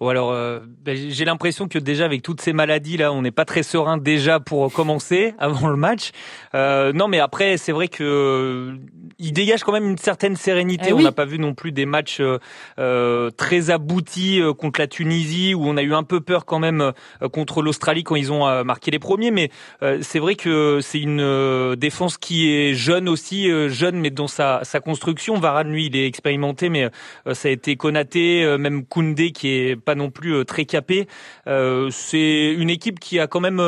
Ou 0.00 0.08
alors, 0.08 0.30
euh, 0.30 0.60
ben, 0.84 0.96
j'ai 0.96 1.24
l'impression 1.24 1.68
que 1.68 1.78
déjà 1.78 2.04
avec 2.04 2.22
toutes 2.22 2.40
ces 2.40 2.52
maladies 2.52 2.96
là, 2.96 3.12
on 3.12 3.22
n'est 3.22 3.30
pas 3.30 3.44
très 3.44 3.62
serein 3.62 3.96
déjà 3.96 4.40
pour 4.40 4.72
commencer 4.72 5.34
avant 5.38 5.68
le 5.68 5.76
match. 5.76 6.10
Euh, 6.54 6.92
non, 6.92 7.08
mais 7.08 7.20
après, 7.20 7.56
c'est 7.56 7.72
vrai 7.72 7.88
que 7.88 8.78
il 9.18 9.32
dégage 9.32 9.64
quand 9.64 9.72
même 9.72 9.90
une 9.90 9.98
certaine 9.98 10.36
sérénité. 10.36 10.86
Eh 10.88 10.92
on 10.92 11.00
n'a 11.00 11.12
pas 11.12 11.24
vu 11.24 11.38
non 11.38 11.54
plus 11.54 11.72
des 11.72 11.86
matchs 11.86 12.20
euh, 12.20 12.38
euh 12.78 13.30
très 13.36 13.70
aboutis 13.70 14.40
euh, 14.40 14.52
contre 14.52 14.80
la 14.80 14.86
Tunisie 14.86 15.54
où 15.54 15.64
on 15.64 15.76
a 15.76 15.82
eu 15.82 15.94
un 15.94 16.02
peu 16.02 16.20
peur 16.20 16.44
quand 16.44 16.58
même 16.58 16.80
euh, 16.80 17.28
contre 17.28 17.62
l'Australie 17.62 18.04
quand 18.04 18.16
ils 18.16 18.32
ont 18.32 18.64
marqué 18.64 18.90
les 18.90 18.98
premiers. 18.98 19.30
Mais 19.30 19.50
c'est 20.00 20.18
vrai 20.18 20.34
que 20.34 20.80
c'est 20.82 21.00
une 21.00 21.74
défense 21.76 22.18
qui 22.18 22.50
est 22.50 22.74
jeune 22.74 23.08
aussi, 23.08 23.48
jeune 23.68 23.96
mais 23.96 24.10
dans 24.10 24.28
sa, 24.28 24.60
sa 24.62 24.80
construction. 24.80 25.38
Varane 25.38 25.70
lui, 25.70 25.86
il 25.86 25.96
est 25.96 26.06
expérimenté, 26.06 26.68
mais 26.68 26.90
ça 27.32 27.48
a 27.48 27.50
été 27.50 27.76
Konaté, 27.76 28.56
même 28.58 28.84
Koundé 28.84 29.32
qui 29.32 29.48
est 29.48 29.76
pas 29.86 29.94
non 29.94 30.10
plus 30.10 30.44
très 30.44 30.66
capé. 30.66 31.06
c'est 31.46 32.54
une 32.58 32.68
équipe 32.70 33.00
qui 33.00 33.18
a 33.20 33.26
quand 33.26 33.40
même 33.40 33.62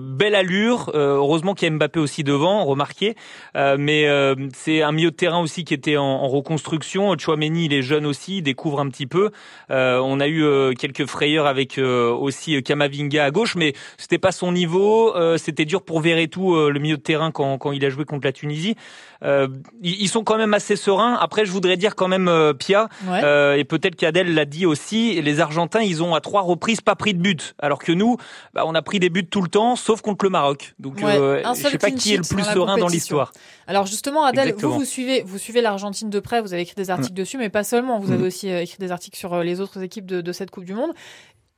belle 0.00 0.34
allure. 0.34 0.90
heureusement 0.94 1.54
qu'il 1.54 1.68
y 1.68 1.70
a 1.70 1.74
Mbappé 1.74 2.00
aussi 2.00 2.24
devant, 2.24 2.64
remarqué. 2.64 3.16
mais 3.54 4.06
c'est 4.54 4.82
un 4.82 4.92
milieu 4.92 5.10
de 5.10 5.16
terrain 5.16 5.40
aussi 5.40 5.64
qui 5.64 5.74
était 5.74 5.96
en, 5.96 6.28
reconstruction. 6.28 7.16
Chouameni, 7.18 7.66
il 7.66 7.74
est 7.74 7.82
jeune 7.82 8.06
aussi, 8.06 8.38
il 8.38 8.42
découvre 8.42 8.80
un 8.80 8.88
petit 8.88 9.06
peu. 9.06 9.30
Euh, 9.70 9.98
on 10.02 10.20
a 10.20 10.28
eu 10.28 10.44
euh, 10.44 10.72
quelques 10.72 11.06
frayeurs 11.06 11.46
avec 11.46 11.78
euh, 11.78 12.10
aussi 12.10 12.62
Kamavinga 12.62 13.24
à 13.24 13.30
gauche, 13.30 13.56
mais 13.56 13.74
c'était 13.98 14.18
pas 14.18 14.32
son 14.32 14.52
niveau. 14.52 15.14
c'était 15.36 15.64
dur 15.64 15.82
pour 15.82 16.02
tout 16.30 16.56
le 16.56 16.78
milieu 16.78 16.96
de 16.96 17.02
terrain, 17.02 17.30
quand, 17.30 17.58
quand 17.58 17.72
il 17.72 17.84
a 17.84 17.90
joué 17.90 18.04
contre 18.04 18.26
la 18.26 18.32
Tunisie. 18.32 18.76
Euh, 19.22 19.48
ils 19.82 20.08
sont 20.08 20.24
quand 20.24 20.36
même 20.36 20.54
assez 20.54 20.76
sereins. 20.76 21.14
Après, 21.14 21.44
je 21.44 21.50
voudrais 21.50 21.76
dire 21.76 21.94
quand 21.94 22.08
même, 22.08 22.28
euh, 22.28 22.52
Pia, 22.52 22.88
euh, 23.08 23.54
et 23.54 23.64
peut-être 23.64 23.96
qu'Adèle 23.96 24.34
l'a 24.34 24.44
dit 24.44 24.66
aussi, 24.66 25.20
les 25.20 25.40
Argentins, 25.40 25.80
ils 25.80 26.02
ont 26.02 26.14
à 26.14 26.20
trois 26.20 26.42
reprises 26.42 26.80
pas 26.80 26.96
pris 26.96 27.14
de 27.14 27.20
but, 27.20 27.54
alors 27.58 27.78
que 27.78 27.92
nous, 27.92 28.16
bah, 28.54 28.64
on 28.66 28.74
a 28.74 28.82
pris 28.82 28.98
des 28.98 29.10
buts 29.10 29.26
tout 29.26 29.42
le 29.42 29.48
temps, 29.48 29.76
sauf 29.76 30.00
contre 30.02 30.24
le 30.24 30.30
Maroc. 30.30 30.74
Donc, 30.78 31.02
euh, 31.02 31.42
je 31.54 31.68
sais 31.68 31.78
pas 31.78 31.90
qui 31.90 32.14
est 32.14 32.18
le 32.18 32.22
plus 32.22 32.44
serein 32.44 32.76
dans 32.78 32.88
l'histoire. 32.88 33.32
Alors 33.66 33.86
justement, 33.86 34.24
Adèle, 34.24 34.54
vous 34.54 34.72
vous 34.72 34.84
suivez, 34.84 35.22
vous 35.26 35.38
suivez 35.38 35.60
l'Argentine 35.60 36.10
de 36.10 36.20
près. 36.20 36.40
Vous 36.40 36.52
avez 36.52 36.62
écrit 36.62 36.76
des 36.76 36.90
articles 36.90 37.12
mm. 37.12 37.16
dessus, 37.16 37.38
mais 37.38 37.48
pas 37.48 37.64
seulement. 37.64 37.98
Vous 37.98 38.12
avez 38.12 38.22
mm. 38.22 38.26
aussi 38.26 38.48
écrit 38.48 38.78
des 38.78 38.92
articles 38.92 39.18
sur 39.18 39.42
les 39.42 39.60
autres 39.60 39.82
équipes 39.82 40.06
de, 40.06 40.20
de 40.20 40.32
cette 40.32 40.50
Coupe 40.50 40.64
du 40.64 40.74
Monde. 40.74 40.92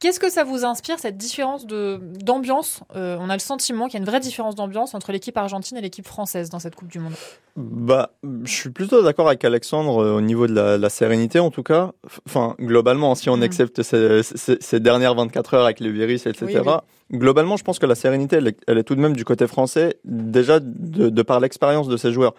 Qu'est-ce 0.01 0.21
que 0.21 0.31
ça 0.31 0.45
vous 0.45 0.65
inspire, 0.65 1.01
cette 1.01 1.17
différence 1.17 1.67
de, 1.67 1.99
d'ambiance 2.23 2.83
euh, 2.95 3.17
On 3.21 3.29
a 3.29 3.33
le 3.33 3.41
sentiment 3.41 3.87
qu'il 3.87 3.95
y 3.95 3.97
a 3.97 4.05
une 4.05 4.09
vraie 4.09 4.21
différence 4.21 4.55
d'ambiance 4.55 4.95
entre 4.95 5.11
l'équipe 5.11 5.37
argentine 5.37 5.77
et 5.77 5.81
l'équipe 5.81 6.07
française 6.07 6.51
dans 6.51 6.61
cette 6.61 6.77
Coupe 6.77 6.87
du 6.87 7.01
Monde? 7.01 7.15
Bah, 7.57 8.13
je 8.45 8.53
suis 8.53 8.71
plutôt 8.71 9.03
d'accord 9.03 9.27
avec 9.27 9.45
Alexandre 9.45 9.99
euh, 10.05 10.17
au 10.17 10.21
niveau 10.21 10.47
de 10.47 10.55
la, 10.55 10.79
la, 10.79 10.89
sérénité, 10.89 11.41
en 11.41 11.51
tout 11.51 11.65
cas. 11.65 11.91
Enfin, 12.29 12.55
globalement, 12.61 13.17
si 13.17 13.29
on 13.29 13.39
mm. 13.39 13.43
accepte 13.43 13.83
ces, 13.83 14.23
ces, 14.23 14.79
dernières 14.79 15.17
24 15.17 15.55
heures 15.55 15.65
avec 15.65 15.81
le 15.81 15.91
virus, 15.91 16.27
etc., 16.27 16.63
globalement, 17.11 17.57
je 17.57 17.65
pense 17.65 17.81
que 17.81 17.87
la 17.87 17.97
sérénité, 17.97 18.37
elle 18.37 18.47
est, 18.47 18.59
elle 18.69 18.79
est, 18.79 18.85
tout 18.85 18.95
de 18.95 19.01
même 19.01 19.17
du 19.17 19.25
côté 19.25 19.49
français, 19.49 19.99
déjà 20.05 20.61
de, 20.61 21.09
de 21.09 21.23
par 21.23 21.41
l'expérience 21.41 21.89
de 21.89 21.97
ces 21.97 22.13
joueurs. 22.13 22.35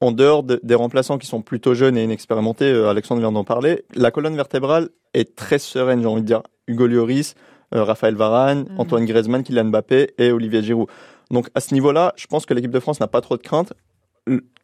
En 0.00 0.12
dehors 0.12 0.42
des 0.42 0.74
remplaçants 0.74 1.18
qui 1.18 1.26
sont 1.26 1.40
plutôt 1.42 1.74
jeunes 1.74 1.96
et 1.96 2.04
inexpérimentés, 2.04 2.70
Alexandre 2.70 3.20
vient 3.20 3.32
d'en 3.32 3.44
parler, 3.44 3.84
la 3.94 4.10
colonne 4.10 4.36
vertébrale 4.36 4.90
est 5.14 5.36
très 5.36 5.58
sereine, 5.58 6.02
j'ai 6.02 6.06
envie 6.06 6.22
de 6.22 6.26
dire. 6.26 6.42
Hugo 6.68 6.86
Lloris, 6.86 7.34
Raphaël 7.72 8.14
Varane, 8.14 8.66
mm. 8.70 8.80
Antoine 8.80 9.04
Griezmann, 9.04 9.42
Kylian 9.42 9.64
Mbappé 9.66 10.14
et 10.18 10.30
Olivier 10.32 10.62
Giroud. 10.62 10.88
Donc 11.30 11.48
à 11.54 11.60
ce 11.60 11.74
niveau-là, 11.74 12.12
je 12.16 12.26
pense 12.26 12.46
que 12.46 12.54
l'équipe 12.54 12.70
de 12.70 12.80
France 12.80 13.00
n'a 13.00 13.08
pas 13.08 13.20
trop 13.20 13.36
de 13.36 13.42
crainte. 13.42 13.72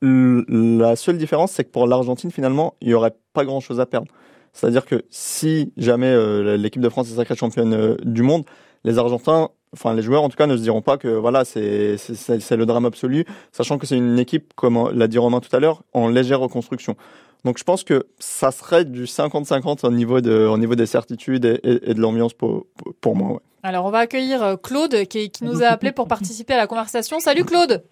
La 0.00 0.96
seule 0.96 1.18
différence, 1.18 1.52
c'est 1.52 1.64
que 1.64 1.70
pour 1.70 1.86
l'Argentine, 1.86 2.30
finalement, 2.30 2.74
il 2.80 2.88
n'y 2.88 2.94
aurait 2.94 3.14
pas 3.32 3.44
grand-chose 3.44 3.80
à 3.80 3.86
perdre. 3.86 4.08
C'est-à-dire 4.52 4.84
que 4.84 5.04
si 5.08 5.72
jamais 5.76 6.10
euh, 6.10 6.56
l'équipe 6.56 6.82
de 6.82 6.88
France 6.88 7.10
est 7.10 7.14
sacrée 7.14 7.36
championne 7.36 7.72
euh, 7.72 7.96
du 8.04 8.22
monde, 8.22 8.44
les 8.84 8.98
Argentins, 8.98 9.48
enfin 9.72 9.94
les 9.94 10.02
joueurs 10.02 10.22
en 10.22 10.28
tout 10.28 10.36
cas, 10.36 10.46
ne 10.46 10.56
se 10.56 10.62
diront 10.62 10.82
pas 10.82 10.98
que 10.98 11.08
voilà, 11.08 11.44
c'est 11.44 11.96
le 11.96 12.64
drame 12.64 12.84
absolu, 12.84 13.24
sachant 13.52 13.78
que 13.78 13.86
c'est 13.86 13.96
une 13.96 14.18
équipe, 14.18 14.52
comme 14.54 14.90
l'a 14.92 15.08
dit 15.08 15.18
Romain 15.18 15.40
tout 15.40 15.54
à 15.54 15.60
l'heure, 15.60 15.82
en 15.92 16.08
légère 16.08 16.40
reconstruction. 16.40 16.96
Donc 17.44 17.58
je 17.58 17.64
pense 17.64 17.82
que 17.82 18.06
ça 18.18 18.52
serait 18.52 18.84
du 18.84 19.04
50-50 19.04 19.84
au 19.84 19.90
niveau 19.90 20.20
de, 20.20 20.46
au 20.46 20.58
niveau 20.58 20.76
des 20.76 20.86
certitudes 20.86 21.44
et, 21.44 21.94
de 21.94 22.00
l'ambiance 22.00 22.34
pour, 22.34 22.66
pour 23.00 23.16
moi. 23.16 23.32
Ouais. 23.32 23.40
Alors 23.64 23.84
on 23.84 23.90
va 23.90 23.98
accueillir 23.98 24.42
euh, 24.42 24.56
Claude 24.56 25.06
qui, 25.06 25.30
qui 25.30 25.44
nous 25.44 25.62
a 25.62 25.66
appelé 25.66 25.92
pour 25.92 26.06
participer 26.08 26.54
à 26.54 26.58
la 26.58 26.66
conversation. 26.66 27.18
Salut 27.20 27.44
Claude. 27.44 27.84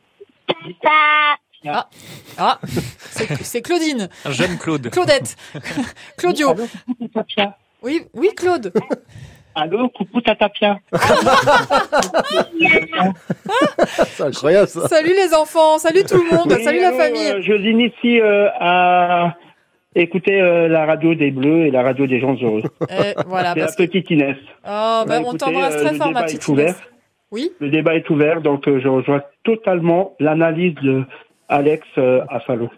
Ah, 1.66 1.88
ah 2.38 2.58
c'est 3.42 3.60
Claudine. 3.60 4.08
Un 4.24 4.32
jeune 4.32 4.56
Claude. 4.56 4.88
Claudette. 4.90 5.36
Claudio. 6.16 6.54
Oui, 7.82 8.02
oui, 8.14 8.30
Claude. 8.34 8.72
Allô, 9.54 9.88
coucou 9.88 10.20
Tatapia. 10.20 10.78
c'est 14.06 14.22
incroyable 14.22 14.68
ça. 14.68 14.88
Salut 14.88 15.12
les 15.14 15.34
enfants, 15.34 15.78
salut 15.78 16.04
tout 16.04 16.22
le 16.22 16.36
monde, 16.36 16.52
salut 16.62 16.80
la 16.80 16.92
famille. 16.92 17.30
Euh, 17.30 17.42
je 17.42 17.52
l'initie 17.52 18.20
euh, 18.20 18.48
à 18.58 19.36
écouter 19.94 20.40
euh, 20.40 20.68
la 20.68 20.86
radio 20.86 21.14
des 21.14 21.30
Bleus 21.30 21.66
et 21.66 21.70
la 21.70 21.82
radio 21.82 22.06
des 22.06 22.20
gens 22.20 22.36
heureux. 22.40 22.62
voilà, 23.26 23.54
c'est 23.54 23.60
la 23.60 23.72
petite 23.72 24.10
Inès. 24.10 24.36
Oh, 24.64 25.04
bah, 25.06 25.20
on 25.24 25.34
t'embrasse 25.34 25.76
très 25.76 25.94
fort, 25.94 26.12
ma 26.12 26.22
petite 26.22 26.46
Inès. 26.48 26.76
Oui. 27.32 27.50
Le 27.60 27.70
débat 27.70 27.94
est 27.94 28.10
ouvert, 28.10 28.40
donc 28.40 28.64
je 28.66 28.88
rejoins 28.88 29.22
totalement 29.44 30.14
l'analyse 30.18 30.74
de 30.82 31.04
Alex 31.50 31.86
euh, 31.98 32.24
Afalo. 32.28 32.70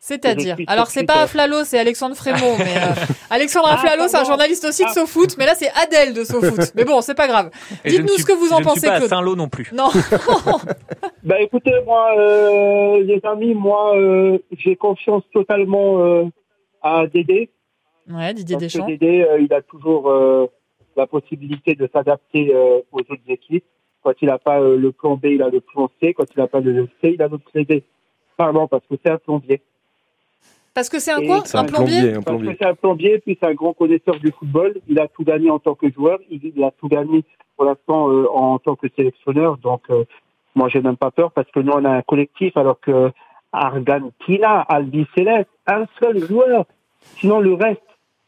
C'est-à-dire 0.00 0.56
Alors 0.66 0.86
c'est 0.86 1.04
pas 1.04 1.22
Aflalo, 1.22 1.64
c'est 1.64 1.78
Alexandre 1.78 2.14
Frémont. 2.14 2.56
Mais 2.58 2.76
euh, 2.76 2.94
Alexandre 3.30 3.68
Aflalo, 3.68 4.04
c'est 4.08 4.16
un 4.16 4.24
journaliste 4.24 4.64
aussi 4.64 4.84
de 4.84 4.88
ah. 4.90 4.94
SoFoot, 4.94 5.36
mais 5.38 5.46
là 5.46 5.54
c'est 5.54 5.70
Adèle 5.70 6.14
de 6.14 6.24
SoFoot. 6.24 6.72
Mais 6.74 6.84
bon, 6.84 7.00
c'est 7.00 7.14
pas 7.14 7.26
grave. 7.26 7.50
Dites-nous 7.84 8.18
ce 8.18 8.24
que 8.24 8.32
vous 8.32 8.52
en 8.52 8.60
pensez. 8.60 8.86
Je 8.86 8.92
ne 8.92 8.98
suis 8.98 9.08
pas 9.08 9.16
à 9.16 9.18
Saint-Lô 9.18 9.36
non 9.36 9.48
plus. 9.48 9.70
Non. 9.72 9.88
bah 11.24 11.40
écoutez, 11.40 11.72
moi, 11.84 12.14
euh, 12.18 13.02
les 13.02 13.20
amis, 13.24 13.54
moi, 13.54 13.96
euh, 13.96 14.38
j'ai 14.52 14.76
confiance 14.76 15.24
totalement 15.32 16.30
à 16.82 17.06
Dédé. 17.06 17.50
Ouais, 18.08 18.34
Didier 18.34 18.56
Deschamps. 18.56 18.86
Dédé, 18.86 19.26
il 19.40 19.52
a 19.52 19.62
toujours 19.62 20.12
la 20.96 21.06
possibilité 21.06 21.74
de 21.74 21.88
s'adapter 21.92 22.54
aux 22.92 22.98
autres 22.98 23.16
équipes. 23.28 23.64
Quand 24.02 24.12
il 24.22 24.28
n'a 24.28 24.38
pas 24.38 24.60
le 24.60 24.92
plan 24.92 25.16
B, 25.16 25.26
il 25.26 25.42
a 25.42 25.48
le 25.48 25.60
plan 25.60 25.90
C. 26.00 26.14
Quand 26.14 26.26
il 26.32 26.38
n'a 26.38 26.46
pas 26.46 26.60
le 26.60 26.88
C, 27.00 27.12
il 27.14 27.22
a 27.22 27.28
le 27.28 27.38
plan 27.38 27.62
D. 27.62 27.82
Pardon, 28.36 28.68
parce 28.68 28.86
que 28.86 28.94
c'est 29.04 29.10
un 29.10 29.18
plombier. 29.18 29.62
Parce 30.76 30.90
que 30.90 30.98
c'est 30.98 31.10
un 31.10 31.24
quoi 31.24 31.42
un, 31.54 31.64
plombier, 31.64 32.12
Parce 32.22 32.42
que 32.42 32.54
c'est 32.60 32.66
un 32.66 32.74
plombier, 32.74 33.18
puis 33.20 33.38
c'est 33.40 33.48
un 33.48 33.54
grand 33.54 33.72
connaisseur 33.72 34.16
du 34.16 34.30
football. 34.30 34.74
Il 34.86 35.00
a 35.00 35.08
tout 35.08 35.24
gagné 35.24 35.48
en 35.48 35.58
tant 35.58 35.74
que 35.74 35.90
joueur. 35.90 36.18
Il, 36.30 36.62
a 36.62 36.70
tout 36.70 36.88
gagné 36.88 37.24
pour 37.56 37.64
l'instant 37.64 38.10
euh, 38.10 38.26
en 38.30 38.58
tant 38.58 38.76
que 38.76 38.86
sélectionneur. 38.94 39.56
Donc, 39.56 39.80
euh, 39.88 40.04
moi, 40.54 40.68
j'ai 40.68 40.82
même 40.82 40.98
pas 40.98 41.10
peur 41.10 41.32
parce 41.32 41.50
que 41.50 41.60
nous, 41.60 41.72
on 41.72 41.82
a 41.86 41.92
un 41.92 42.02
collectif 42.02 42.58
alors 42.58 42.78
que 42.78 43.10
Argentina, 43.54 44.60
Albi 44.68 45.06
Céleste, 45.16 45.48
un 45.66 45.86
seul 45.98 46.18
joueur. 46.18 46.66
Sinon, 47.20 47.40
le 47.40 47.54
reste, 47.54 47.80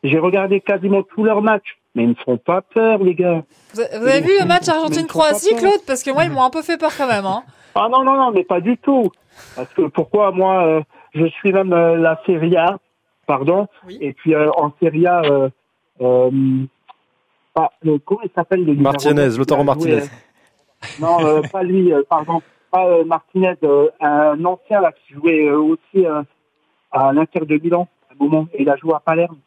j'ai 0.02 0.18
regardé 0.18 0.62
quasiment 0.62 1.02
tous 1.02 1.24
leurs 1.24 1.42
matchs. 1.42 1.76
Mais 1.94 2.04
ils 2.04 2.10
ne 2.10 2.14
font 2.14 2.38
pas 2.38 2.62
peur, 2.62 3.02
les 3.04 3.14
gars. 3.14 3.42
Vous, 3.74 3.80
avez 3.82 4.22
vu 4.22 4.32
le 4.40 4.46
match 4.46 4.66
Argentine-Croatie, 4.68 5.54
Claude? 5.56 5.84
Parce 5.86 6.02
que 6.02 6.10
moi, 6.12 6.24
ils 6.24 6.30
m'ont 6.30 6.44
un 6.44 6.50
peu 6.50 6.62
fait 6.62 6.78
peur 6.78 6.92
quand 6.96 7.08
même. 7.08 7.26
Hein. 7.26 7.42
Ah 7.74 7.88
non, 7.92 8.04
non, 8.04 8.16
non, 8.16 8.30
mais 8.30 8.44
pas 8.44 8.62
du 8.62 8.78
tout. 8.78 9.10
Parce 9.54 9.68
que 9.74 9.82
pourquoi 9.82 10.32
moi, 10.32 10.64
euh, 10.64 10.80
je 11.14 11.26
suis 11.26 11.52
même 11.52 11.72
euh, 11.72 11.96
la 11.96 12.20
Serie 12.26 12.56
A, 12.56 12.78
pardon, 13.26 13.66
et 14.00 14.12
puis 14.12 14.34
euh, 14.34 14.50
en 14.56 14.72
Serie 14.80 15.06
A, 15.06 15.22
pas, 17.54 17.72
comment 18.04 18.20
il 18.22 18.30
s'appelle 18.34 18.64
le 18.64 18.74
Martinez, 18.74 19.36
Lautaro 19.36 19.64
Martinez. 19.64 20.04
non, 21.00 21.42
pas 21.50 21.62
lui, 21.62 21.92
pardon, 22.08 22.40
pas 22.70 23.04
Martinez, 23.04 23.56
un 24.00 24.44
ancien 24.44 24.80
là 24.80 24.92
qui 24.92 25.14
jouait 25.14 25.50
aussi 25.50 26.06
à 26.92 27.12
l'Inter 27.12 27.40
de 27.40 27.58
Milan 27.58 27.88
à 28.08 28.12
un 28.12 28.24
moment, 28.24 28.46
et 28.54 28.62
il 28.62 28.70
a 28.70 28.76
joué 28.76 28.94
à 28.94 29.00
Palerme. 29.00 29.38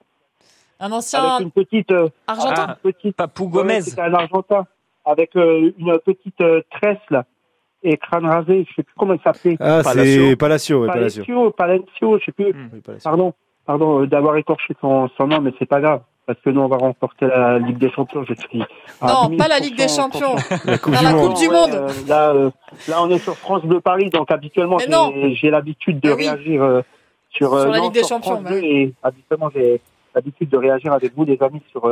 Un 0.80 0.91
ancien 0.91 1.24
avec 1.24 1.45
une 1.45 1.52
petite 1.52 1.93
Argentin, 2.28 2.65
ah, 2.69 2.78
petite, 2.82 3.15
Papou 3.15 3.47
Gomez. 3.47 3.82
C'est 3.82 4.00
un 4.00 4.13
Argentin 4.13 4.65
avec 5.06 5.36
une 5.36 6.00
petite 6.04 6.43
tresse 6.69 7.00
là 7.10 7.26
et 7.84 7.98
crâne 7.98 8.26
rasé, 8.26 8.65
je 8.70 8.76
sais 8.76 8.84
plus 8.84 8.94
comment 8.98 9.13
il 9.13 9.22
s'appelait. 9.22 9.58
Ah, 9.60 9.82
c'est 9.84 10.36
Palacio, 10.36 10.86
Palacio. 10.86 11.52
Palacio, 11.52 12.20
je 12.20 12.26
sais 12.26 12.32
plus. 12.32 12.54
pardon, 13.04 13.34
pardon 13.65 14.02
euh, 14.02 14.08
d'avoir 14.08 14.36
écorché 14.38 14.76
son, 14.82 15.10
son 15.17 15.28
nom, 15.28 15.41
mais 15.41 15.52
c'est 15.60 15.65
pas 15.65 15.82
grave. 15.82 16.02
Parce 16.28 16.39
que 16.41 16.52
nous, 16.52 16.62
on 16.62 16.67
va 16.67 16.78
remporter 16.78 17.26
la 17.26 17.58
Ligue 17.58 17.80
des 17.80 17.89
Champions, 17.89 18.24
je 18.24 18.36
suis. 18.36 18.60
Non, 19.02 19.36
pas 19.36 19.48
la 19.48 19.60
Ligue 19.60 19.76
des 19.76 19.88
Champions. 19.88 20.36
la 20.65 20.78
Coupe, 20.78 20.96
du, 20.96 21.04
la 21.04 21.13
coupe 21.13 21.34
du 21.34 21.50
Monde. 21.50 21.74
Euh, 21.74 21.89
là, 22.08 22.30
euh, 22.30 22.52
là, 22.88 23.02
on 23.02 23.10
est 23.10 23.17
sur 23.17 23.36
France 23.36 23.63
Bleu 23.63 23.82
Paris, 23.82 24.10
donc 24.10 24.30
habituellement, 24.32 24.78
j'ai 24.80 25.50
l'habitude 25.50 26.00
de 26.00 26.12
réagir 26.12 26.84
sur, 27.32 27.60
sur 27.60 27.72
la 27.72 27.80
Ligue 27.80 27.94
des 27.94 28.04
Champions. 28.04 28.41
Bah 28.41 28.52
et 28.56 28.94
habituellement, 29.02 29.50
j'ai 29.54 29.82
l'habitude 30.13 30.50
de 30.50 30.58
réagir 30.58 30.94
avec 30.94 31.15
vous, 31.15 31.26
les 31.26 31.41
amis, 31.41 31.63
sur 31.72 31.89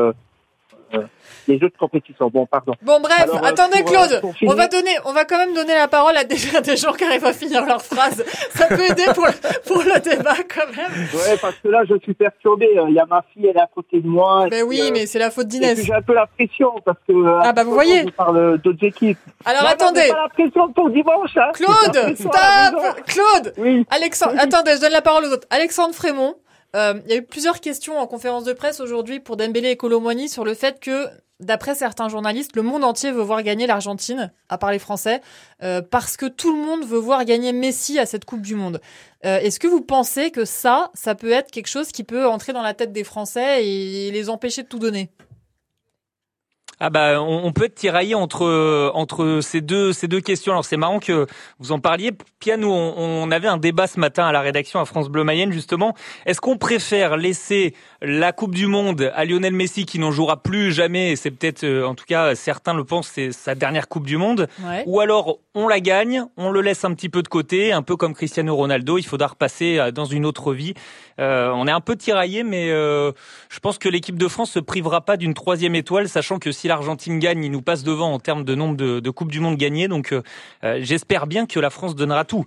les 1.49 1.63
autres 1.63 1.77
compétitions. 1.77 2.29
Bon, 2.29 2.45
pardon. 2.45 2.73
Bon, 2.81 2.99
bref, 2.99 3.27
attendez, 3.43 3.79
euh, 3.79 3.83
Claude. 3.83 4.21
on 4.43 4.53
va 4.53 4.67
donner, 4.67 4.95
on 5.05 5.13
va 5.13 5.25
quand 5.25 5.37
même 5.37 5.53
donner 5.53 5.73
la 5.73 5.87
parole 5.87 6.15
à 6.15 6.23
des, 6.23 6.35
des 6.63 6.77
gens 6.77 6.93
qui 6.93 7.03
arrivent 7.03 7.25
à 7.25 7.33
finir 7.33 7.65
leur 7.65 7.81
phrase. 7.81 8.23
Ça 8.51 8.67
peut 8.67 8.85
aider 8.89 9.05
pour, 9.15 9.27
pour 9.65 9.83
le 9.83 9.99
débat, 9.99 10.35
quand 10.53 10.67
même. 10.75 11.07
Ouais, 11.13 11.37
parce 11.41 11.55
que 11.55 11.67
là, 11.67 11.83
je 11.89 11.97
suis 11.99 12.13
perturbé. 12.13 12.69
Il 12.87 12.93
y 12.93 12.99
a 12.99 13.05
ma 13.05 13.23
fille, 13.33 13.47
elle 13.47 13.57
est 13.57 13.61
à 13.61 13.69
côté 13.73 13.99
de 13.99 14.07
moi. 14.07 14.47
Mais 14.49 14.61
oui, 14.61 14.81
euh, 14.83 14.89
mais 14.93 15.05
c'est 15.05 15.19
la 15.19 15.31
faute 15.31 15.47
d'Inès. 15.47 15.83
J'ai 15.83 15.93
un 15.93 16.01
peu 16.01 16.13
la 16.13 16.27
pression 16.27 16.71
parce 16.85 16.99
que. 17.07 17.13
Euh, 17.13 17.39
ah, 17.41 17.51
bah, 17.51 17.63
vous 17.63 17.73
voyez. 17.73 18.03
On 18.05 18.11
parle 18.11 18.57
d'autres 18.59 18.83
équipes. 18.85 19.17
Alors, 19.45 19.65
attendez. 19.65 20.09
pas 20.09 20.23
la 20.23 20.29
pression 20.29 20.71
pour 20.71 20.89
dimanche, 20.91 21.35
hein. 21.35 21.51
Claude, 21.53 22.15
stop! 22.15 23.05
Claude! 23.07 23.53
Oui. 23.57 23.85
Alexandre, 23.89 24.33
attendez, 24.37 24.73
je 24.75 24.81
donne 24.81 24.91
la 24.91 25.01
parole 25.01 25.25
aux 25.25 25.33
autres. 25.33 25.47
Alexandre 25.49 25.95
Frémont. 25.95 26.35
Il 26.73 27.03
y 27.07 27.13
a 27.13 27.15
eu 27.15 27.23
plusieurs 27.23 27.61
questions 27.61 27.97
en 27.97 28.07
conférence 28.07 28.43
de 28.43 28.53
presse 28.53 28.79
aujourd'hui 28.79 29.19
pour 29.19 29.37
Dembélé 29.37 29.71
et 29.71 29.77
Colomboigny 29.77 30.29
sur 30.29 30.45
le 30.45 30.53
fait 30.53 30.79
que 30.79 31.07
d'après 31.39 31.75
certains 31.75 32.09
journalistes, 32.09 32.55
le 32.55 32.61
monde 32.61 32.83
entier 32.83 33.11
veut 33.11 33.21
voir 33.21 33.43
gagner 33.43 33.67
l'Argentine, 33.67 34.31
à 34.49 34.57
part 34.57 34.71
les 34.71 34.79
Français, 34.79 35.21
euh, 35.63 35.81
parce 35.81 36.17
que 36.17 36.25
tout 36.25 36.53
le 36.53 36.61
monde 36.61 36.85
veut 36.85 36.99
voir 36.99 37.25
gagner 37.25 37.53
Messi 37.53 37.99
à 37.99 38.05
cette 38.05 38.25
Coupe 38.25 38.41
du 38.41 38.55
Monde. 38.55 38.81
Euh, 39.25 39.39
est-ce 39.39 39.59
que 39.59 39.67
vous 39.67 39.81
pensez 39.81 40.31
que 40.31 40.45
ça, 40.45 40.91
ça 40.93 41.15
peut 41.15 41.31
être 41.31 41.51
quelque 41.51 41.67
chose 41.67 41.91
qui 41.91 42.03
peut 42.03 42.27
entrer 42.27 42.53
dans 42.53 42.61
la 42.61 42.73
tête 42.73 42.91
des 42.91 43.03
Français 43.03 43.65
et 43.65 44.11
les 44.11 44.29
empêcher 44.29 44.63
de 44.63 44.67
tout 44.67 44.79
donner? 44.79 45.09
Ah 46.79 46.89
bah 46.89 47.21
on, 47.21 47.51
peut 47.51 47.65
être 47.65 47.75
tiraillé 47.75 48.15
entre 48.15 48.91
entre 48.93 49.39
ces 49.41 49.61
deux 49.61 49.93
ces 49.93 50.07
deux 50.07 50.21
questions. 50.21 50.53
Alors 50.53 50.65
c'est 50.65 50.77
marrant 50.77 50.99
que 50.99 51.27
vous 51.59 51.71
en 51.71 51.79
parliez. 51.79 52.11
Nous 52.57 52.71
on, 52.71 52.93
on, 52.97 53.31
avait 53.31 53.47
un 53.47 53.57
débat 53.57 53.87
ce 53.87 53.99
matin 53.99 54.25
à 54.25 54.31
la 54.31 54.41
rédaction 54.41 54.79
à 54.79 54.85
France 54.85 55.09
Bleu 55.09 55.23
Mayenne 55.23 55.51
justement. 55.51 55.93
Est-ce 56.25 56.41
qu'on 56.41 56.57
préfère 56.57 57.17
laisser 57.17 57.73
la 58.01 58.31
Coupe 58.31 58.55
du 58.55 58.67
Monde 58.67 59.11
à 59.13 59.25
Lionel 59.25 59.53
Messi 59.53 59.85
qui 59.85 59.99
n'en 59.99 60.11
jouera 60.11 60.37
plus 60.37 60.71
jamais, 60.71 61.15
c'est 61.15 61.31
peut-être, 61.31 61.63
euh, 61.63 61.85
en 61.85 61.95
tout 61.95 62.05
cas, 62.07 62.33
certains 62.35 62.73
le 62.73 62.85
pensent, 62.85 63.11
c'est 63.13 63.31
sa 63.31 63.55
dernière 63.55 63.87
Coupe 63.87 64.05
du 64.05 64.17
Monde, 64.17 64.47
ou 64.85 65.01
alors 65.01 65.39
on 65.55 65.67
la 65.67 65.81
gagne, 65.81 66.23
on 66.37 66.51
le 66.51 66.61
laisse 66.61 66.85
un 66.85 66.93
petit 66.93 67.09
peu 67.09 67.21
de 67.21 67.27
côté, 67.27 67.73
un 67.73 67.81
peu 67.81 67.97
comme 67.97 68.13
Cristiano 68.13 68.55
Ronaldo, 68.55 68.97
il 68.97 69.03
faudra 69.03 69.27
repasser 69.27 69.77
euh, 69.77 69.91
dans 69.91 70.05
une 70.05 70.25
autre 70.25 70.53
vie. 70.53 70.73
Euh, 71.19 71.51
on 71.53 71.67
est 71.67 71.71
un 71.71 71.81
peu 71.81 71.97
tiraillé, 71.97 72.43
mais 72.43 72.69
euh, 72.71 73.11
je 73.49 73.59
pense 73.59 73.77
que 73.77 73.89
l'équipe 73.89 74.17
de 74.17 74.27
France 74.29 74.51
se 74.51 74.59
privera 74.59 75.01
pas 75.01 75.17
d'une 75.17 75.33
troisième 75.33 75.75
étoile, 75.75 76.07
sachant 76.07 76.39
que 76.39 76.53
si 76.53 76.68
l'Argentine 76.69 77.19
gagne, 77.19 77.43
il 77.43 77.51
nous 77.51 77.61
passe 77.61 77.83
devant 77.83 78.13
en 78.13 78.19
termes 78.19 78.45
de 78.45 78.55
nombre 78.55 78.77
de, 78.77 78.99
de 78.99 79.09
Coupes 79.09 79.31
du 79.31 79.39
Monde 79.39 79.57
gagnées, 79.57 79.87
donc 79.87 80.13
j'espère 80.63 81.27
bien 81.27 81.45
que 81.45 81.59
la 81.59 81.69
France 81.69 81.95
donnera 81.95 82.23
tout. 82.23 82.45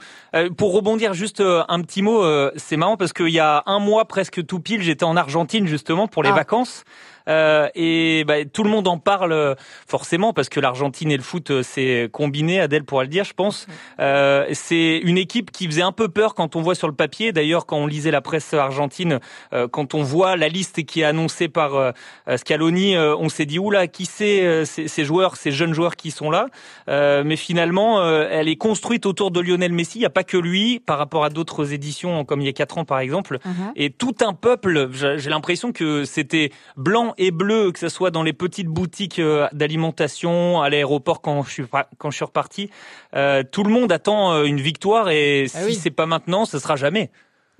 pour 0.57 0.73
rebondir 0.73 1.15
juste 1.15 1.41
un 1.41 1.81
petit 1.83 2.03
mot, 2.03 2.25
c'est 2.57 2.77
marrant 2.77 2.97
parce 2.97 3.13
qu'il 3.13 3.29
y 3.29 3.41
a 3.41 3.63
un 3.67 3.79
mois 3.79 4.07
presque 4.07 4.45
tout 4.47 4.61
pile, 4.61 4.83
j'étais 4.83 5.05
en 5.05 5.17
Argentine 5.17 5.67
justement 5.67 6.09
pour 6.09 6.23
les 6.23 6.31
ah. 6.31 6.35
vacances. 6.35 6.85
Euh, 7.29 7.69
et 7.75 8.25
bah, 8.25 8.45
tout 8.45 8.65
le 8.65 8.71
monde 8.71 8.89
en 8.89 8.99
parle 8.99 9.33
euh, 9.33 9.55
forcément 9.87 10.33
parce 10.33 10.49
que 10.49 10.61
l'Argentine 10.61 11.11
et 11.11 11.17
le 11.17 11.23
foot 11.23 11.51
euh, 11.51 11.63
c'est 11.63 12.09
combiné. 12.13 12.61
Adèle 12.61 12.85
pourra 12.85 13.03
le 13.03 13.09
dire, 13.09 13.25
je 13.25 13.35
pense. 13.35 13.67
Euh, 14.01 14.47
c'est 14.53 14.99
une 14.99 15.19
équipe 15.19 15.51
qui 15.51 15.67
faisait 15.67 15.83
un 15.83 15.93
peu 15.93 16.09
peur 16.09 16.35
quand 16.35 16.57
on 16.57 16.63
voit 16.63 16.75
sur 16.75 16.89
le 16.89 16.95
papier. 16.95 17.33
D'ailleurs, 17.33 17.67
quand 17.67 17.77
on 17.77 17.87
lisait 17.87 18.11
la 18.11 18.21
presse 18.21 18.53
argentine, 18.55 19.21
euh, 19.53 19.69
quand 19.69 19.95
on 19.95 20.03
voit 20.03 20.37
la 20.37 20.49
liste 20.49 20.85
qui 20.85 21.01
est 21.01 21.05
annoncée 21.05 21.49
par 21.49 21.75
euh, 21.75 21.93
Scaloni, 22.37 22.97
on 22.97 23.29
s'est 23.29 23.47
dit 23.47 23.59
oula, 23.59 23.87
qui 23.87 24.07
c'est 24.07 24.65
ces, 24.65 24.89
ces, 24.89 25.05
joueurs, 25.05 25.37
ces 25.37 25.51
jeunes 25.51 25.75
joueurs 25.75 25.97
qui 25.97 26.11
sont 26.11 26.31
là? 26.31 26.47
mais 26.89 27.37
finalement, 27.37 28.05
elle 28.09 28.49
est 28.49 28.57
construite 28.57 29.07
autour 29.07 29.31
de 29.31 29.41
Lionel 29.41 29.73
Messi. 29.73 29.99
Il 29.99 30.01
n'y 30.01 30.07
a 30.07 30.11
pas 30.11 30.25
que 30.25 30.37
lui, 30.37 30.81
par 30.81 30.99
rapport 30.99 31.25
à 31.25 31.31
d'autres 31.31 31.73
éditions 31.73 32.25
comme 32.25 32.41
il 32.41 32.47
y 32.47 32.49
a 32.49 32.53
quatre 32.53 32.79
ans 32.79 32.85
par 32.85 32.99
exemple. 32.99 33.39
Mhm. 33.45 33.73
Et 33.77 33.91
tout 33.91 34.17
un 34.21 34.33
peuple. 34.33 34.89
J'ai 34.93 35.31
l'impression 35.31 35.73
que 35.73 36.05
c'était 36.05 36.51
blanc 36.77 37.12
et 37.19 37.31
bleu, 37.31 37.73
que 37.73 37.79
ce 37.79 37.89
soit 37.89 38.11
dans 38.11 38.23
les 38.23 38.33
petites 38.33 38.69
boutiques 38.69 39.19
euh, 39.19 39.49
d'alimentation, 39.53 40.61
à 40.61 40.71
l'aéroport 40.71 41.21
quand 41.21 41.43
je 41.43 41.51
suis 41.51 41.65
quand 41.99 42.11
je 42.11 42.17
suis 42.17 42.25
reparti. 42.25 42.71
Euh, 43.15 43.43
tout 43.43 43.65
le 43.65 43.71
monde 43.71 43.93
attend 43.93 44.33
euh, 44.33 44.45
une 44.45 44.61
victoire 44.61 45.11
et 45.11 45.47
Ah 45.55 45.61
si 45.61 45.65
oui. 45.67 45.75
c'est 45.75 45.91
pas 45.91 46.07
maintenant, 46.07 46.45
ce 46.45 46.59
sera 46.59 46.77
jamais. 46.77 47.11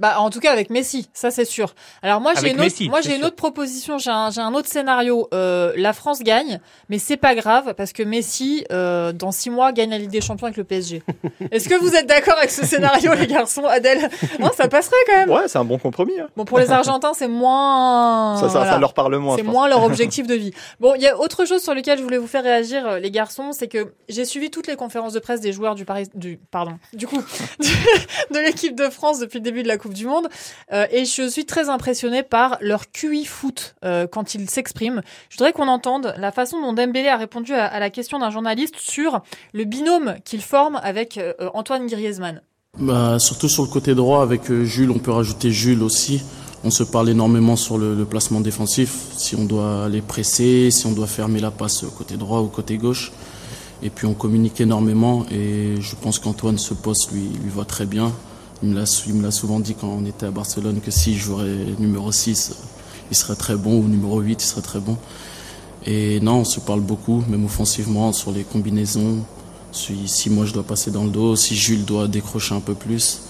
Bah, 0.03 0.17
en 0.19 0.31
tout 0.31 0.41
cas 0.41 0.51
avec 0.53 0.69
Messi, 0.69 1.09
ça 1.15 1.31
c'est 1.31 1.45
sûr. 1.45 1.75
Alors 2.03 2.21
moi 2.21 2.33
j'ai 2.35 2.49
une 2.49 2.55
autre, 2.57 2.65
Messi, 2.65 2.89
moi 2.89 2.99
c'est 3.01 3.09
j'ai 3.11 3.15
une 3.15 3.21
sûr. 3.21 3.29
autre 3.29 3.37
proposition, 3.37 3.99
j'ai 3.99 4.11
un, 4.11 4.31
j'ai 4.33 4.41
un 4.41 4.53
autre 4.53 4.69
scénario. 4.69 5.29
Euh, 5.33 5.73
la 5.77 5.93
France 5.93 6.25
gagne, 6.25 6.61
mais 6.89 6.99
c'est 6.99 7.17
pas 7.17 7.37
grave 7.37 7.75
parce 7.77 7.93
que 7.93 8.03
Messi 8.03 8.65
euh, 8.73 9.13
dans 9.13 9.31
six 9.31 9.49
mois 9.49 9.71
gagne 9.73 9.91
la 9.91 9.99
Ligue 9.99 10.11
des 10.11 10.21
Champions 10.21 10.47
avec 10.49 10.57
le 10.57 10.65
PSG. 10.65 11.05
Est-ce 11.53 11.69
que 11.69 11.77
vous 11.77 11.95
êtes 11.95 12.09
d'accord 12.09 12.37
avec 12.37 12.51
ce 12.51 12.67
scénario, 12.67 13.15
les 13.15 13.29
garçons 13.29 13.65
Adèle, 13.65 14.11
non, 14.41 14.51
ça 14.57 14.67
passerait 14.67 14.97
quand 15.07 15.17
même. 15.19 15.31
Ouais, 15.31 15.47
c'est 15.47 15.59
un 15.59 15.65
bon 15.65 15.79
compromis. 15.79 16.19
hein. 16.21 16.27
Bon 16.37 16.45
pour 16.45 16.59
les 16.59 16.73
Argentins 16.73 17.13
c'est 17.15 17.29
moins. 17.29 18.37
Ça, 18.41 18.49
ça, 18.49 18.59
voilà. 18.59 18.73
ça 18.73 18.79
leur 18.79 18.95
parle 18.95 19.17
moins. 19.19 19.37
C'est 19.37 19.43
moins 19.45 19.69
leur 19.69 19.85
objectif 19.93 20.27
de 20.27 20.35
vie. 20.35 20.53
Bon, 20.81 20.95
il 20.97 21.03
y 21.03 21.07
a 21.07 21.17
autre 21.19 21.45
chose 21.45 21.63
sur 21.63 21.75
lequel 21.75 21.99
je 21.99 22.03
voulais 22.03 22.19
vous 22.19 22.27
faire 22.27 22.43
réagir, 22.43 22.87
euh, 22.87 22.99
les 22.99 23.11
garçons, 23.13 23.53
c'est 23.53 23.69
que 23.69 23.93
j'ai 24.09 24.25
suivi 24.25 24.51
toutes 24.51 24.67
les 24.67 24.75
conférences 24.77 25.13
de 25.13 25.21
presse 25.21 25.41
des 25.41 25.53
joueurs 25.53 25.77
du 25.77 25.85
Paris, 25.85 26.09
du, 26.15 26.41
pardon, 26.51 26.73
du 26.93 27.07
coup, 27.07 27.23
du- 27.61 27.69
de 28.35 28.39
l'équipe 28.41 28.75
de 28.75 28.89
France 28.91 29.21
depuis 29.21 29.39
le 29.39 29.45
début 29.45 29.63
de 29.63 29.69
la 29.69 29.77
Coupe 29.79 29.92
du 29.93 30.07
Monde, 30.07 30.29
euh, 30.73 30.87
et 30.91 31.05
je 31.05 31.29
suis 31.29 31.45
très 31.45 31.69
impressionnée 31.69 32.23
par 32.23 32.59
leur 32.61 32.91
QI 32.91 33.25
foot 33.25 33.75
euh, 33.85 34.07
quand 34.07 34.35
ils 34.35 34.49
s'expriment. 34.49 35.03
Je 35.29 35.37
voudrais 35.37 35.53
qu'on 35.53 35.69
entende 35.69 36.15
la 36.19 36.33
façon 36.33 36.61
dont 36.61 36.73
Dembélé 36.73 37.09
a 37.09 37.17
répondu 37.17 37.53
à, 37.53 37.79
la 37.79 37.91
question 37.91 38.19
d'un 38.19 38.31
journaliste 38.31 38.77
sur 38.79 39.23
le 39.53 39.65
binôme 39.65 40.17
qu'il 40.25 40.43
forme 40.43 40.81
avec 40.83 41.19
euh, 41.19 41.33
Antoine 41.55 41.87
Griezmann. 41.87 42.43
Bah, 42.79 43.19
surtout 43.19 43.49
sur 43.49 43.63
le 43.63 43.69
côté 43.69 43.95
droit, 43.95 44.23
avec 44.23 44.51
Jules, 44.51 44.91
on 44.91 44.99
peut 44.99 45.11
rajouter 45.11 45.51
Jules 45.51 45.83
aussi. 45.83 46.23
On 46.65 46.71
se 46.71 46.85
parle 46.85 47.11
énormément 47.11 47.57
sur 47.57 47.77
le, 47.77 47.95
le 47.95 48.05
placement 48.05 48.41
défensif, 48.41 48.95
si 49.17 49.35
on 49.35 49.45
doit 49.45 49.85
aller 49.85 50.01
presser, 50.01 50.71
si 50.71 50.87
on 50.87 50.93
doit 50.93 51.09
fermer 51.09 51.41
la 51.41 51.51
passe 51.51 51.85
côté 51.97 52.17
droit 52.17 52.41
ou 52.41 52.47
côté 52.47 52.79
gauche. 52.79 53.13
Et 53.83 53.91
puis 53.91 54.07
on 54.07 54.15
communique 54.15 54.61
énormément 54.61 55.27
et 55.31 55.75
je 55.81 55.97
pense 55.97 56.19
qu'Antoine, 56.21 56.57
ce 56.57 56.73
poste 56.73 57.11
lui, 57.13 57.29
lui 57.43 57.51
va 57.51 57.65
très 57.65 57.85
bien. 57.85 58.13
Il 58.63 58.69
me 58.71 59.23
l'a 59.23 59.31
souvent 59.31 59.59
dit 59.61 59.75
quand 59.75 59.89
on 59.89 60.05
était 60.07 60.27
à 60.27 60.31
Barcelone 60.31 60.81
que 60.81 60.91
si 60.91 61.15
je 61.17 61.25
jouerais 61.25 61.57
numéro 61.79 62.13
6, 62.13 62.55
il 63.11 63.17
serait 63.17 63.35
très 63.35 63.57
bon, 63.57 63.79
ou 63.81 63.89
numéro 63.89 64.21
8, 64.21 64.43
il 64.43 64.47
serait 64.47 64.63
très 64.63 64.79
bon. 64.81 64.97
Et 65.85 66.21
non, 66.21 66.37
on 66.41 66.45
se 66.45 66.61
parle 66.61 66.81
beaucoup, 66.81 67.25
même 67.29 67.45
offensivement, 67.45 68.13
sur 68.13 68.31
les 68.31 68.45
combinaisons. 68.45 69.25
Si, 69.73 70.07
si 70.07 70.31
moi 70.31 70.45
je 70.45 70.53
dois 70.53 70.63
passer 70.63 70.91
dans 70.91 71.05
le 71.05 71.11
dos, 71.11 71.35
si 71.35 71.57
Jules 71.57 71.85
doit 71.85 72.07
décrocher 72.07 72.55
un 72.55 72.61
peu 72.61 72.75
plus. 72.75 73.23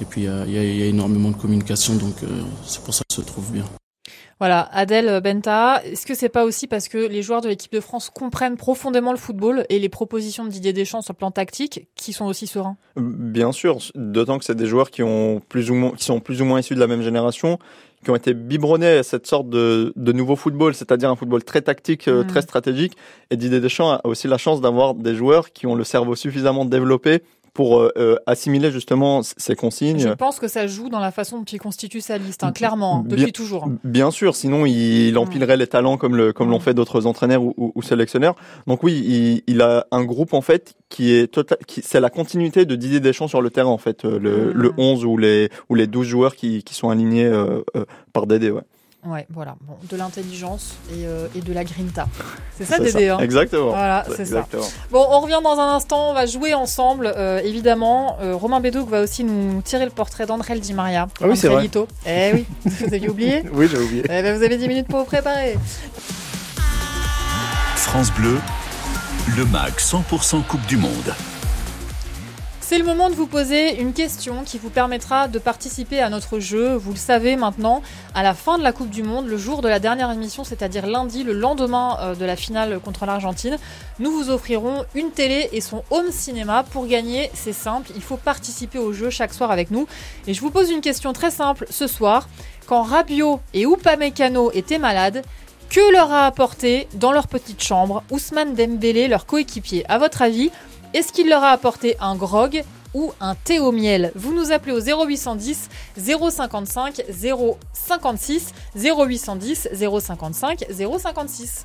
Et 0.00 0.04
puis 0.04 0.22
il 0.24 0.50
y 0.50 0.54
y 0.54 0.82
a- 0.82 0.86
énormément 0.86 1.30
de 1.30 1.36
communication, 1.36 1.94
donc 1.94 2.14
euh, 2.22 2.42
c'est 2.66 2.82
pour 2.82 2.92
ça 2.92 3.02
que 3.08 3.14
se 3.14 3.20
trouve 3.22 3.50
bien. 3.52 3.64
Voilà, 4.40 4.68
Adèle 4.72 5.20
Benta, 5.22 5.80
est-ce 5.84 6.06
que 6.06 6.14
c'est 6.14 6.28
pas 6.28 6.44
aussi 6.44 6.66
parce 6.66 6.88
que 6.88 6.98
les 6.98 7.22
joueurs 7.22 7.40
de 7.40 7.48
l'équipe 7.48 7.72
de 7.72 7.80
France 7.80 8.10
comprennent 8.10 8.56
profondément 8.56 9.12
le 9.12 9.16
football 9.18 9.64
et 9.68 9.78
les 9.78 9.88
propositions 9.88 10.44
de 10.44 10.50
Didier 10.50 10.72
Deschamps 10.72 11.02
sur 11.02 11.12
le 11.12 11.18
plan 11.18 11.30
tactique 11.30 11.86
qui 11.94 12.12
sont 12.12 12.26
aussi 12.26 12.46
sereins? 12.46 12.76
Bien 12.96 13.52
sûr, 13.52 13.78
d'autant 13.94 14.38
que 14.38 14.44
c'est 14.44 14.56
des 14.56 14.66
joueurs 14.66 14.90
qui 14.90 15.02
ont 15.02 15.40
plus 15.48 15.70
ou 15.70 15.74
moins, 15.74 15.92
qui 15.92 16.04
sont 16.04 16.20
plus 16.20 16.42
ou 16.42 16.44
moins 16.44 16.60
issus 16.60 16.74
de 16.74 16.80
la 16.80 16.86
même 16.88 17.02
génération, 17.02 17.58
qui 18.04 18.10
ont 18.10 18.16
été 18.16 18.34
biberonnés 18.34 18.98
à 18.98 19.02
cette 19.02 19.26
sorte 19.26 19.48
de, 19.48 19.92
de 19.96 20.12
nouveau 20.12 20.36
football, 20.36 20.74
c'est-à-dire 20.74 21.10
un 21.10 21.16
football 21.16 21.42
très 21.42 21.62
tactique, 21.62 22.08
euh, 22.08 22.22
Mm. 22.22 22.26
très 22.26 22.42
stratégique. 22.42 22.92
Et 23.30 23.36
Didier 23.36 23.60
Deschamps 23.60 23.92
a 23.92 24.00
aussi 24.04 24.28
la 24.28 24.36
chance 24.36 24.60
d'avoir 24.60 24.94
des 24.94 25.14
joueurs 25.14 25.52
qui 25.52 25.66
ont 25.66 25.74
le 25.74 25.84
cerveau 25.84 26.14
suffisamment 26.16 26.64
développé 26.64 27.22
pour 27.54 27.78
euh, 27.78 27.90
euh, 27.96 28.16
assimiler 28.26 28.70
justement 28.72 29.22
ces 29.22 29.54
consignes. 29.54 29.98
Je 30.00 30.08
pense 30.10 30.40
que 30.40 30.48
ça 30.48 30.66
joue 30.66 30.88
dans 30.88 30.98
la 30.98 31.12
façon 31.12 31.38
dont 31.38 31.44
il 31.44 31.58
constitue 31.60 32.00
sa 32.00 32.18
liste, 32.18 32.42
hein, 32.44 32.50
clairement, 32.52 32.98
hein, 32.98 33.04
depuis 33.06 33.24
Bien- 33.26 33.30
toujours. 33.32 33.64
hein. 33.64 33.76
Bien 33.84 34.10
sûr, 34.10 34.34
sinon 34.36 34.66
il, 34.66 35.08
il 35.08 35.16
empilerait 35.18 35.56
les 35.56 35.68
talents 35.68 35.96
comme 35.96 36.16
le 36.16 36.32
comme 36.32 36.50
l'ont 36.50 36.58
fait 36.60 36.74
d'autres 36.74 37.06
entraîneurs 37.06 37.42
ou, 37.42 37.54
ou- 37.56 37.72
ou 37.76 37.82
sélectionneurs. 37.82 38.34
Donc 38.66 38.82
oui, 38.82 38.92
il, 39.06 39.42
il 39.46 39.62
a 39.62 39.86
un 39.92 40.04
groupe 40.04 40.34
en 40.34 40.40
fait 40.42 40.74
qui 40.88 41.12
est 41.14 41.28
total, 41.32 41.58
qui 41.66 41.80
c'est 41.82 42.00
la 42.00 42.10
continuité 42.10 42.64
de 42.66 42.74
Didier 42.74 42.98
Deschamps 43.00 43.28
sur 43.28 43.40
le 43.40 43.50
terrain 43.50 43.70
en 43.70 43.78
fait, 43.78 44.04
euh, 44.04 44.18
le, 44.18 44.52
le 44.52 44.72
11 44.76 45.04
ou 45.04 45.16
les 45.16 45.48
ou 45.70 45.76
les 45.76 45.86
12 45.86 46.06
joueurs 46.06 46.34
qui, 46.34 46.64
qui 46.64 46.74
sont 46.74 46.90
alignés 46.90 47.24
euh, 47.24 47.62
euh, 47.76 47.84
par 48.12 48.26
Dédé. 48.26 48.50
Ouais. 48.50 48.62
Ouais, 49.06 49.26
voilà, 49.28 49.56
bon, 49.60 49.76
de 49.90 49.96
l'intelligence 49.96 50.76
et, 50.90 51.06
euh, 51.06 51.26
et 51.36 51.40
de 51.42 51.52
la 51.52 51.62
grinta. 51.64 52.06
C'est 52.56 52.64
ça, 52.64 52.78
Dédé 52.78 53.10
hein 53.10 53.18
exactement. 53.18 53.68
Voilà, 53.68 54.04
C'est 54.16 54.24
ça. 54.24 54.46
Bon, 54.90 55.04
on 55.10 55.20
revient 55.20 55.40
dans 55.42 55.58
un 55.58 55.74
instant, 55.74 56.10
on 56.10 56.14
va 56.14 56.24
jouer 56.24 56.54
ensemble, 56.54 57.12
euh, 57.14 57.40
évidemment. 57.44 58.16
Euh, 58.22 58.34
Romain 58.34 58.60
Bédouc 58.60 58.88
va 58.88 59.02
aussi 59.02 59.24
nous 59.24 59.60
tirer 59.60 59.84
le 59.84 59.90
portrait 59.90 60.24
d'André 60.24 60.58
Di 60.58 60.72
Maria. 60.72 61.08
Ah 61.20 61.26
oui, 61.28 61.36
c'est 61.36 61.48
vrai. 61.48 61.68
Eh 62.06 62.32
oui, 62.32 62.46
vous 62.64 62.94
aviez 62.94 63.08
oublié 63.08 63.42
Oui, 63.52 63.68
j'ai 63.70 63.78
oublié. 63.78 64.02
Eh 64.04 64.22
ben, 64.22 64.36
vous 64.36 64.42
avez 64.42 64.56
10 64.56 64.68
minutes 64.68 64.88
pour 64.88 65.00
vous 65.00 65.04
préparer. 65.04 65.58
France 67.76 68.10
Bleu, 68.12 68.38
le 69.36 69.44
MAG 69.44 69.74
100% 69.76 70.44
Coupe 70.46 70.64
du 70.66 70.78
Monde. 70.78 71.14
C'est 72.66 72.78
le 72.78 72.84
moment 72.84 73.10
de 73.10 73.14
vous 73.14 73.26
poser 73.26 73.78
une 73.78 73.92
question 73.92 74.42
qui 74.42 74.56
vous 74.56 74.70
permettra 74.70 75.28
de 75.28 75.38
participer 75.38 76.00
à 76.00 76.08
notre 76.08 76.38
jeu. 76.38 76.72
Vous 76.76 76.92
le 76.92 76.96
savez 76.96 77.36
maintenant, 77.36 77.82
à 78.14 78.22
la 78.22 78.32
fin 78.32 78.56
de 78.56 78.62
la 78.62 78.72
Coupe 78.72 78.88
du 78.88 79.02
Monde, 79.02 79.26
le 79.26 79.36
jour 79.36 79.60
de 79.60 79.68
la 79.68 79.78
dernière 79.78 80.10
émission, 80.10 80.44
c'est-à-dire 80.44 80.86
lundi, 80.86 81.24
le 81.24 81.34
lendemain 81.34 81.98
euh, 82.00 82.14
de 82.14 82.24
la 82.24 82.36
finale 82.36 82.80
contre 82.80 83.04
l'Argentine, 83.04 83.58
nous 83.98 84.10
vous 84.10 84.30
offrirons 84.30 84.86
une 84.94 85.10
télé 85.10 85.50
et 85.52 85.60
son 85.60 85.84
home 85.90 86.10
cinéma. 86.10 86.64
Pour 86.72 86.86
gagner, 86.86 87.30
c'est 87.34 87.52
simple, 87.52 87.90
il 87.96 88.02
faut 88.02 88.16
participer 88.16 88.78
au 88.78 88.94
jeu 88.94 89.10
chaque 89.10 89.34
soir 89.34 89.50
avec 89.50 89.70
nous. 89.70 89.86
Et 90.26 90.32
je 90.32 90.40
vous 90.40 90.50
pose 90.50 90.70
une 90.70 90.80
question 90.80 91.12
très 91.12 91.30
simple 91.30 91.66
ce 91.68 91.86
soir. 91.86 92.30
Quand 92.66 92.82
Rabiot 92.82 93.40
et 93.52 93.64
Upamecano 93.64 94.50
étaient 94.52 94.78
malades, 94.78 95.22
que 95.68 95.92
leur 95.92 96.12
a 96.12 96.24
apporté 96.24 96.88
dans 96.94 97.12
leur 97.12 97.28
petite 97.28 97.62
chambre 97.62 98.04
Ousmane 98.10 98.54
Dembélé, 98.54 99.06
leur 99.06 99.26
coéquipier? 99.26 99.84
À 99.90 99.98
votre 99.98 100.22
avis, 100.22 100.50
est-ce 100.94 101.12
qu'il 101.12 101.28
leur 101.28 101.42
a 101.42 101.50
apporté 101.50 101.96
un 102.00 102.14
grog 102.14 102.62
ou 102.94 103.12
un 103.20 103.34
thé 103.34 103.58
au 103.58 103.72
miel 103.72 104.12
Vous 104.14 104.32
nous 104.32 104.52
appelez 104.52 104.72
au 104.72 104.80
0810 104.80 105.68
055 105.96 107.02
056 107.10 108.52
0810 108.76 109.68
055 110.00 110.64
056. 110.70 111.64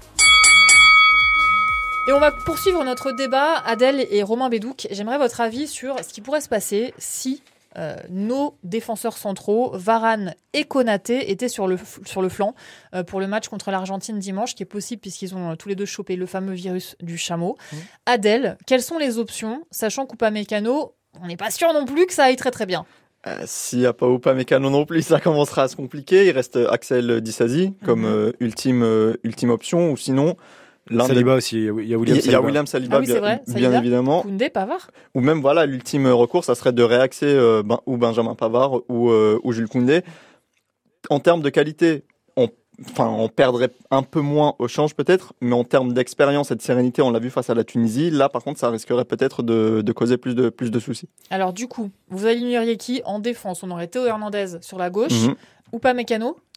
Et 2.08 2.12
on 2.12 2.20
va 2.20 2.32
poursuivre 2.32 2.84
notre 2.84 3.12
débat, 3.12 3.58
Adèle 3.66 4.08
et 4.10 4.24
Romain 4.24 4.50
Bédouc. 4.50 4.88
J'aimerais 4.90 5.20
votre 5.20 5.42
avis 5.42 5.68
sur 5.68 5.96
ce 6.00 6.12
qui 6.12 6.22
pourrait 6.22 6.42
se 6.42 6.50
passer 6.50 6.96
si 6.98 7.44
euh, 7.78 7.96
nos 8.10 8.58
défenseurs 8.64 9.18
centraux, 9.18 9.72
Varane 9.74 10.34
et 10.54 10.64
Konaté, 10.64 11.32
étaient 11.32 11.50
sur 11.50 11.68
le, 11.68 11.78
sur 12.06 12.22
le 12.22 12.30
flanc 12.30 12.56
euh, 12.96 13.04
pour 13.04 13.20
le 13.20 13.28
match 13.28 13.48
contre 13.48 13.72
l'Argentine 13.72 14.20
dimanche, 14.20 14.56
qui 14.56 14.64
est 14.64 14.66
possible 14.66 15.02
puisqu'ils 15.02 15.36
ont 15.36 15.52
euh, 15.52 15.56
tous 15.56 15.70
les 15.70 15.76
deux 15.76 15.86
chopé 15.86 16.16
le 16.16 16.26
fameux 16.26 16.54
virus 16.54 16.96
du 17.02 17.18
chameau. 17.18 17.58
Adèle, 18.06 18.58
quelles 18.66 18.82
sont 18.82 18.98
les 18.98 19.18
options, 19.18 19.66
sachant 19.72 20.06
qu'Upamecano, 20.06 20.96
on 21.22 21.28
n'est 21.28 21.38
pas 21.38 21.52
sûr 21.52 21.72
non 21.74 21.86
plus 21.86 22.06
que 22.06 22.14
ça 22.14 22.26
aille 22.26 22.36
très 22.36 22.52
très 22.52 22.66
bien. 22.66 22.86
S'il 23.46 23.80
n'y 23.80 23.86
a 23.86 23.92
pas 23.92 24.08
Upamecano 24.08 24.70
non 24.70 24.86
plus, 24.86 25.02
ça 25.02 25.20
commencera 25.20 25.64
à 25.64 25.68
se 25.68 25.76
compliquer. 25.76 26.28
Il 26.28 26.32
reste 26.32 26.58
Axel 26.70 27.20
Dissasi 27.20 27.74
comme 27.84 28.06
euh, 28.06 28.32
ultime 28.40 28.84
ultime 29.24 29.50
option, 29.50 29.92
ou 29.92 29.98
sinon 29.98 30.38
Saliba 31.08 31.36
aussi, 31.36 31.58
il 31.58 31.64
y 31.66 31.70
a- 31.70 31.72
William 31.74 32.02
Il 32.04 32.10
y 32.10 32.18
a 32.18 32.22
Saliba. 32.22 32.42
William 32.42 32.68
Saliba, 32.68 32.96
ah 32.98 33.00
oui, 33.00 33.06
bien, 33.06 33.16
c'est 33.16 33.20
vrai. 33.22 33.42
bien 33.48 33.54
Saliba, 33.54 33.78
évidemment. 33.78 34.22
Koundé, 34.22 34.50
Pavard. 34.50 34.92
Ou 35.16 35.22
même 35.22 35.42
voilà, 35.42 35.66
l'ultime 35.66 36.08
recours, 36.08 36.44
ça 36.44 36.56
serait 36.56 36.74
de 36.74 36.84
réaxer 36.84 37.26
euh, 37.28 37.64
ben- 37.64 37.80
ou 37.86 37.98
Benjamin 37.98 38.36
Pavard 38.36 38.82
ou, 38.90 39.10
euh, 39.10 39.40
ou 39.44 39.52
Jules 39.52 39.68
Koundé. 39.68 40.02
En 41.10 41.20
termes 41.20 41.42
de 41.42 41.50
qualité, 41.50 42.04
on, 42.36 42.50
enfin, 42.86 43.08
on 43.08 43.30
perdrait 43.30 43.70
un 43.90 44.04
peu 44.04 44.20
moins 44.22 44.56
au 44.60 44.68
change 44.68 44.94
peut-être, 44.96 45.34
mais 45.42 45.54
en 45.54 45.64
termes 45.64 45.94
d'expérience 45.94 46.52
et 46.52 46.56
de 46.56 46.62
sérénité, 46.62 47.02
on 47.02 47.10
l'a 47.12 47.20
vu 47.20 47.30
face 47.30 47.50
à 47.50 47.56
la 47.56 47.64
Tunisie. 47.64 48.10
Là, 48.10 48.28
par 48.30 48.44
contre, 48.44 48.60
ça 48.60 48.70
risquerait 48.70 49.06
peut-être 49.06 49.42
de, 49.44 49.82
de 49.82 49.92
causer 49.94 50.18
plus 50.18 50.36
de, 50.36 50.50
plus 50.50 50.72
de 50.72 50.80
soucis. 50.80 51.08
Alors 51.30 51.54
du 51.54 51.68
coup, 51.68 51.90
vous 52.10 52.26
aligneriez 52.26 52.78
qui 52.78 53.02
en 53.06 53.20
défense? 53.20 53.64
On 53.64 53.72
aurait 53.72 53.88
Théo 53.88 54.06
Hernandez 54.06 54.58
sur 54.62 54.78
la 54.78 54.90
gauche, 54.90 55.12
Mhm. 55.28 55.36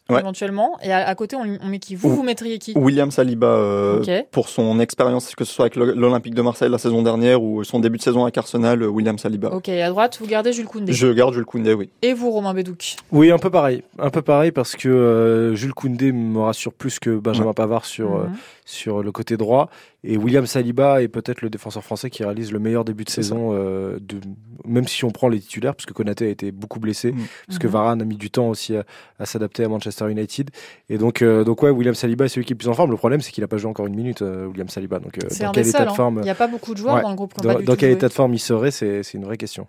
Éventuellement. 0.09 0.77
Et 0.83 0.91
à, 0.91 1.15
côté, 1.15 1.35
on, 1.35 1.67
met 1.67 1.79
qui? 1.79 1.95
Vous, 1.95 2.13
vous 2.13 2.23
mettriez 2.23 2.59
qui? 2.59 2.73
William 2.75 3.09
Saliba, 3.09 3.47
euh, 3.47 4.23
pour 4.31 4.49
son 4.49 4.79
expérience, 4.79 5.33
que 5.33 5.45
ce 5.45 5.53
soit 5.53 5.65
avec 5.65 5.75
l'Olympique 5.75 6.35
de 6.35 6.41
Marseille 6.41 6.69
la 6.69 6.77
saison 6.77 7.01
dernière 7.01 7.41
ou 7.41 7.63
son 7.63 7.79
début 7.79 7.97
de 7.97 8.03
saison 8.03 8.23
avec 8.23 8.37
Arsenal, 8.37 8.83
William 8.83 9.17
Saliba. 9.17 9.49
Ok, 9.53 9.69
à 9.69 9.89
droite, 9.89 10.17
vous 10.19 10.27
gardez 10.27 10.51
Jules 10.51 10.65
Koundé 10.65 10.91
Je 10.91 11.07
garde 11.07 11.33
Jules 11.33 11.45
Koundé, 11.45 11.73
oui. 11.73 11.89
Et 12.01 12.13
vous, 12.13 12.31
Romain 12.31 12.53
Bédouc? 12.53 12.97
Oui, 13.11 13.31
un 13.31 13.37
peu 13.37 13.49
pareil. 13.49 13.83
Un 13.97 14.09
peu 14.09 14.21
pareil 14.21 14.51
parce 14.51 14.75
que 14.75 15.53
Jules 15.55 15.73
Koundé 15.73 16.11
me 16.11 16.39
rassure 16.39 16.73
plus 16.73 16.99
que 16.99 17.17
Benjamin 17.17 17.53
Pavard 17.53 17.85
sur, 17.85 18.11
mhm. 18.11 18.35
Sur 18.65 19.03
le 19.03 19.11
côté 19.11 19.37
droit. 19.37 19.69
Et 20.03 20.17
William 20.17 20.45
Saliba 20.45 21.01
est 21.01 21.07
peut-être 21.07 21.41
le 21.41 21.49
défenseur 21.49 21.83
français 21.83 22.09
qui 22.09 22.23
réalise 22.23 22.51
le 22.51 22.59
meilleur 22.59 22.83
début 22.83 23.03
de 23.05 23.09
saison, 23.09 23.51
euh, 23.53 23.99
de, 24.01 24.19
même 24.65 24.87
si 24.87 25.05
on 25.05 25.11
prend 25.11 25.29
les 25.29 25.39
titulaires, 25.39 25.75
parce 25.75 25.85
que 25.85 25.93
Konaté 25.93 26.27
a 26.27 26.29
été 26.29 26.51
beaucoup 26.51 26.79
blessé, 26.79 27.13
mm. 27.13 27.21
parce 27.47 27.59
que 27.59 27.67
mhm. 27.67 27.73
Varane 27.73 28.01
a 28.01 28.05
mis 28.05 28.17
du 28.17 28.29
temps 28.29 28.49
aussi 28.49 28.75
à, 28.75 29.25
s'adapter 29.25 29.63
à 29.63 29.69
Manchester 29.69 30.09
United. 30.09 30.49
Et 30.89 30.97
donc, 30.97 31.21
euh, 31.21 31.43
donc 31.43 31.63
ouais, 31.63 31.69
William 31.69 31.95
Saliba 31.95 32.25
est 32.25 32.29
celui 32.29 32.45
qui 32.45 32.53
est 32.53 32.55
le 32.55 32.59
plus 32.59 32.69
en 32.69 32.73
forme. 32.73 32.91
Le 32.91 32.97
problème, 32.97 33.21
c'est 33.21 33.31
qu'il 33.31 33.43
n'a 33.43 33.47
pas 33.47 33.57
joué 33.57 33.69
encore 33.69 33.87
une 33.87 33.95
minute, 33.95 34.21
euh, 34.21 34.47
William 34.47 34.67
Saliba. 34.67 34.99
Donc, 34.99 35.17
dans 35.17 35.51
quel 35.51 35.67
état 35.67 35.85
de 35.85 35.89
hein. 35.89 35.93
forme 35.93 36.17
Il 36.19 36.23
n'y 36.23 36.29
a 36.29 36.35
pas 36.35 36.47
beaucoup 36.47 36.73
de 36.73 36.79
joueurs 36.79 37.01
dans 37.01 37.09
le 37.09 37.15
groupe. 37.15 37.39
Dans, 37.41 37.61
dans 37.61 37.75
quel 37.75 37.91
état 37.91 38.07
de 38.07 38.13
forme 38.13 38.33
il 38.33 38.39
serait, 38.39 38.71
c'est 38.71 39.13
une 39.13 39.25
vraie 39.25 39.37
question. 39.37 39.67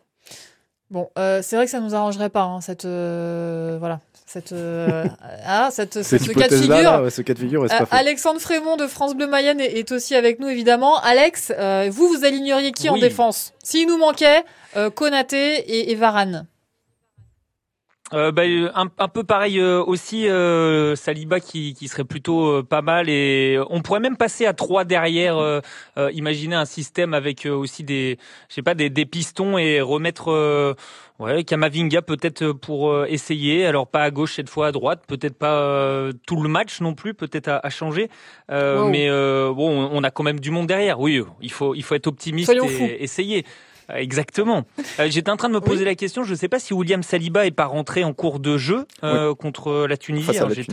Bon, 0.91 1.09
c'est 1.17 1.57
vrai 1.57 1.65
que 1.65 1.71
ça 1.71 1.81
nous 1.81 1.95
arrangerait 1.95 2.31
pas, 2.31 2.45
hein, 2.45 2.61
cette 2.61 2.85
voilà, 2.85 4.01
cette, 4.27 4.53
euh, 4.53 5.05
ah, 5.45 5.69
cette, 5.71 6.03
ce, 6.03 6.17
cas 6.33 6.49
de 6.49 6.57
figure. 6.57 7.11
ce 7.11 7.23
cas 7.23 7.35
de 7.35 7.39
figure 7.39 7.63
euh, 7.65 7.85
Alexandre 7.91 8.41
Frémont 8.41 8.77
de 8.77 8.87
France 8.87 9.15
Bleu 9.15 9.27
Mayenne 9.27 9.61
est, 9.61 9.93
aussi 9.93 10.15
avec 10.15 10.41
nous 10.41 10.49
évidemment. 10.49 10.99
Alex, 11.01 11.53
euh, 11.57 11.89
vous 11.93 12.09
vous 12.09 12.25
aligneriez 12.25 12.73
qui 12.73 12.89
en 12.89 12.97
défense? 12.97 13.53
S'il 13.63 13.87
nous 13.89 13.99
manquait 13.99 14.43
Konaté 14.95 15.59
et, 15.59 15.93
et 15.93 15.95
Varane. 15.95 16.47
bah, 18.11 18.43
un, 18.75 18.87
un, 18.99 19.09
peu 19.09 19.25
pareil 19.25 19.63
aussi, 19.63 20.27
Saliba 20.97 21.39
qui, 21.39 21.75
qui 21.75 21.87
serait 21.87 22.05
plutôt 22.05 22.63
pas 22.65 22.83
mal 22.83 23.09
et 23.09 23.61
on 23.71 23.83
pourrait 23.83 24.01
même 24.01 24.17
passer 24.17 24.47
à 24.47 24.55
trois 24.55 24.85
derrière. 24.85 25.61
imaginer 26.13 26.57
un 26.57 26.65
système 26.65 27.13
avec 27.13 27.47
aussi 27.47 27.85
des, 27.85 28.19
je 28.49 28.55
sais 28.55 28.63
pas, 28.63 28.75
des, 28.75 28.89
des 28.89 29.07
pistons 29.07 29.59
et 29.59 29.81
remettre 29.81 30.75
Ouais, 31.21 31.45
Kamavinga 31.45 32.03
peut-être 32.03 32.43
euh, 32.43 32.55
pour 32.55 32.91
euh, 32.91 33.07
essayer. 33.09 33.67
Alors 33.67 33.87
pas 33.87 34.03
à 34.03 34.11
gauche 34.11 34.35
cette 34.35 34.49
fois, 34.49 34.69
à 34.69 34.73
droite. 34.73 35.05
Peut-être 35.07 35.39
pas 35.39 35.61
euh, 35.61 36.13
tout 36.27 36.43
le 36.43 36.49
match 36.49 36.81
non 36.81 36.95
plus. 36.95 37.15
Peut-être 37.15 37.61
à, 37.63 37.71
changer. 37.71 38.11
Mais 38.49 39.09
bon, 39.09 39.89
on 39.93 40.03
a 40.03 40.11
quand 40.11 40.25
même 40.25 40.41
du 40.41 40.51
monde 40.51 40.67
derrière. 40.67 41.01
Oui, 41.01 41.23
il 41.41 41.53
faut 41.53 41.75
il 41.75 41.83
faut 41.83 41.95
être 41.95 42.09
optimiste 42.09 42.51
et 42.51 43.03
essayer. 43.03 43.45
Exactement. 43.95 44.65
J'étais 45.07 45.31
en 45.31 45.37
train 45.37 45.49
de 45.49 45.55
me 45.55 45.61
poser 45.61 45.85
la 45.85 45.95
question. 45.95 46.25
Je 46.25 46.31
ne 46.31 46.37
sais 46.37 46.49
pas 46.49 46.59
si 46.59 46.75
William 46.75 47.03
Saliba 47.03 47.47
est 47.47 47.51
pas 47.51 47.67
rentré 47.67 48.05
en 48.05 48.13
cours 48.13 48.41
de 48.41 48.57
jeu 48.57 48.87
contre 49.39 49.87
la 49.87 49.97
Tunisie. 49.97 50.31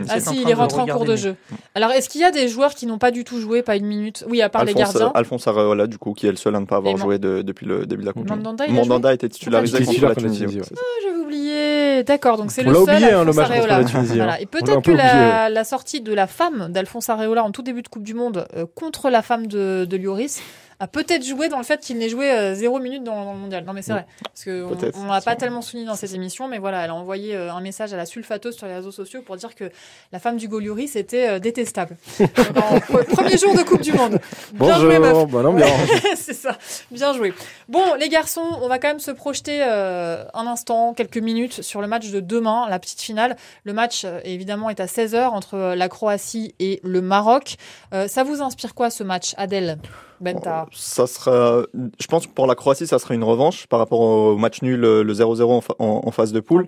Ah 0.10 0.20
si, 0.20 0.42
il 0.42 0.50
est 0.50 0.54
rentré 0.54 0.82
en 0.82 0.88
cours 0.88 1.06
de 1.06 1.16
jeu. 1.16 1.36
Alors, 1.76 1.92
est-ce 1.92 2.10
qu'il 2.10 2.22
y 2.22 2.26
a 2.26 2.32
des 2.32 2.48
joueurs 2.48 2.74
qui 2.76 2.86
n'ont 2.86 2.98
pas 2.98 3.12
du 3.12 3.24
tout 3.24 3.40
joué, 3.40 3.62
pas 3.62 3.76
une 3.76 3.86
minute 3.86 4.26
Oui, 4.30 4.42
à 4.42 4.50
part 4.50 4.66
les 4.66 4.74
gardiens. 4.74 5.12
Alphonse 5.14 5.48
Areola, 5.48 5.88
du 5.88 5.98
coup, 5.98 6.14
qui 6.14 6.28
est 6.28 6.32
le 6.32 6.38
seul 6.38 6.56
à 6.56 6.60
ne 6.60 6.66
pas 6.66 6.78
avoir 6.78 6.98
joué 6.98 7.20
depuis 7.20 7.66
le 7.66 7.86
début 7.86 8.02
de 8.02 8.08
la 8.08 8.14
Coupe. 8.14 8.30
Mandanda, 8.30 8.68
Mandanda 8.68 9.14
était 9.14 9.30
titularisé 9.30 9.84
contre 9.84 10.06
la 10.06 10.16
Tunisie. 10.16 10.46
Ah, 10.48 10.80
j'avais 11.04 11.18
oublié. 11.18 12.04
D'accord, 12.04 12.38
donc 12.38 12.52
c'est 12.52 12.64
le 12.64 12.74
seul. 12.74 12.84
Oublié, 12.84 13.12
hein, 13.12 13.22
Alphonse 13.22 13.38
Areola. 13.38 13.82
Voilà. 13.82 14.42
Et 14.42 14.46
peut-être 14.46 14.82
que 14.82 14.92
la, 14.92 15.64
sortie 15.64 16.02
de 16.02 16.14
la 16.14 16.28
femme 16.28 16.70
d'Alphonse 16.72 17.10
Areola 17.10 17.44
en 17.44 17.52
tout 17.52 17.62
début 17.62 17.82
de 17.82 17.88
Coupe 17.88 18.04
du 18.04 18.14
Monde 18.14 18.48
euh, 18.56 18.66
contre 18.76 19.10
la 19.10 19.22
femme 19.22 19.48
de, 19.48 19.86
de 19.86 19.98
Lloris 19.98 20.42
a 20.82 20.88
peut-être 20.88 21.24
joué 21.24 21.48
dans 21.48 21.60
le 21.60 21.64
fait 21.64 21.80
qu'il 21.80 22.00
n'ait 22.00 22.10
joué 22.10 22.32
euh, 22.32 22.56
zéro 22.56 22.80
minute 22.80 23.04
dans, 23.04 23.34
le 23.34 23.38
mondial. 23.38 23.64
Non, 23.66 23.74
mais 23.74 23.84
c'est 23.84 23.92
vrai. 23.92 24.08
Parce 24.24 24.46
qu'on 24.46 24.76
on 24.96 25.06
l'a 25.06 25.22
pas 25.22 25.36
tellement 25.36 25.62
souligné 25.62 25.88
dans 25.88 25.96
cette 25.96 26.16
émission, 26.16 26.48
mais 26.48 26.58
voilà, 26.58 26.84
elle 26.84 26.90
a 26.90 26.96
envoyé 26.96 27.36
euh, 27.36 27.54
un 27.54 27.62
message 27.62 27.94
à 27.94 27.98
la 27.98 28.08
sulfateuse 28.08 28.56
sur 28.56 28.66
les 28.66 28.74
réseaux 28.74 28.92
sociaux 28.92 29.22
pour 29.22 29.38
dire 29.38 29.54
que 29.54 29.66
la 30.12 30.18
femme 30.18 30.38
du 30.38 30.48
Goliuri, 30.48 30.88
c'était 30.88 31.30
euh, 31.30 31.40
détestable. 31.40 31.98
premier 32.18 33.38
jour 33.38 33.54
de 33.56 33.62
Coupe 33.62 33.82
du 33.82 33.94
Monde. 33.94 34.20
Bien 34.54 34.80
joué, 34.80 34.98
meuf. 34.98 35.28
Bonne 35.28 35.46
ambiance. 35.46 35.70
c'est 36.16 36.34
ça. 36.34 36.58
Bien 36.90 37.14
joué. 37.14 37.32
Bon, 37.70 37.94
les 38.00 38.10
garçons, 38.10 38.58
on 38.64 38.68
va 38.68 38.80
quand 38.80 38.88
même 38.88 39.00
se 39.00 39.12
projeter 39.12 39.62
un 39.62 40.48
instant, 40.48 40.96
quelques 40.96 41.18
minutes 41.18 41.62
sur 41.62 41.82
le 41.82 41.88
match 41.88 42.10
de 42.10 42.20
demain, 42.20 42.68
la 42.70 42.80
petite 42.80 43.02
finale. 43.02 43.36
Le 43.66 43.74
match, 43.74 44.04
évidemment, 44.24 44.72
est 44.72 44.80
à 44.80 44.88
16h 44.88 45.28
entre 45.28 45.76
la 45.76 45.90
Croatie 45.90 46.56
et 46.60 46.80
le 46.84 47.02
Maroc. 47.02 47.58
ça 47.92 48.24
vous 48.24 48.42
inspire 48.42 48.74
quoi 48.74 48.90
ce 48.90 49.04
match, 49.04 49.36
Adèle? 49.38 49.78
Benta. 50.22 50.66
Ça 50.72 51.08
sera, 51.08 51.64
je 52.00 52.08
pense 52.08 52.28
que 52.28 52.32
pour 52.32 52.48
la 52.48 52.56
Croatie, 52.56 52.88
ça 52.88 53.00
sera 53.00 53.14
une 53.14 53.24
revanche 53.24 53.68
par 53.68 53.80
rapport 53.80 54.00
au 54.00 54.38
match 54.38 54.62
nul, 54.62 54.80
le 54.80 55.14
0-0 55.14 55.64
en, 55.80 56.12
phase 56.12 56.32
de 56.32 56.40
poule. 56.40 56.66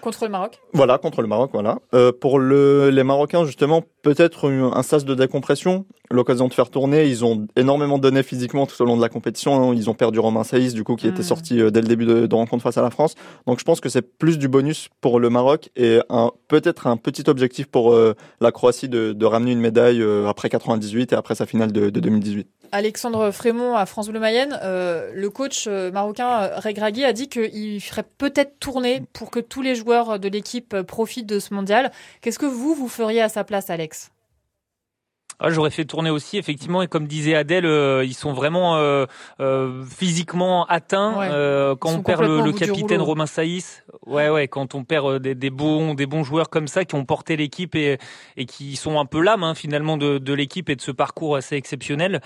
Contre 0.00 0.24
le 0.24 0.30
Maroc. 0.30 0.60
Voilà, 0.72 0.98
contre 0.98 1.22
le 1.22 1.28
Maroc, 1.28 1.50
voilà. 1.52 1.78
Euh, 1.94 2.12
pour 2.12 2.38
le, 2.38 2.90
les 2.90 3.04
Marocains, 3.04 3.44
justement, 3.44 3.82
peut-être 4.04 4.50
un 4.50 4.82
sas 4.82 5.04
de 5.04 5.14
décompression, 5.14 5.86
l'occasion 6.10 6.46
de 6.46 6.54
faire 6.54 6.70
tourner. 6.70 7.08
Ils 7.08 7.24
ont 7.24 7.48
énormément 7.56 7.98
donné 7.98 8.22
physiquement 8.22 8.66
tout 8.66 8.80
au 8.80 8.84
long 8.84 8.96
de 8.96 9.02
la 9.02 9.08
compétition. 9.08 9.72
Ils 9.72 9.90
ont 9.90 9.94
perdu 9.94 10.20
Romain 10.20 10.44
Saïs, 10.44 10.74
du 10.74 10.84
coup, 10.84 10.94
qui 10.94 11.08
était 11.08 11.20
mm. 11.20 11.24
sorti 11.24 11.60
euh, 11.60 11.70
dès 11.70 11.80
le 11.80 11.88
début 11.88 12.04
de, 12.04 12.26
de, 12.26 12.34
rencontre 12.34 12.62
face 12.62 12.76
à 12.78 12.82
la 12.82 12.90
France. 12.90 13.14
Donc, 13.46 13.58
je 13.58 13.64
pense 13.64 13.80
que 13.80 13.88
c'est 13.88 14.02
plus 14.02 14.38
du 14.38 14.46
bonus 14.46 14.90
pour 15.00 15.18
le 15.18 15.30
Maroc 15.30 15.70
et 15.74 15.98
peut-être 16.48 16.86
un 16.86 16.96
petit 16.98 17.24
objectif 17.28 17.66
pour 17.66 17.94
euh, 17.94 18.14
la 18.40 18.52
Croatie 18.52 18.88
de, 18.88 19.12
de, 19.12 19.26
ramener 19.26 19.52
une 19.52 19.60
médaille 19.60 20.04
après 20.28 20.50
98 20.50 21.12
et 21.12 21.16
après 21.16 21.34
sa 21.34 21.46
finale 21.46 21.72
de, 21.72 21.88
de 21.88 22.00
2018. 22.00 22.46
Alexandre 22.74 23.30
Frémont 23.30 23.76
à 23.76 23.86
France 23.86 24.08
Bleu 24.08 24.18
Mayenne, 24.18 24.58
euh, 24.64 25.12
le 25.14 25.30
coach 25.30 25.66
euh, 25.68 25.92
marocain 25.92 26.42
euh, 26.42 26.58
Regragui 26.58 27.04
a 27.04 27.12
dit 27.12 27.28
qu'il 27.28 27.80
ferait 27.80 28.04
peut-être 28.18 28.58
tourner 28.58 29.00
pour 29.12 29.30
que 29.30 29.38
tous 29.38 29.62
les 29.62 29.76
joueurs 29.76 30.18
de 30.18 30.28
l'équipe 30.28 30.82
profitent 30.82 31.28
de 31.28 31.38
ce 31.38 31.54
mondial. 31.54 31.92
Qu'est-ce 32.20 32.38
que 32.40 32.46
vous, 32.46 32.74
vous 32.74 32.88
feriez 32.88 33.22
à 33.22 33.28
sa 33.28 33.44
place, 33.44 33.70
Alex? 33.70 33.93
Ah, 35.44 35.50
J'aurais 35.50 35.70
fait 35.70 35.84
tourner 35.84 36.10
aussi, 36.10 36.38
effectivement, 36.38 36.80
et 36.80 36.88
comme 36.88 37.06
disait 37.06 37.34
Adèle, 37.34 37.66
euh, 37.66 38.04
ils 38.04 38.14
sont 38.14 38.32
vraiment 38.32 38.76
euh, 38.76 39.04
euh, 39.40 39.84
physiquement 39.84 40.64
atteints. 40.66 41.20
Euh, 41.20 41.76
quand 41.76 41.90
on 41.90 42.02
perd 42.02 42.22
le, 42.22 42.40
le 42.40 42.52
capitaine 42.52 43.02
Romain 43.02 43.26
Saïs, 43.26 43.84
ouais, 44.06 44.30
ouais, 44.30 44.48
quand 44.48 44.74
on 44.74 44.84
perd 44.84 45.18
des, 45.18 45.34
des, 45.34 45.50
bons, 45.50 45.94
des 45.94 46.06
bons 46.06 46.24
joueurs 46.24 46.48
comme 46.48 46.66
ça 46.66 46.86
qui 46.86 46.94
ont 46.94 47.04
porté 47.04 47.36
l'équipe 47.36 47.74
et, 47.74 47.98
et 48.38 48.46
qui 48.46 48.76
sont 48.76 48.98
un 48.98 49.04
peu 49.04 49.20
l'âme 49.20 49.44
hein, 49.44 49.54
finalement 49.54 49.98
de, 49.98 50.16
de 50.16 50.32
l'équipe 50.32 50.70
et 50.70 50.76
de 50.76 50.80
ce 50.80 50.90
parcours 50.90 51.36
assez 51.36 51.56
exceptionnel, 51.56 52.20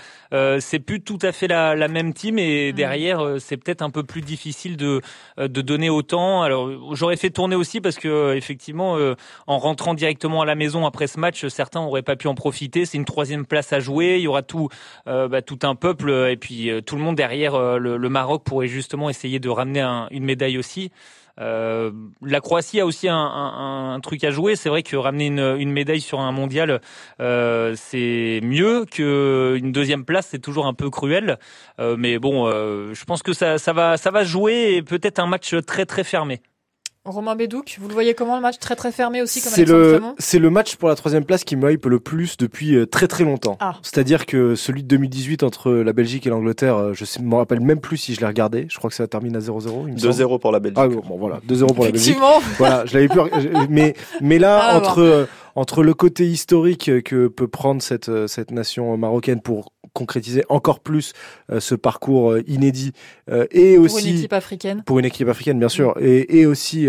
c'est 0.60 0.78
plus 0.78 1.00
tout 1.00 1.18
à 1.22 1.32
fait 1.32 1.48
la, 1.48 1.74
la 1.74 1.88
même 1.88 2.12
team 2.14 2.38
et 2.38 2.72
derrière 2.72 3.36
c'est 3.40 3.56
peut-être 3.56 3.82
un 3.82 3.90
peu 3.90 4.04
plus 4.04 4.20
difficile 4.20 4.76
de, 4.76 5.00
de 5.38 5.60
donner 5.62 5.90
autant. 5.90 6.42
Alors 6.42 6.94
j'aurais 6.94 7.16
fait 7.16 7.30
tourner 7.30 7.56
aussi 7.56 7.80
parce 7.80 7.96
que 7.96 8.34
effectivement, 8.36 8.96
en 9.46 9.58
rentrant 9.58 9.94
directement 9.94 10.42
à 10.42 10.46
la 10.46 10.54
maison 10.54 10.86
après 10.86 11.06
ce 11.06 11.18
match, 11.18 11.46
certains 11.48 11.80
auraient 11.80 12.02
pas 12.02 12.16
pu 12.16 12.28
en 12.28 12.34
profiter. 12.34 12.84
C'est 12.84 12.98
une 12.98 13.04
troisième 13.08 13.46
place 13.46 13.72
à 13.72 13.80
jouer. 13.80 14.16
Il 14.18 14.22
y 14.22 14.28
aura 14.28 14.42
tout, 14.42 14.68
euh, 15.08 15.28
bah, 15.28 15.40
un 15.62 15.74
peuple 15.74 16.10
et 16.30 16.36
puis 16.36 16.70
euh, 16.70 16.80
tout 16.80 16.94
le 16.94 17.02
monde 17.02 17.16
derrière 17.16 17.54
euh, 17.54 17.78
le, 17.78 18.08
Maroc 18.08 18.44
pourrait 18.44 18.68
justement 18.68 19.10
essayer 19.10 19.40
de 19.40 19.48
ramener 19.48 19.82
une 20.10 20.24
médaille 20.24 20.58
aussi. 20.58 20.92
la 21.38 22.40
Croatie 22.40 22.80
a 22.80 22.86
aussi 22.86 23.08
un, 23.08 23.98
truc 24.02 24.24
à 24.24 24.30
jouer. 24.30 24.56
C'est 24.56 24.68
vrai 24.68 24.82
que 24.82 24.96
ramener 24.96 25.26
une, 25.26 25.72
médaille 25.72 26.00
sur 26.00 26.20
un 26.20 26.32
mondial, 26.32 26.80
c'est 27.18 28.40
mieux 28.42 28.84
qu'une 28.84 29.72
deuxième 29.72 30.04
place. 30.04 30.28
C'est 30.30 30.40
toujours 30.40 30.66
un 30.66 30.74
peu 30.74 30.90
cruel, 30.90 31.38
mais 31.78 32.18
bon, 32.18 32.50
je 32.50 33.04
pense 33.04 33.22
que 33.22 33.32
ça, 33.32 33.58
ça 33.58 33.72
va, 33.72 33.96
ça 33.96 34.10
va 34.10 34.24
jouer 34.24 34.74
et 34.76 34.82
peut-être 34.82 35.18
un 35.18 35.26
match 35.26 35.54
très 35.66 35.86
très 35.86 36.04
fermé. 36.04 36.40
Romain 37.08 37.36
Bédouc, 37.36 37.78
vous 37.80 37.88
le 37.88 37.94
voyez 37.94 38.14
comment 38.14 38.36
le 38.36 38.42
match 38.42 38.58
très 38.58 38.76
très 38.76 38.92
fermé 38.92 39.22
aussi 39.22 39.40
comme 39.40 39.52
C'est 39.52 39.64
le 39.64 40.00
c'est 40.18 40.38
le 40.38 40.50
match 40.50 40.76
pour 40.76 40.88
la 40.88 40.94
troisième 40.94 41.24
place 41.24 41.44
qui 41.44 41.56
me 41.56 41.70
hype 41.70 41.86
le 41.86 42.00
plus 42.00 42.36
depuis 42.36 42.74
euh, 42.74 42.86
très 42.86 43.08
très 43.08 43.24
longtemps. 43.24 43.56
Ah. 43.60 43.74
C'est-à-dire 43.82 44.26
que 44.26 44.54
celui 44.54 44.82
de 44.82 44.88
2018 44.88 45.42
entre 45.42 45.70
la 45.72 45.92
Belgique 45.92 46.26
et 46.26 46.30
l'Angleterre, 46.30 46.76
euh, 46.76 46.92
je 46.94 47.04
ne 47.20 47.26
me 47.26 47.36
rappelle 47.36 47.60
même 47.60 47.80
plus 47.80 47.96
si 47.96 48.14
je 48.14 48.20
l'ai 48.20 48.26
regardé. 48.26 48.66
Je 48.68 48.78
crois 48.78 48.90
que 48.90 48.96
ça 48.96 49.06
termine 49.06 49.36
à 49.36 49.40
0-0. 49.40 49.94
2-0 49.96 50.38
pour 50.38 50.52
la 50.52 50.60
Belgique. 50.60 50.78
Ah 50.78 50.88
bon 50.88 51.16
voilà, 51.16 51.40
2-0 51.48 51.74
pour 51.74 51.84
la 51.84 51.90
Belgique. 51.92 52.16
Voilà, 52.58 52.84
je 52.86 52.94
l'avais 52.94 53.08
plus. 53.08 53.20
mais 53.68 53.94
mais 54.20 54.38
là 54.38 54.60
ah, 54.62 54.78
entre 54.78 55.28
entre 55.54 55.82
le 55.82 55.94
côté 55.94 56.26
historique 56.26 57.02
que 57.02 57.28
peut 57.28 57.48
prendre 57.48 57.82
cette 57.82 58.08
euh, 58.08 58.26
cette 58.26 58.50
nation 58.50 58.96
marocaine 58.96 59.40
pour 59.40 59.72
concrétiser 59.92 60.44
encore 60.48 60.80
plus 60.80 61.12
euh, 61.50 61.60
ce 61.60 61.74
parcours 61.74 62.32
euh, 62.32 62.42
inédit 62.46 62.92
euh, 63.30 63.46
et 63.50 63.78
aussi 63.78 63.94
pour 63.94 64.08
une 64.08 64.16
équipe 64.16 64.32
africaine. 64.32 64.82
pour 64.84 64.98
une 64.98 65.04
équipe 65.04 65.28
africaine 65.28 65.58
bien 65.58 65.68
sûr. 65.68 65.94
Et, 66.00 66.40
et 66.40 66.46
aussi 66.46 66.88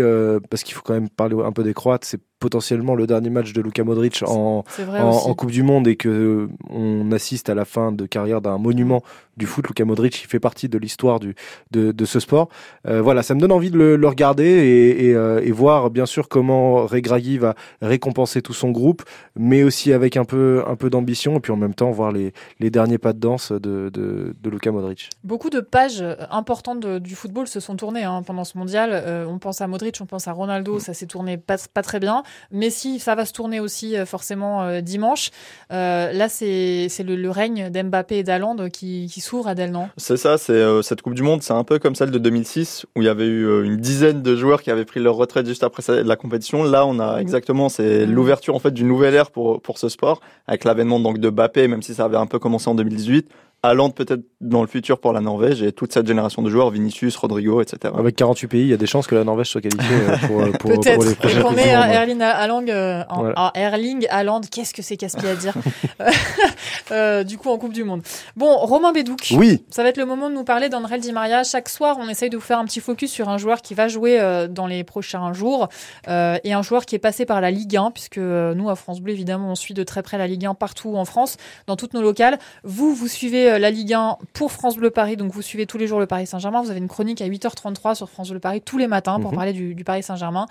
parce 0.50 0.62
qu'il 0.62 0.74
faut 0.74 0.82
quand 0.82 0.94
même 0.94 1.08
parler 1.08 1.36
un 1.42 1.52
peu 1.52 1.62
des 1.62 1.74
Croates 1.74 2.04
c'est 2.04 2.20
potentiellement 2.40 2.94
le 2.94 3.06
dernier 3.06 3.30
match 3.30 3.52
de 3.52 3.60
Luka 3.60 3.84
Modric 3.84 4.22
en, 4.26 4.64
en, 4.88 5.34
Coupe 5.34 5.50
du 5.50 5.62
Monde 5.62 5.86
et 5.86 5.96
que 5.96 6.48
on 6.68 7.12
assiste 7.12 7.48
à 7.48 7.54
la 7.54 7.64
fin 7.64 7.92
de 7.92 8.06
carrière 8.06 8.40
d'un 8.40 8.58
monument 8.58 9.02
du 9.36 9.46
foot. 9.46 9.66
Luka 9.68 9.84
Modric, 9.84 10.22
il 10.22 10.26
fait 10.26 10.40
partie 10.40 10.68
de 10.68 10.78
l'histoire 10.78 11.20
du 11.20 11.34
de, 11.70 11.92
de, 11.92 12.04
ce 12.04 12.18
sport. 12.18 12.48
Euh, 12.88 13.00
voilà, 13.02 13.22
ça 13.22 13.34
me 13.34 13.40
donne 13.40 13.52
envie 13.52 13.70
de 13.70 13.76
le, 13.76 13.96
le 13.96 14.08
regarder 14.08 14.44
et, 14.44 15.06
et, 15.06 15.14
euh, 15.14 15.40
et, 15.44 15.52
voir 15.52 15.90
bien 15.90 16.06
sûr 16.06 16.28
comment 16.28 16.86
Regragui 16.86 17.38
va 17.38 17.54
récompenser 17.82 18.42
tout 18.42 18.54
son 18.54 18.70
groupe, 18.70 19.02
mais 19.36 19.62
aussi 19.62 19.92
avec 19.92 20.16
un 20.16 20.24
peu 20.24 20.64
un 20.66 20.76
peu 20.76 20.90
d'ambition 20.90 21.36
et 21.36 21.40
puis 21.40 21.52
en 21.52 21.56
même 21.56 21.74
temps 21.74 21.90
voir 21.90 22.10
les, 22.10 22.32
les 22.58 22.70
derniers 22.70 22.98
pas 22.98 23.12
de 23.12 23.18
danse 23.18 23.52
de, 23.52 23.90
de, 23.90 24.34
de 24.40 24.50
Luka 24.50 24.72
Modric. 24.72 25.10
Beaucoup 25.24 25.50
de 25.50 25.60
pages 25.60 26.02
importantes 26.30 26.86
du 26.86 27.14
football 27.14 27.46
se 27.46 27.60
sont 27.60 27.76
tournées 27.76 28.04
hein, 28.04 28.22
pendant 28.24 28.44
ce 28.44 28.56
mondial. 28.56 28.90
Euh, 28.92 29.26
on 29.28 29.38
pense 29.38 29.60
à 29.60 29.66
Modric, 29.66 29.98
on 30.00 30.06
pense 30.06 30.28
à 30.28 30.32
Ronaldo, 30.32 30.78
ça 30.78 30.94
s'est 30.94 31.06
tourné 31.06 31.36
pas, 31.36 31.56
pas 31.72 31.82
très 31.82 32.00
bien. 32.00 32.22
Messi, 32.50 32.98
ça 32.98 33.14
va 33.14 33.24
se 33.24 33.32
tourner 33.32 33.60
aussi 33.60 33.94
forcément 34.06 34.80
dimanche. 34.80 35.30
là, 35.70 36.28
c'est 36.28 36.88
le, 37.04 37.16
le 37.16 37.30
règne 37.30 37.70
d'Mbappé 37.70 38.18
et 38.18 38.22
d'Aland 38.22 38.56
qui, 38.72 39.08
qui 39.12 39.20
s'ouvre, 39.20 39.48
Adèle, 39.48 39.70
non? 39.70 39.88
C'est 39.96 40.16
ça, 40.16 40.38
c'est 40.38 40.82
cette 40.82 41.02
Coupe 41.02 41.14
du 41.14 41.22
Monde, 41.22 41.42
c'est 41.42 41.52
un 41.52 41.64
peu 41.64 41.78
comme 41.78 41.94
celle 41.94 42.10
de 42.10 42.18
2006 42.18 42.86
où 42.96 43.02
il 43.02 43.06
y 43.06 43.08
avait 43.08 43.26
eu 43.26 43.64
une 43.64 43.76
dizaine 43.76 44.22
de 44.22 44.36
joueurs 44.36 44.62
qui 44.62 44.70
avaient 44.70 44.84
pris 44.84 45.00
leur 45.00 45.14
retraite 45.14 45.46
juste 45.46 45.64
après 45.64 46.02
la 46.02 46.16
compétition. 46.16 46.62
Là, 46.64 46.86
on 46.86 46.98
a 47.00 47.18
exactement, 47.20 47.68
c'est 47.68 48.06
mmh. 48.06 48.12
l'ouverture 48.12 48.54
en 48.54 48.58
fait 48.58 48.72
d'une 48.72 48.88
nouvelle 48.88 49.14
ère 49.14 49.30
pour 49.30 49.60
pour 49.60 49.78
ce 49.78 49.88
sport 49.88 50.20
avec 50.46 50.64
l'avènement 50.64 51.00
donc 51.00 51.18
de 51.18 51.30
Mbappé, 51.30 51.68
même 51.68 51.82
si 51.82 51.94
ça 51.94 52.04
avait 52.04 52.16
un 52.16 52.26
peu 52.26 52.38
commencé 52.38 52.68
en 52.68 52.74
2018 52.74 53.28
allant 53.62 53.90
peut-être 53.90 54.22
dans 54.40 54.62
le 54.62 54.66
futur 54.66 55.00
pour 55.00 55.12
la 55.12 55.20
Norvège 55.20 55.62
et 55.62 55.72
toute 55.72 55.92
cette 55.92 56.06
génération 56.06 56.40
de 56.40 56.48
joueurs, 56.48 56.70
Vinicius, 56.70 57.14
Rodrigo, 57.16 57.60
etc. 57.60 57.92
Avec 57.96 58.16
48 58.16 58.48
pays, 58.48 58.60
il 58.62 58.68
y 58.68 58.72
a 58.72 58.78
des 58.78 58.86
chances 58.86 59.06
que 59.06 59.14
la 59.14 59.24
Norvège 59.24 59.48
soit 59.48 59.60
qualifiée 59.60 59.96
euh, 59.96 60.16
pour, 60.26 60.40
euh, 60.40 60.50
pour, 60.52 60.72
pour 60.72 61.04
les 61.04 61.14
prochaines 61.14 61.58
Erling 61.58 62.22
Haaland, 62.22 62.64
euh, 62.68 63.02
en, 63.10 63.50
Erling 63.54 64.06
Haaland, 64.08 64.40
qu'est-ce 64.50 64.72
que 64.72 64.80
c'est 64.80 64.96
casse-pied 64.96 65.28
à 65.28 65.34
dire 65.34 65.54
euh, 66.90 67.22
Du 67.22 67.36
coup, 67.36 67.50
en 67.50 67.58
Coupe 67.58 67.74
du 67.74 67.84
Monde. 67.84 68.02
Bon, 68.34 68.56
Romain 68.56 68.92
Bédouc. 68.92 69.34
Oui. 69.36 69.62
Ça 69.70 69.82
va 69.82 69.90
être 69.90 69.98
le 69.98 70.06
moment 70.06 70.30
de 70.30 70.34
nous 70.34 70.44
parler 70.44 70.70
d'André 70.70 70.98
Di 70.98 71.12
Maria. 71.12 71.44
Chaque 71.44 71.68
soir, 71.68 71.98
on 72.00 72.08
essaye 72.08 72.30
de 72.30 72.36
vous 72.38 72.42
faire 72.42 72.58
un 72.58 72.64
petit 72.64 72.80
focus 72.80 73.12
sur 73.12 73.28
un 73.28 73.36
joueur 73.36 73.60
qui 73.60 73.74
va 73.74 73.88
jouer 73.88 74.18
dans 74.48 74.66
les 74.66 74.84
prochains 74.84 75.34
jours 75.34 75.68
et 76.08 76.52
un 76.52 76.62
joueur 76.62 76.86
qui 76.86 76.94
est 76.94 77.00
passé 77.00 77.26
par 77.26 77.42
la 77.42 77.50
Ligue 77.50 77.76
1, 77.76 77.90
puisque 77.90 78.18
nous, 78.18 78.70
à 78.70 78.74
France 78.74 79.00
Bleu, 79.00 79.12
évidemment, 79.12 79.50
on 79.50 79.54
suit 79.54 79.74
de 79.74 79.82
très 79.82 80.02
près 80.02 80.16
la 80.16 80.26
Ligue 80.26 80.46
1 80.46 80.54
partout 80.54 80.96
en 80.96 81.04
France, 81.04 81.36
dans 81.66 81.76
toutes 81.76 81.92
nos 81.92 82.02
locales. 82.02 82.38
Vous, 82.64 82.94
vous 82.94 83.08
suivez 83.08 83.49
la 83.58 83.70
Ligue 83.70 83.94
1 83.94 84.18
pour 84.32 84.52
France 84.52 84.76
Bleu 84.76 84.90
Paris. 84.90 85.16
Donc 85.16 85.32
vous 85.32 85.42
suivez 85.42 85.66
tous 85.66 85.78
les 85.78 85.86
jours 85.86 86.00
le 86.00 86.06
Paris 86.06 86.26
Saint-Germain. 86.26 86.62
Vous 86.62 86.70
avez 86.70 86.78
une 86.78 86.88
chronique 86.88 87.20
à 87.20 87.28
8h33 87.28 87.94
sur 87.94 88.08
France 88.08 88.30
Bleu 88.30 88.40
Paris 88.40 88.60
tous 88.60 88.78
les 88.78 88.86
matins 88.86 89.20
pour 89.20 89.30
mhm. 89.30 89.36
parler 89.36 89.52
du, 89.52 89.84
Paris 89.84 90.02
Saint-Germain. 90.02 90.46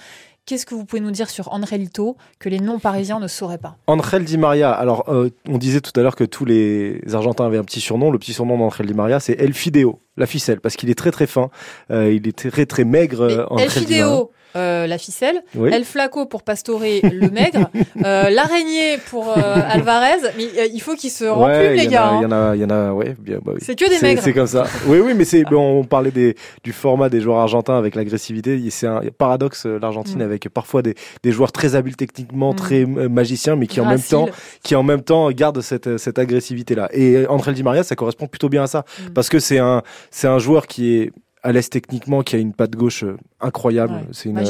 Qu'est-ce 0.50 0.66
que 0.66 0.74
vous 0.74 0.84
pouvez 0.84 1.00
nous 1.00 1.12
dire 1.12 1.30
sur 1.30 1.54
André 1.54 1.78
Lito 1.78 2.18
que 2.39 2.50
les 2.50 2.60
non-parisiens 2.60 3.20
ne 3.20 3.28
sauraient 3.28 3.60
pas? 3.60 3.78
André 3.86 4.20
Di 4.20 4.36
Maria, 4.39 4.72
alors 4.72 5.08
euh, 5.08 5.30
on 5.47 5.60
disait 5.60 5.80
tout 5.80 5.91
à 5.95 6.02
l'heure 6.02 6.16
que 6.16 6.24
tous 6.24 6.43
les 6.43 7.04
Argentins 7.14 7.45
avaient 7.45 7.60
un 7.60 7.64
petit 7.64 7.82
surnom. 7.82 8.10
Le 8.10 8.18
petit 8.18 8.34
surnom 8.34 8.58
d'André 8.58 8.84
Di 8.84 8.95
Maria, 8.95 9.20
c'est 9.20 9.39
El 9.39 9.54
Fideo, 9.54 10.00
la 10.18 10.26
ficelle, 10.26 10.60
parce 10.60 10.76
qu'il 10.76 10.89
est 10.89 10.97
très 10.97 11.12
très 11.12 11.28
fin, 11.28 11.52
euh, 11.91 12.12
il 12.12 12.28
est 12.28 12.50
très 12.50 12.66
très 12.66 12.84
maigre. 12.84 13.47
Mais 13.56 13.66
El 13.66 13.70
Fideo, 13.70 14.32
euh, 14.56 14.88
la 14.88 14.97
ficelle, 14.97 15.43
El 15.72 15.86
Flaco 15.86 16.26
pour 16.26 16.41
Pastorer 16.41 17.02
le 17.04 17.30
maigre, 17.30 17.70
euh, 18.04 18.30
l'araignée 18.32 18.97
pour 19.10 19.30
euh, 19.30 19.41
Alvarez. 19.70 20.32
Mais 20.38 20.70
il 20.74 20.80
faut 20.82 20.95
qu'il 20.95 21.12
se 21.12 21.26
ouais, 21.26 21.76
les 21.76 21.88
gars. 21.88 22.14
Il 22.20 22.24
y 22.24 22.26
en 22.26 22.32
a, 22.32 22.56
il 22.56 22.62
y 22.62 22.66
en 22.66 22.70
a, 22.72 22.91
ouais, 22.91 23.16
bah 23.20 23.52
oui. 23.54 23.60
C'est 23.62 23.78
que 23.78 23.88
des 23.88 24.02
maigres. 24.02 24.24
C'est 24.24 24.34
comme 24.34 24.47
ça. 24.47 24.66
oui, 24.88 25.00
oui, 25.00 25.14
mais 25.16 25.24
c'est, 25.24 25.43
on 25.54 25.84
parlait 25.84 26.10
des, 26.10 26.36
du 26.64 26.74
format 26.74 27.10
des 27.10 27.22
joueurs 27.22 27.38
argentins 27.38 27.78
avec 27.78 27.93
l'agressivité. 27.93 28.60
C'est 28.72 28.88
un 28.88 29.02
paradoxe 29.16 29.66
l'Argentine 29.66 30.20
mm. 30.20 30.22
avec 30.22 30.39
parfois 30.48 30.82
des, 30.82 30.96
des 31.24 31.32
joueurs 31.32 31.52
très 31.52 31.76
habiles 31.76 31.96
techniquement, 31.96 32.54
mm. 32.54 32.56
très 32.56 32.86
magiciens, 32.86 33.56
mais 33.56 33.68
qui 33.68 33.82
en 33.82 33.86
même 33.86 34.02
temps, 34.02 34.30
qui 34.64 34.76
en 34.76 34.84
même 34.84 35.02
temps 35.02 35.30
gardent 35.32 35.62
cette, 35.62 35.98
cette 35.98 36.20
agressivité 36.20 36.76
là. 36.76 36.90
Et 36.94 37.28
André 37.28 37.54
Di 37.54 37.64
Maria, 37.64 37.84
ça 37.84 37.96
correspond 37.96 38.28
plutôt 38.28 38.50
bien 38.50 38.64
à 38.64 38.68
ça, 38.68 38.86
mm. 39.00 39.14
parce 39.14 39.30
que 39.30 39.40
c'est 39.40 39.60
un, 39.60 39.82
c'est 40.12 40.28
un 40.28 40.40
joueur 40.40 40.68
qui 40.68 40.96
est 40.96 41.12
à 41.44 41.52
l'aise 41.52 41.70
techniquement, 41.70 42.22
qui 42.22 42.36
a 42.36 42.40
une 42.40 42.54
patte 42.54 42.76
gauche 42.76 43.04
incroyable. 43.42 44.02
c'est 44.12 44.30
une, 44.30 44.42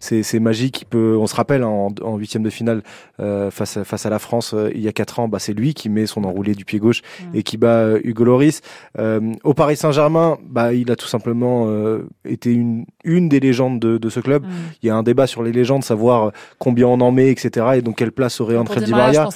c'est, 0.00 0.22
c'est 0.22 0.40
magique. 0.40 0.82
Il 0.82 0.86
peut, 0.86 1.16
on 1.18 1.26
se 1.26 1.34
rappelle 1.34 1.64
en, 1.64 1.88
en 2.02 2.16
huitième 2.16 2.42
de 2.42 2.50
finale 2.50 2.82
euh, 3.20 3.50
face 3.50 3.76
à, 3.76 3.84
face 3.84 4.06
à 4.06 4.10
la 4.10 4.18
France 4.18 4.54
euh, 4.54 4.70
il 4.74 4.80
y 4.80 4.88
a 4.88 4.92
quatre 4.92 5.20
ans, 5.20 5.28
bah 5.28 5.38
c'est 5.38 5.52
lui 5.52 5.74
qui 5.74 5.88
met 5.88 6.06
son 6.06 6.24
enroulé 6.24 6.54
du 6.54 6.64
pied 6.64 6.78
gauche 6.78 7.02
et 7.34 7.42
qui 7.42 7.56
bat 7.56 7.78
euh, 7.78 8.00
Hugo 8.04 8.24
Loris. 8.24 8.60
Euh, 8.98 9.32
au 9.44 9.54
Paris 9.54 9.76
Saint-Germain, 9.76 10.38
bah 10.44 10.72
il 10.72 10.90
a 10.90 10.96
tout 10.96 11.06
simplement 11.06 11.66
été 12.24 12.52
une 12.52 12.84
une 13.04 13.28
des 13.28 13.40
légendes 13.40 13.78
de, 13.78 13.98
de 13.98 14.08
ce 14.08 14.20
club. 14.20 14.44
Il 14.82 14.86
y 14.86 14.90
a 14.90 14.96
un 14.96 15.02
débat 15.02 15.26
sur 15.26 15.42
les 15.42 15.52
légendes, 15.52 15.84
savoir 15.84 16.32
combien 16.58 16.86
on 16.86 17.00
en 17.00 17.12
met, 17.12 17.30
etc. 17.30 17.66
Et 17.76 17.82
donc 17.82 17.96
quelle 17.96 18.12
place 18.12 18.40
aurait 18.40 18.56
André 18.56 18.80
Di 18.80 18.90
Maria. 18.90 19.28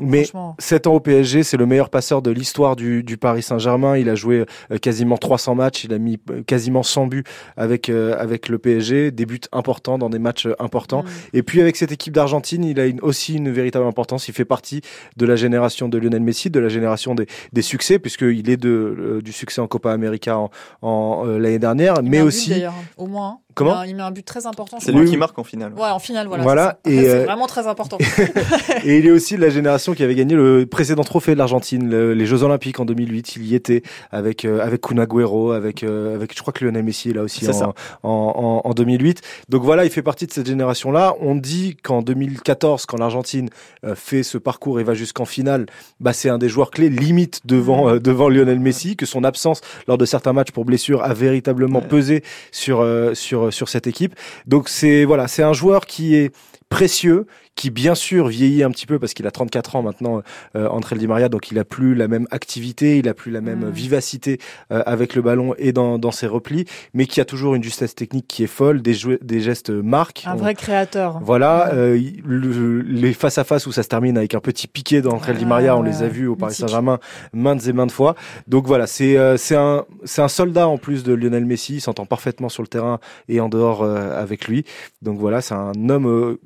Mais 0.00 0.26
sept 0.58 0.86
ans 0.86 0.94
au 0.94 1.00
PSG, 1.00 1.42
c'est 1.42 1.56
le 1.56 1.66
meilleur 1.66 1.90
passeur 1.90 2.22
de 2.22 2.30
l'histoire 2.30 2.76
du, 2.76 3.02
du 3.02 3.16
Paris 3.16 3.42
Saint-Germain. 3.42 3.96
Il 3.96 4.08
a 4.08 4.14
joué 4.14 4.44
quasiment 4.80 5.16
300 5.16 5.54
matchs. 5.54 5.84
Il 5.84 5.92
a 5.92 5.98
mis 5.98 6.18
quasiment 6.46 6.82
100 6.82 7.06
buts 7.06 7.24
avec 7.56 7.88
avec 7.90 8.41
le 8.48 8.58
PSG, 8.58 9.10
des 9.10 9.26
buts 9.26 9.40
importants 9.52 9.98
dans 9.98 10.10
des 10.10 10.18
matchs 10.18 10.48
importants. 10.58 11.02
Mm. 11.02 11.08
Et 11.34 11.42
puis 11.42 11.60
avec 11.60 11.76
cette 11.76 11.92
équipe 11.92 12.14
d'Argentine, 12.14 12.64
il 12.64 12.80
a 12.80 12.86
une, 12.86 13.00
aussi 13.00 13.34
une 13.34 13.50
véritable 13.50 13.86
importance. 13.86 14.28
Il 14.28 14.34
fait 14.34 14.44
partie 14.44 14.80
de 15.16 15.26
la 15.26 15.36
génération 15.36 15.88
de 15.88 15.98
Lionel 15.98 16.22
Messi, 16.22 16.50
de 16.50 16.60
la 16.60 16.68
génération 16.68 17.14
des, 17.14 17.26
des 17.52 17.62
succès, 17.62 17.98
puisqu'il 17.98 18.48
est 18.50 18.56
de, 18.56 18.68
euh, 18.68 19.22
du 19.22 19.32
succès 19.32 19.60
en 19.60 19.66
Copa 19.66 19.92
América 19.92 20.38
en, 20.38 20.50
en 20.82 21.26
euh, 21.26 21.38
l'année 21.38 21.58
dernière, 21.58 22.02
mais 22.02 22.20
aussi... 22.20 22.54
au 22.96 23.06
moins. 23.06 23.40
Comment 23.54 23.82
il 23.82 23.96
met 23.96 24.02
un 24.02 24.10
but 24.10 24.24
très 24.24 24.46
important. 24.46 24.78
C'est 24.80 24.92
lui 24.92 25.08
qui 25.08 25.16
marque 25.16 25.38
en 25.38 25.44
finale. 25.44 25.72
Ouais, 25.74 25.88
en 25.88 25.98
finale, 25.98 26.26
voilà. 26.26 26.42
voilà 26.42 26.78
et 26.84 27.02
c'est 27.02 27.10
euh, 27.10 27.24
vraiment 27.24 27.46
très 27.46 27.66
important. 27.66 27.98
et 28.84 28.98
il 28.98 29.06
est 29.06 29.10
aussi 29.10 29.36
de 29.36 29.40
la 29.40 29.50
génération 29.50 29.94
qui 29.94 30.02
avait 30.02 30.14
gagné 30.14 30.34
le 30.34 30.66
précédent 30.66 31.04
trophée 31.04 31.32
de 31.32 31.38
l'Argentine, 31.38 32.12
les 32.12 32.26
Jeux 32.26 32.42
Olympiques 32.42 32.80
en 32.80 32.84
2008. 32.84 33.36
Il 33.36 33.46
y 33.46 33.54
était 33.54 33.82
avec 34.10 34.44
euh, 34.44 34.64
avec 34.64 34.80
Kun 34.80 34.98
Agüero, 34.98 35.52
avec 35.52 35.82
euh, 35.82 36.14
avec 36.14 36.36
je 36.36 36.40
crois 36.40 36.52
que 36.52 36.64
Lionel 36.64 36.82
Messi 36.82 37.10
est 37.10 37.14
là 37.14 37.22
aussi 37.22 37.46
en, 37.48 37.74
en, 38.02 38.60
en, 38.64 38.70
2008. 38.74 39.20
Donc 39.48 39.62
voilà, 39.62 39.84
il 39.84 39.90
fait 39.90 40.02
partie 40.02 40.26
de 40.26 40.32
cette 40.32 40.46
génération-là. 40.46 41.14
On 41.20 41.34
dit 41.34 41.76
qu'en 41.82 42.02
2014, 42.02 42.86
quand 42.86 42.98
l'Argentine 42.98 43.48
fait 43.94 44.22
ce 44.22 44.38
parcours 44.38 44.80
et 44.80 44.84
va 44.84 44.94
jusqu'en 44.94 45.24
finale, 45.24 45.66
bah 46.00 46.12
c'est 46.12 46.28
un 46.28 46.38
des 46.38 46.48
joueurs 46.48 46.70
clés, 46.70 46.88
limite 46.88 47.40
devant 47.44 47.96
devant 47.96 48.28
Lionel 48.28 48.60
Messi, 48.60 48.96
que 48.96 49.06
son 49.06 49.24
absence 49.24 49.60
lors 49.86 49.98
de 49.98 50.04
certains 50.04 50.32
matchs 50.32 50.50
pour 50.50 50.64
blessure 50.64 51.02
a 51.02 51.14
véritablement 51.14 51.80
pesé 51.80 52.22
sur 52.50 52.86
sur 53.14 53.41
sur 53.50 53.68
cette 53.68 53.86
équipe. 53.86 54.14
Donc 54.46 54.68
c'est 54.68 55.04
voilà, 55.04 55.28
c'est 55.28 55.42
un 55.42 55.52
joueur 55.52 55.86
qui 55.86 56.14
est 56.14 56.34
précieux, 56.68 57.26
qui 57.54 57.70
bien 57.70 57.94
sûr 57.94 58.28
vieillit 58.28 58.62
un 58.62 58.70
petit 58.70 58.86
peu 58.86 58.98
parce 58.98 59.14
qu'il 59.14 59.26
a 59.26 59.30
34 59.30 59.76
ans 59.76 59.82
maintenant, 59.82 60.22
euh, 60.56 60.68
André 60.68 60.96
Di 60.96 61.06
Maria, 61.06 61.28
donc 61.28 61.50
il 61.50 61.58
a 61.58 61.64
plus 61.64 61.94
la 61.94 62.08
même 62.08 62.26
activité, 62.30 62.98
il 62.98 63.08
a 63.08 63.14
plus 63.14 63.30
la 63.30 63.40
même 63.40 63.70
vivacité 63.70 64.38
euh, 64.70 64.82
avec 64.86 65.14
le 65.14 65.22
ballon 65.22 65.54
et 65.58 65.72
dans, 65.72 65.98
dans 65.98 66.10
ses 66.10 66.26
replis, 66.26 66.64
mais 66.94 67.06
qui 67.06 67.20
a 67.20 67.24
toujours 67.24 67.54
une 67.54 67.62
justesse 67.62 67.94
technique 67.94 68.26
qui 68.26 68.44
est 68.44 68.48
folle, 68.48 68.82
des, 68.82 68.96
des 69.20 69.40
gestes 69.40 69.70
marques. 69.70 70.24
Un 70.26 70.34
vrai 70.34 70.54
créateur. 70.54 71.20
Voilà, 71.22 71.72
euh, 71.74 72.00
les 72.24 73.12
face 73.12 73.38
à 73.38 73.44
face 73.44 73.66
où 73.66 73.72
ça 73.72 73.82
se 73.82 73.88
termine 73.88 74.16
avec 74.16 74.34
un 74.34 74.40
petit 74.40 74.66
piqué 74.66 75.02
d'André 75.02 75.34
Di 75.34 75.44
Maria, 75.44 75.76
on 75.76 75.82
les 75.82 76.02
a 76.02 76.08
vus 76.08 76.26
au 76.26 76.36
Paris 76.36 76.54
Saint-Germain 76.54 76.98
maintes 77.32 77.66
et 77.66 77.72
maintes 77.72 77.92
fois. 77.92 78.14
Donc 78.48 78.66
voilà, 78.66 78.86
c'est 78.86 79.16
euh, 79.16 79.36
c'est 79.36 79.56
un 79.56 79.84
c'est 80.04 80.22
un 80.22 80.28
soldat 80.28 80.68
en 80.68 80.78
plus 80.78 81.04
de 81.04 81.12
Lionel 81.12 81.44
Messi, 81.44 81.76
il 81.76 81.80
s'entend 81.80 82.06
parfaitement 82.06 82.48
sur 82.48 82.62
le 82.62 82.68
terrain 82.68 82.98
et 83.28 83.40
en 83.40 83.48
dehors 83.48 83.82
euh, 83.82 84.20
avec 84.20 84.48
lui. 84.48 84.64
Donc 85.02 85.18
voilà, 85.18 85.40
c'est 85.40 85.54
un 85.54 85.72
homme 85.88 86.38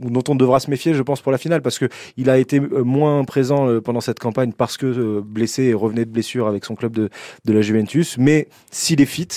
dont 0.00 0.24
on 0.28 0.34
devrait 0.34 0.47
devra 0.48 0.60
se 0.60 0.70
méfier, 0.70 0.94
je 0.94 1.02
pense, 1.02 1.20
pour 1.20 1.32
la 1.32 1.38
finale, 1.38 1.62
parce 1.62 1.78
que 1.78 1.86
il 2.16 2.30
a 2.30 2.38
été 2.38 2.58
euh, 2.58 2.82
moins 2.82 3.24
présent 3.24 3.68
euh, 3.68 3.80
pendant 3.80 4.00
cette 4.00 4.18
campagne 4.18 4.52
parce 4.52 4.76
que 4.76 4.86
euh, 4.86 5.20
blessé 5.24 5.64
et 5.64 5.74
revenait 5.74 6.04
de 6.04 6.10
blessure 6.10 6.46
avec 6.48 6.64
son 6.64 6.74
club 6.74 6.92
de, 6.92 7.10
la 7.46 7.60
Juventus. 7.60 8.16
Mais 8.18 8.48
s'il 8.70 9.00
est 9.00 9.06
fit, 9.06 9.28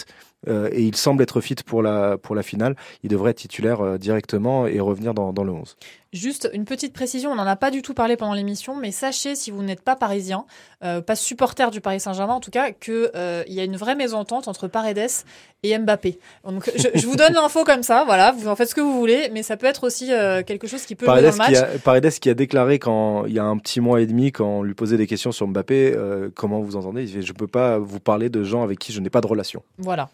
et 0.47 0.81
il 0.81 0.95
semble 0.95 1.21
être 1.21 1.39
fit 1.39 1.55
pour 1.63 1.83
la, 1.83 2.17
pour 2.17 2.33
la 2.33 2.41
finale, 2.41 2.75
il 3.03 3.11
devrait 3.11 3.29
être 3.29 3.37
titulaire 3.37 3.99
directement 3.99 4.65
et 4.65 4.79
revenir 4.79 5.13
dans, 5.13 5.33
dans 5.33 5.43
le 5.43 5.51
11. 5.51 5.75
Juste 6.13 6.49
une 6.51 6.65
petite 6.65 6.91
précision, 6.91 7.31
on 7.31 7.35
n'en 7.35 7.47
a 7.47 7.55
pas 7.55 7.71
du 7.71 7.81
tout 7.81 7.93
parlé 7.93 8.17
pendant 8.17 8.33
l'émission, 8.33 8.75
mais 8.75 8.91
sachez, 8.91 9.33
si 9.33 9.49
vous 9.49 9.63
n'êtes 9.63 9.79
pas 9.79 9.95
parisien, 9.95 10.43
euh, 10.83 10.99
pas 10.99 11.15
supporter 11.15 11.71
du 11.71 11.79
Paris 11.79 12.01
Saint-Germain 12.01 12.33
en 12.33 12.41
tout 12.41 12.51
cas, 12.51 12.71
qu'il 12.71 13.09
euh, 13.15 13.45
y 13.47 13.61
a 13.61 13.63
une 13.63 13.77
vraie 13.77 13.95
mésentente 13.95 14.49
entre 14.49 14.67
Paredes 14.67 15.23
et 15.63 15.77
Mbappé. 15.77 16.19
Donc 16.43 16.69
je, 16.75 16.89
je 16.95 17.07
vous 17.07 17.15
donne 17.15 17.31
l'info 17.31 17.63
comme 17.63 17.81
ça, 17.81 18.03
voilà, 18.03 18.33
vous 18.33 18.49
en 18.49 18.57
faites 18.57 18.67
ce 18.67 18.75
que 18.75 18.81
vous 18.81 18.99
voulez, 18.99 19.29
mais 19.31 19.41
ça 19.41 19.55
peut 19.55 19.67
être 19.67 19.85
aussi 19.85 20.11
euh, 20.11 20.43
quelque 20.43 20.67
chose 20.67 20.85
qui 20.85 20.95
peut 20.95 21.05
Paredes 21.05 21.31
jouer 21.31 21.37
dans 21.37 21.45
le 21.45 21.51
match. 21.53 21.69
Qui 21.69 21.75
a, 21.77 21.79
Paredes 21.79 22.11
qui 22.19 22.29
a 22.29 22.33
déclaré 22.33 22.77
quand 22.77 23.25
il 23.25 23.33
y 23.33 23.39
a 23.39 23.45
un 23.45 23.57
petit 23.57 23.79
mois 23.79 24.01
et 24.01 24.05
demi, 24.05 24.33
quand 24.33 24.59
on 24.59 24.63
lui 24.63 24.73
posait 24.73 24.97
des 24.97 25.07
questions 25.07 25.31
sur 25.31 25.47
Mbappé, 25.47 25.95
comment 26.35 26.59
vous 26.59 26.75
entendez 26.75 27.03
Il 27.03 27.21
dit, 27.21 27.25
je 27.25 27.31
peux 27.31 27.47
pas 27.47 27.79
vous 27.79 28.01
parler 28.01 28.27
de 28.27 28.43
gens 28.43 28.63
avec 28.63 28.79
qui 28.79 28.91
je 28.91 28.99
n'ai 28.99 29.09
pas 29.09 29.21
de 29.21 29.27
relation. 29.27 29.63
Voilà. 29.77 30.09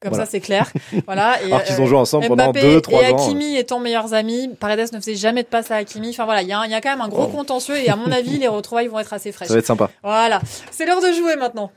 Comme 0.00 0.14
ça, 0.14 0.26
c'est 0.26 0.40
clair. 0.40 0.70
voilà. 1.06 1.42
Et, 1.42 1.46
Alors 1.46 1.64
qu'ils 1.64 1.80
ont 1.80 1.86
joué 1.86 1.98
ensemble 1.98 2.28
pendant 2.28 2.52
2-3 2.52 2.94
ans. 2.94 3.00
Et 3.00 3.06
Hakimi 3.06 3.56
étant 3.56 3.80
meilleurs 3.80 4.14
amis, 4.14 4.48
Paredes 4.60 4.92
ne 4.92 4.98
faisait 4.98 5.16
jamais 5.16 5.42
de 5.42 5.48
passe 5.48 5.72
à 5.72 5.76
Hakimi. 5.76 6.10
Enfin 6.10 6.24
voilà, 6.24 6.42
il 6.42 6.48
y, 6.48 6.52
a, 6.52 6.66
y 6.66 6.74
a 6.74 6.80
quand 6.80 6.90
même 6.90 7.00
un 7.00 7.08
gros 7.08 7.26
contentieux 7.26 7.76
et 7.76 7.88
à 7.88 7.96
mon 7.96 8.10
avis, 8.12 8.38
les 8.38 8.48
retrouvailles 8.48 8.86
vont 8.86 9.00
être 9.00 9.12
assez 9.12 9.32
fraîches. 9.32 9.48
Ça 9.48 9.54
va 9.54 9.60
être 9.60 9.66
sympa. 9.66 9.90
Voilà. 10.04 10.40
C'est 10.70 10.86
l'heure 10.86 11.00
de 11.00 11.12
jouer 11.12 11.34
maintenant. 11.36 11.72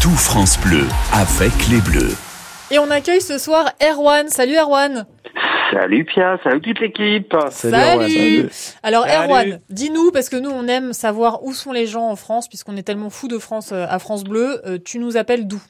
Tout 0.00 0.10
France 0.10 0.58
Bleu 0.60 0.86
avec 1.12 1.52
les 1.68 1.80
Bleus. 1.80 2.14
Et 2.70 2.78
on 2.78 2.90
accueille 2.90 3.20
ce 3.20 3.38
soir 3.38 3.70
Erwan. 3.82 4.28
Salut 4.28 4.56
Erwan. 4.56 5.04
Salut 5.72 6.04
Pia, 6.04 6.38
salut 6.44 6.60
toute 6.60 6.80
l'équipe. 6.80 7.34
Salut. 7.50 8.48
Alors 8.82 9.06
Erwan, 9.06 9.58
dis-nous 9.70 10.10
parce 10.10 10.28
que 10.28 10.36
nous 10.36 10.50
on 10.50 10.68
aime 10.68 10.92
savoir 10.92 11.44
où 11.44 11.52
sont 11.52 11.72
les 11.72 11.86
gens 11.86 12.08
en 12.08 12.16
France 12.16 12.48
puisqu'on 12.48 12.76
est 12.76 12.82
tellement 12.82 13.10
fou 13.10 13.28
de 13.28 13.38
France 13.38 13.72
euh, 13.72 13.86
à 13.88 13.98
France 13.98 14.24
Bleu. 14.24 14.60
Euh, 14.66 14.78
tu 14.82 14.98
nous 14.98 15.16
appelles 15.16 15.46
d'où? 15.46 15.62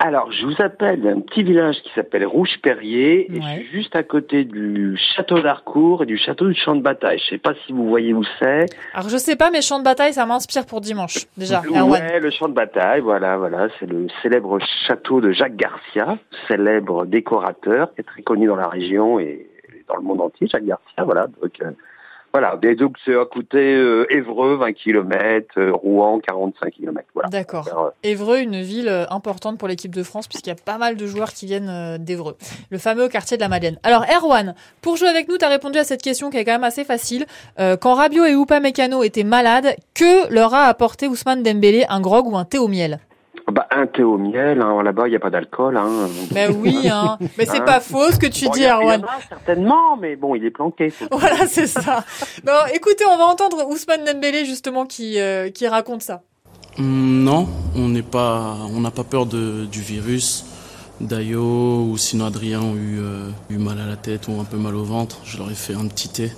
Alors, 0.00 0.30
je 0.30 0.46
vous 0.46 0.62
appelle 0.62 1.02
d'un 1.02 1.20
petit 1.20 1.42
village 1.42 1.76
qui 1.82 1.90
s'appelle 1.94 2.24
Rouge-Perrier, 2.24 3.32
et 3.32 3.40
je 3.40 3.46
suis 3.48 3.66
juste 3.66 3.96
à 3.96 4.04
côté 4.04 4.44
du 4.44 4.96
château 5.16 5.40
d'Harcourt 5.40 6.04
et 6.04 6.06
du 6.06 6.16
château 6.16 6.46
du 6.46 6.54
Champ 6.54 6.76
de 6.76 6.82
Bataille. 6.82 7.18
Je 7.18 7.30
sais 7.30 7.38
pas 7.38 7.54
si 7.66 7.72
vous 7.72 7.88
voyez 7.88 8.14
où 8.14 8.22
c'est. 8.38 8.66
Alors, 8.94 9.08
je 9.08 9.16
sais 9.16 9.34
pas, 9.34 9.50
mais 9.50 9.60
Champ 9.60 9.80
de 9.80 9.84
Bataille, 9.84 10.12
ça 10.12 10.24
m'inspire 10.24 10.66
pour 10.66 10.80
dimanche, 10.80 11.26
déjà. 11.36 11.62
Ouais, 11.62 12.20
le 12.20 12.30
Champ 12.30 12.48
de 12.48 12.54
Bataille, 12.54 13.00
voilà, 13.00 13.36
voilà, 13.38 13.68
c'est 13.78 13.86
le 13.86 14.06
célèbre 14.22 14.58
château 14.86 15.20
de 15.20 15.32
Jacques 15.32 15.56
Garcia, 15.56 16.16
célèbre 16.46 17.04
décorateur, 17.04 17.92
qui 17.94 18.02
est 18.02 18.04
très 18.04 18.22
connu 18.22 18.46
dans 18.46 18.56
la 18.56 18.68
région 18.68 19.18
et 19.18 19.48
dans 19.88 19.96
le 19.96 20.02
monde 20.02 20.20
entier, 20.20 20.46
Jacques 20.46 20.64
Garcia, 20.64 21.02
voilà. 21.02 21.26
Donc, 21.42 21.52
euh, 21.62 21.70
voilà, 22.32 22.58
et 22.62 22.74
donc 22.74 22.96
à 23.08 23.24
côté 23.24 23.58
euh, 23.58 24.06
Évreux, 24.10 24.56
20 24.56 24.72
km, 24.74 25.54
euh, 25.56 25.72
Rouen, 25.72 26.20
45 26.20 26.70
km. 26.70 27.06
Voilà. 27.14 27.30
D'accord. 27.30 27.66
Alors, 27.68 27.92
Évreux, 28.02 28.38
une 28.38 28.60
ville 28.60 28.88
euh, 28.88 29.06
importante 29.10 29.58
pour 29.58 29.66
l'équipe 29.66 29.94
de 29.94 30.02
France, 30.02 30.28
puisqu'il 30.28 30.50
y 30.50 30.52
a 30.52 30.56
pas 30.56 30.76
mal 30.76 30.96
de 30.96 31.06
joueurs 31.06 31.32
qui 31.32 31.46
viennent 31.46 31.70
euh, 31.70 31.96
d'Évreux, 31.96 32.36
le 32.70 32.78
fameux 32.78 33.08
quartier 33.08 33.38
de 33.38 33.42
la 33.42 33.48
Madeleine. 33.48 33.78
Alors, 33.82 34.04
Erwan, 34.04 34.54
pour 34.82 34.96
jouer 34.96 35.08
avec 35.08 35.28
nous, 35.28 35.38
tu 35.38 35.44
as 35.44 35.48
répondu 35.48 35.78
à 35.78 35.84
cette 35.84 36.02
question 36.02 36.28
qui 36.30 36.36
est 36.36 36.44
quand 36.44 36.52
même 36.52 36.64
assez 36.64 36.84
facile. 36.84 37.24
Euh, 37.58 37.76
quand 37.76 37.94
Rabiot 37.94 38.26
et 38.26 38.32
Upamecano 38.32 39.02
étaient 39.02 39.24
malades, 39.24 39.74
que 39.94 40.32
leur 40.32 40.52
a 40.52 40.64
apporté 40.64 41.08
Ousmane 41.08 41.42
Dembélé, 41.42 41.86
un 41.88 42.00
grog 42.00 42.26
ou 42.26 42.36
un 42.36 42.44
thé 42.44 42.58
au 42.58 42.68
miel? 42.68 42.98
Bah, 43.46 43.66
un 43.70 43.86
thé 43.86 44.02
au 44.02 44.18
miel, 44.18 44.60
hein, 44.60 44.82
là-bas, 44.82 45.06
il 45.06 45.10
n'y 45.10 45.16
a 45.16 45.20
pas 45.20 45.30
d'alcool. 45.30 45.76
Hein. 45.76 46.08
Ben 46.32 46.54
oui, 46.60 46.88
hein. 46.92 47.18
mais 47.38 47.46
c'est 47.46 47.60
Hein 47.60 47.64
pas 47.64 47.80
faux 47.80 48.10
ce 48.10 48.18
que 48.18 48.26
tu 48.26 48.46
Bon, 48.46 48.50
dis, 48.52 48.60
il 48.60 48.62
y 48.64 48.66
a- 48.66 48.78
il 48.80 48.86
y 48.86 48.90
en 48.90 48.94
Erwan. 48.94 49.04
a 49.04 49.20
certainement, 49.28 49.96
mais 49.96 50.16
bon, 50.16 50.34
il 50.34 50.44
est 50.44 50.50
planqué. 50.50 50.92
Voilà, 51.10 51.46
c'est 51.46 51.66
ça. 51.66 52.04
Bon, 52.44 52.52
écoutez, 52.74 53.04
on 53.06 53.16
va 53.18 53.24
entendre 53.24 53.66
Ousmane 53.68 54.04
Dembélé 54.04 54.44
justement 54.44 54.84
qui, 54.86 55.18
euh, 55.20 55.50
qui 55.50 55.66
raconte 55.68 56.02
ça. 56.02 56.22
Hum, 56.78 57.24
Non, 57.24 57.48
on 57.76 57.88
n'est 57.88 58.02
pas, 58.02 58.56
on 58.74 58.80
n'a 58.80 58.90
pas 58.90 59.04
peur 59.04 59.26
de, 59.26 59.64
du 59.66 59.80
virus. 59.80 60.44
Dayo 61.00 61.86
ou 61.90 61.96
sinon 61.96 62.26
Adrien 62.26 62.60
ont 62.60 62.74
eu, 62.74 62.98
euh, 63.00 63.30
eu 63.50 63.58
mal 63.58 63.78
à 63.80 63.86
la 63.86 63.96
tête 63.96 64.26
ou 64.28 64.40
un 64.40 64.44
peu 64.44 64.56
mal 64.56 64.74
au 64.74 64.82
ventre. 64.84 65.18
Je 65.24 65.38
leur 65.38 65.50
ai 65.50 65.54
fait 65.54 65.74
un 65.74 65.86
petit 65.86 66.08
thé 66.08 66.32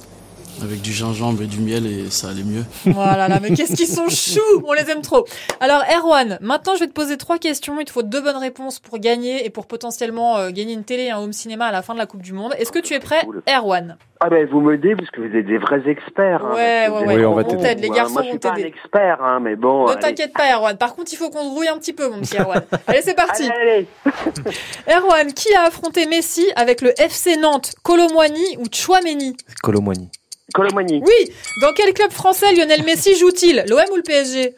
avec 0.63 0.81
du 0.83 0.93
gingembre 0.93 1.43
et 1.43 1.47
du 1.47 1.59
miel 1.61 1.87
et 1.87 2.11
ça 2.11 2.29
allait 2.29 2.43
mieux. 2.45 2.65
Voilà, 2.93 3.29
là, 3.29 3.39
mais 3.41 3.51
qu'est-ce 3.53 3.75
qu'ils 3.75 3.87
sont 3.87 4.09
choux 4.09 4.63
On 4.67 4.73
les 4.73 4.91
aime 4.91 5.03
trop. 5.03 5.25
Alors, 5.61 5.83
Erwan, 5.97 6.39
maintenant, 6.41 6.75
je 6.75 6.81
vais 6.81 6.87
te 6.87 6.93
poser 6.93 7.17
trois 7.17 7.39
questions. 7.39 7.79
Il 7.81 7.85
te 7.85 7.93
faut 7.93 8.03
deux 8.03 8.21
bonnes 8.21 8.37
réponses 8.37 8.79
pour 8.81 8.99
gagner 8.99 9.45
et 9.45 9.51
pour 9.51 9.67
potentiellement 9.67 10.37
euh, 10.39 10.51
gagner 10.51 10.75
une 10.75 10.85
télé 10.85 11.05
et 11.05 11.11
un 11.11 11.19
home 11.19 11.33
cinéma 11.33 11.67
à 11.67 11.73
la 11.73 11.83
fin 11.83 11.95
de 11.95 11.99
la 11.99 12.07
Coupe 12.07 12.23
du 12.23 12.33
Monde. 12.33 12.55
Est-ce 12.59 12.73
que 12.73 12.79
tu 12.79 12.95
es 12.95 13.01
prêt, 13.01 13.23
Erwan? 13.49 13.97
Ah 14.23 14.29
ben, 14.29 14.47
vous 14.51 14.61
m'aidez 14.61 14.95
parce 14.97 15.09
que 15.11 15.23
vous 15.23 15.35
êtes 15.35 15.47
des 15.47 15.57
vrais 15.57 15.81
experts. 15.89 16.45
hein, 16.45 16.55
Ouais, 16.55 16.89
ouais, 16.91 17.07
ouais. 17.07 17.15
êtes 17.21 17.27
on 17.27 17.35
va 17.35 17.45
t'aider. 17.45 17.75
Les 17.81 17.89
hein. 17.89 17.93
garçons 17.95 18.13
Moi, 18.13 18.23
je 18.23 18.27
vont 18.29 18.33
suis 18.33 18.39
pas 18.39 18.51
un 18.51 18.55
t'aider. 18.55 18.69
expert, 18.69 19.19
hein, 19.23 19.41
mais 19.41 19.57
bon. 19.57 19.89
Ne 19.89 19.95
t'inquiète 19.95 20.35
pas, 20.35 20.53
Erwan. 20.55 20.77
Par 20.77 20.95
contre, 20.95 21.11
il 21.13 21.17
faut 21.17 21.31
qu'on 21.31 21.43
se 21.45 21.49
rouille 21.49 21.69
un 21.69 21.79
petit 21.79 21.95
peu, 21.95 22.09
mon 22.11 22.21
petit 22.21 22.37
Erwan. 22.37 22.63
Allez, 22.87 23.01
c'est 23.03 23.15
parti. 23.15 23.49
Allez, 23.51 23.87
Erwan, 24.95 25.33
qui 25.33 25.55
a 25.55 25.63
affronté 25.63 26.07
Messi 26.07 26.45
avec 26.57 26.81
le 26.83 26.93
FC 27.01 27.37
Nantes 27.37 27.73
Colomwani 27.83 28.59
ou 28.59 28.65
Chouameni 28.71 29.37
Colomwani. 29.63 30.11
Colomani. 30.55 31.03
Oui. 31.05 31.33
Dans 31.63 31.73
quel 31.73 31.93
club 31.95 32.11
français 32.11 32.53
Lionel 32.55 32.83
Messi 32.85 33.17
joue-t-il? 33.17 33.65
L'OM 33.69 33.81
ou 33.93 33.97
le 33.97 34.03
PSG 34.03 34.55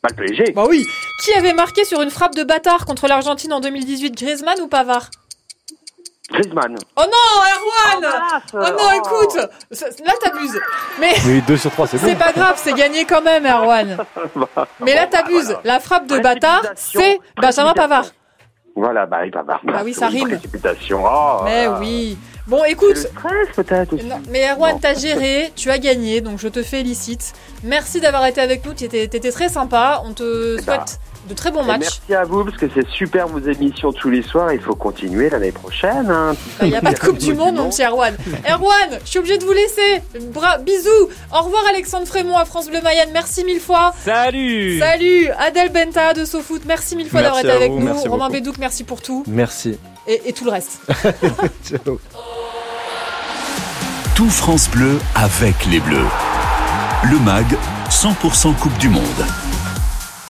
Pas 0.00 0.08
le 0.16 0.24
PSG. 0.24 0.52
Bah 0.52 0.64
oui. 0.68 0.84
Qui 1.24 1.32
avait 1.34 1.52
marqué 1.52 1.84
sur 1.84 2.02
une 2.02 2.10
frappe 2.10 2.34
de 2.34 2.44
bâtard 2.44 2.84
contre 2.86 3.06
l'Argentine 3.08 3.52
en 3.52 3.60
2018 3.60 4.16
Griezmann 4.16 4.60
ou 4.60 4.68
Pavard? 4.68 5.08
Griezmann. 6.30 6.76
Oh 6.96 7.02
non, 7.02 8.00
Erwan 8.00 8.12
Oh 8.54 8.58
non, 8.78 8.90
écoute 8.92 9.38
ça- 9.70 9.86
Là, 10.04 10.12
t'abuses. 10.22 10.58
Mais 10.98 11.12
Oui, 11.26 11.42
2 11.46 11.56
sur 11.56 11.70
3, 11.70 11.86
c'est 11.86 11.98
bon. 12.00 12.06
c'est 12.08 12.14
pas 12.18 12.32
grave, 12.32 12.54
c'est 12.62 12.72
gagné 12.72 13.04
quand 13.04 13.20
même, 13.22 13.44
Erwan. 13.44 13.98
Mais 14.80 14.94
là, 14.94 15.06
t'abuses. 15.06 15.54
La 15.64 15.78
frappe 15.80 16.06
de 16.06 16.18
bâtard, 16.20 16.62
c'est 16.76 17.18
Benjamin 17.36 17.74
Pavard. 17.74 18.06
Voilà, 18.74 19.04
bah, 19.04 19.26
il 19.26 19.32
va 19.32 19.42
voir. 19.42 19.60
Bah 19.64 19.82
oui, 19.84 19.92
ça 19.92 20.06
rime. 20.08 20.28
Précipitation. 20.28 21.02
Oh, 21.04 21.40
Mais 21.44 21.68
oui. 21.68 22.16
Bon, 22.46 22.64
écoute. 22.64 22.96
C'est 22.96 23.12
le 23.12 23.18
stress, 23.18 23.48
peut-être 23.54 23.92
aussi. 23.92 24.04
Non, 24.04 24.20
mais 24.28 24.50
Erwan, 24.50 24.78
t'as 24.80 24.94
géré, 24.94 25.52
tu 25.54 25.70
as 25.70 25.78
gagné, 25.78 26.20
donc 26.20 26.38
je 26.38 26.48
te 26.48 26.62
félicite. 26.62 27.32
Merci 27.62 28.00
d'avoir 28.00 28.26
été 28.26 28.40
avec 28.40 28.64
nous, 28.64 28.72
t'étais 28.72 29.04
étais 29.04 29.30
très 29.30 29.48
sympa. 29.48 30.02
On 30.04 30.12
te 30.12 30.56
bah, 30.56 30.62
souhaite 30.62 30.98
de 31.28 31.34
très 31.34 31.50
bons 31.50 31.62
Et 31.62 31.66
matchs. 31.66 31.80
Merci 31.80 32.14
à 32.14 32.24
vous 32.24 32.44
parce 32.44 32.56
que 32.56 32.66
c'est 32.74 32.86
super 32.88 33.28
vos 33.28 33.38
émissions 33.38 33.92
tous 33.92 34.10
les 34.10 34.22
soirs. 34.22 34.52
Il 34.52 34.60
faut 34.60 34.74
continuer 34.74 35.30
l'année 35.30 35.52
prochaine. 35.52 36.10
Hein. 36.10 36.34
Il 36.62 36.68
n'y 36.68 36.76
a 36.76 36.80
pas 36.80 36.92
de 36.92 36.98
Coupe 36.98 37.18
du 37.18 37.34
Monde, 37.34 37.56
mon 37.56 37.68
petit 37.70 37.82
Erwan. 37.82 38.16
Erwan, 38.48 38.98
je 39.04 39.08
suis 39.10 39.18
obligée 39.18 39.38
de 39.38 39.44
vous 39.44 39.52
laisser. 39.52 40.02
Bra 40.32 40.58
bisous. 40.58 41.08
Au 41.32 41.42
revoir, 41.42 41.62
Alexandre 41.68 42.06
Frémont 42.06 42.36
à 42.36 42.44
France 42.44 42.68
Bleu 42.68 42.80
Mayenne. 42.82 43.10
Merci 43.12 43.44
mille 43.44 43.60
fois. 43.60 43.94
Salut 44.04 44.78
Salut. 44.78 45.28
Adèle 45.38 45.70
Benta 45.72 46.14
de 46.14 46.24
SoFoot. 46.24 46.62
Merci 46.66 46.96
mille 46.96 47.08
fois 47.08 47.22
d'avoir 47.22 47.40
été 47.40 47.50
avec 47.50 47.70
vous, 47.70 47.78
nous. 47.78 47.84
merci 47.86 48.08
Romain 48.08 48.24
beaucoup. 48.26 48.32
Bédouc, 48.32 48.58
merci 48.58 48.84
pour 48.84 49.00
tout. 49.02 49.24
Merci. 49.26 49.78
Et, 50.06 50.20
et 50.26 50.32
tout 50.32 50.44
le 50.44 50.50
reste. 50.50 50.80
Ciao. 51.64 51.98
Tout 54.14 54.30
France 54.30 54.68
Bleu 54.70 54.98
avec 55.14 55.66
les 55.66 55.80
Bleus. 55.80 55.98
Le 57.04 57.18
MAG, 57.20 57.46
100% 57.90 58.54
Coupe 58.56 58.76
du 58.78 58.88
Monde. 58.88 59.02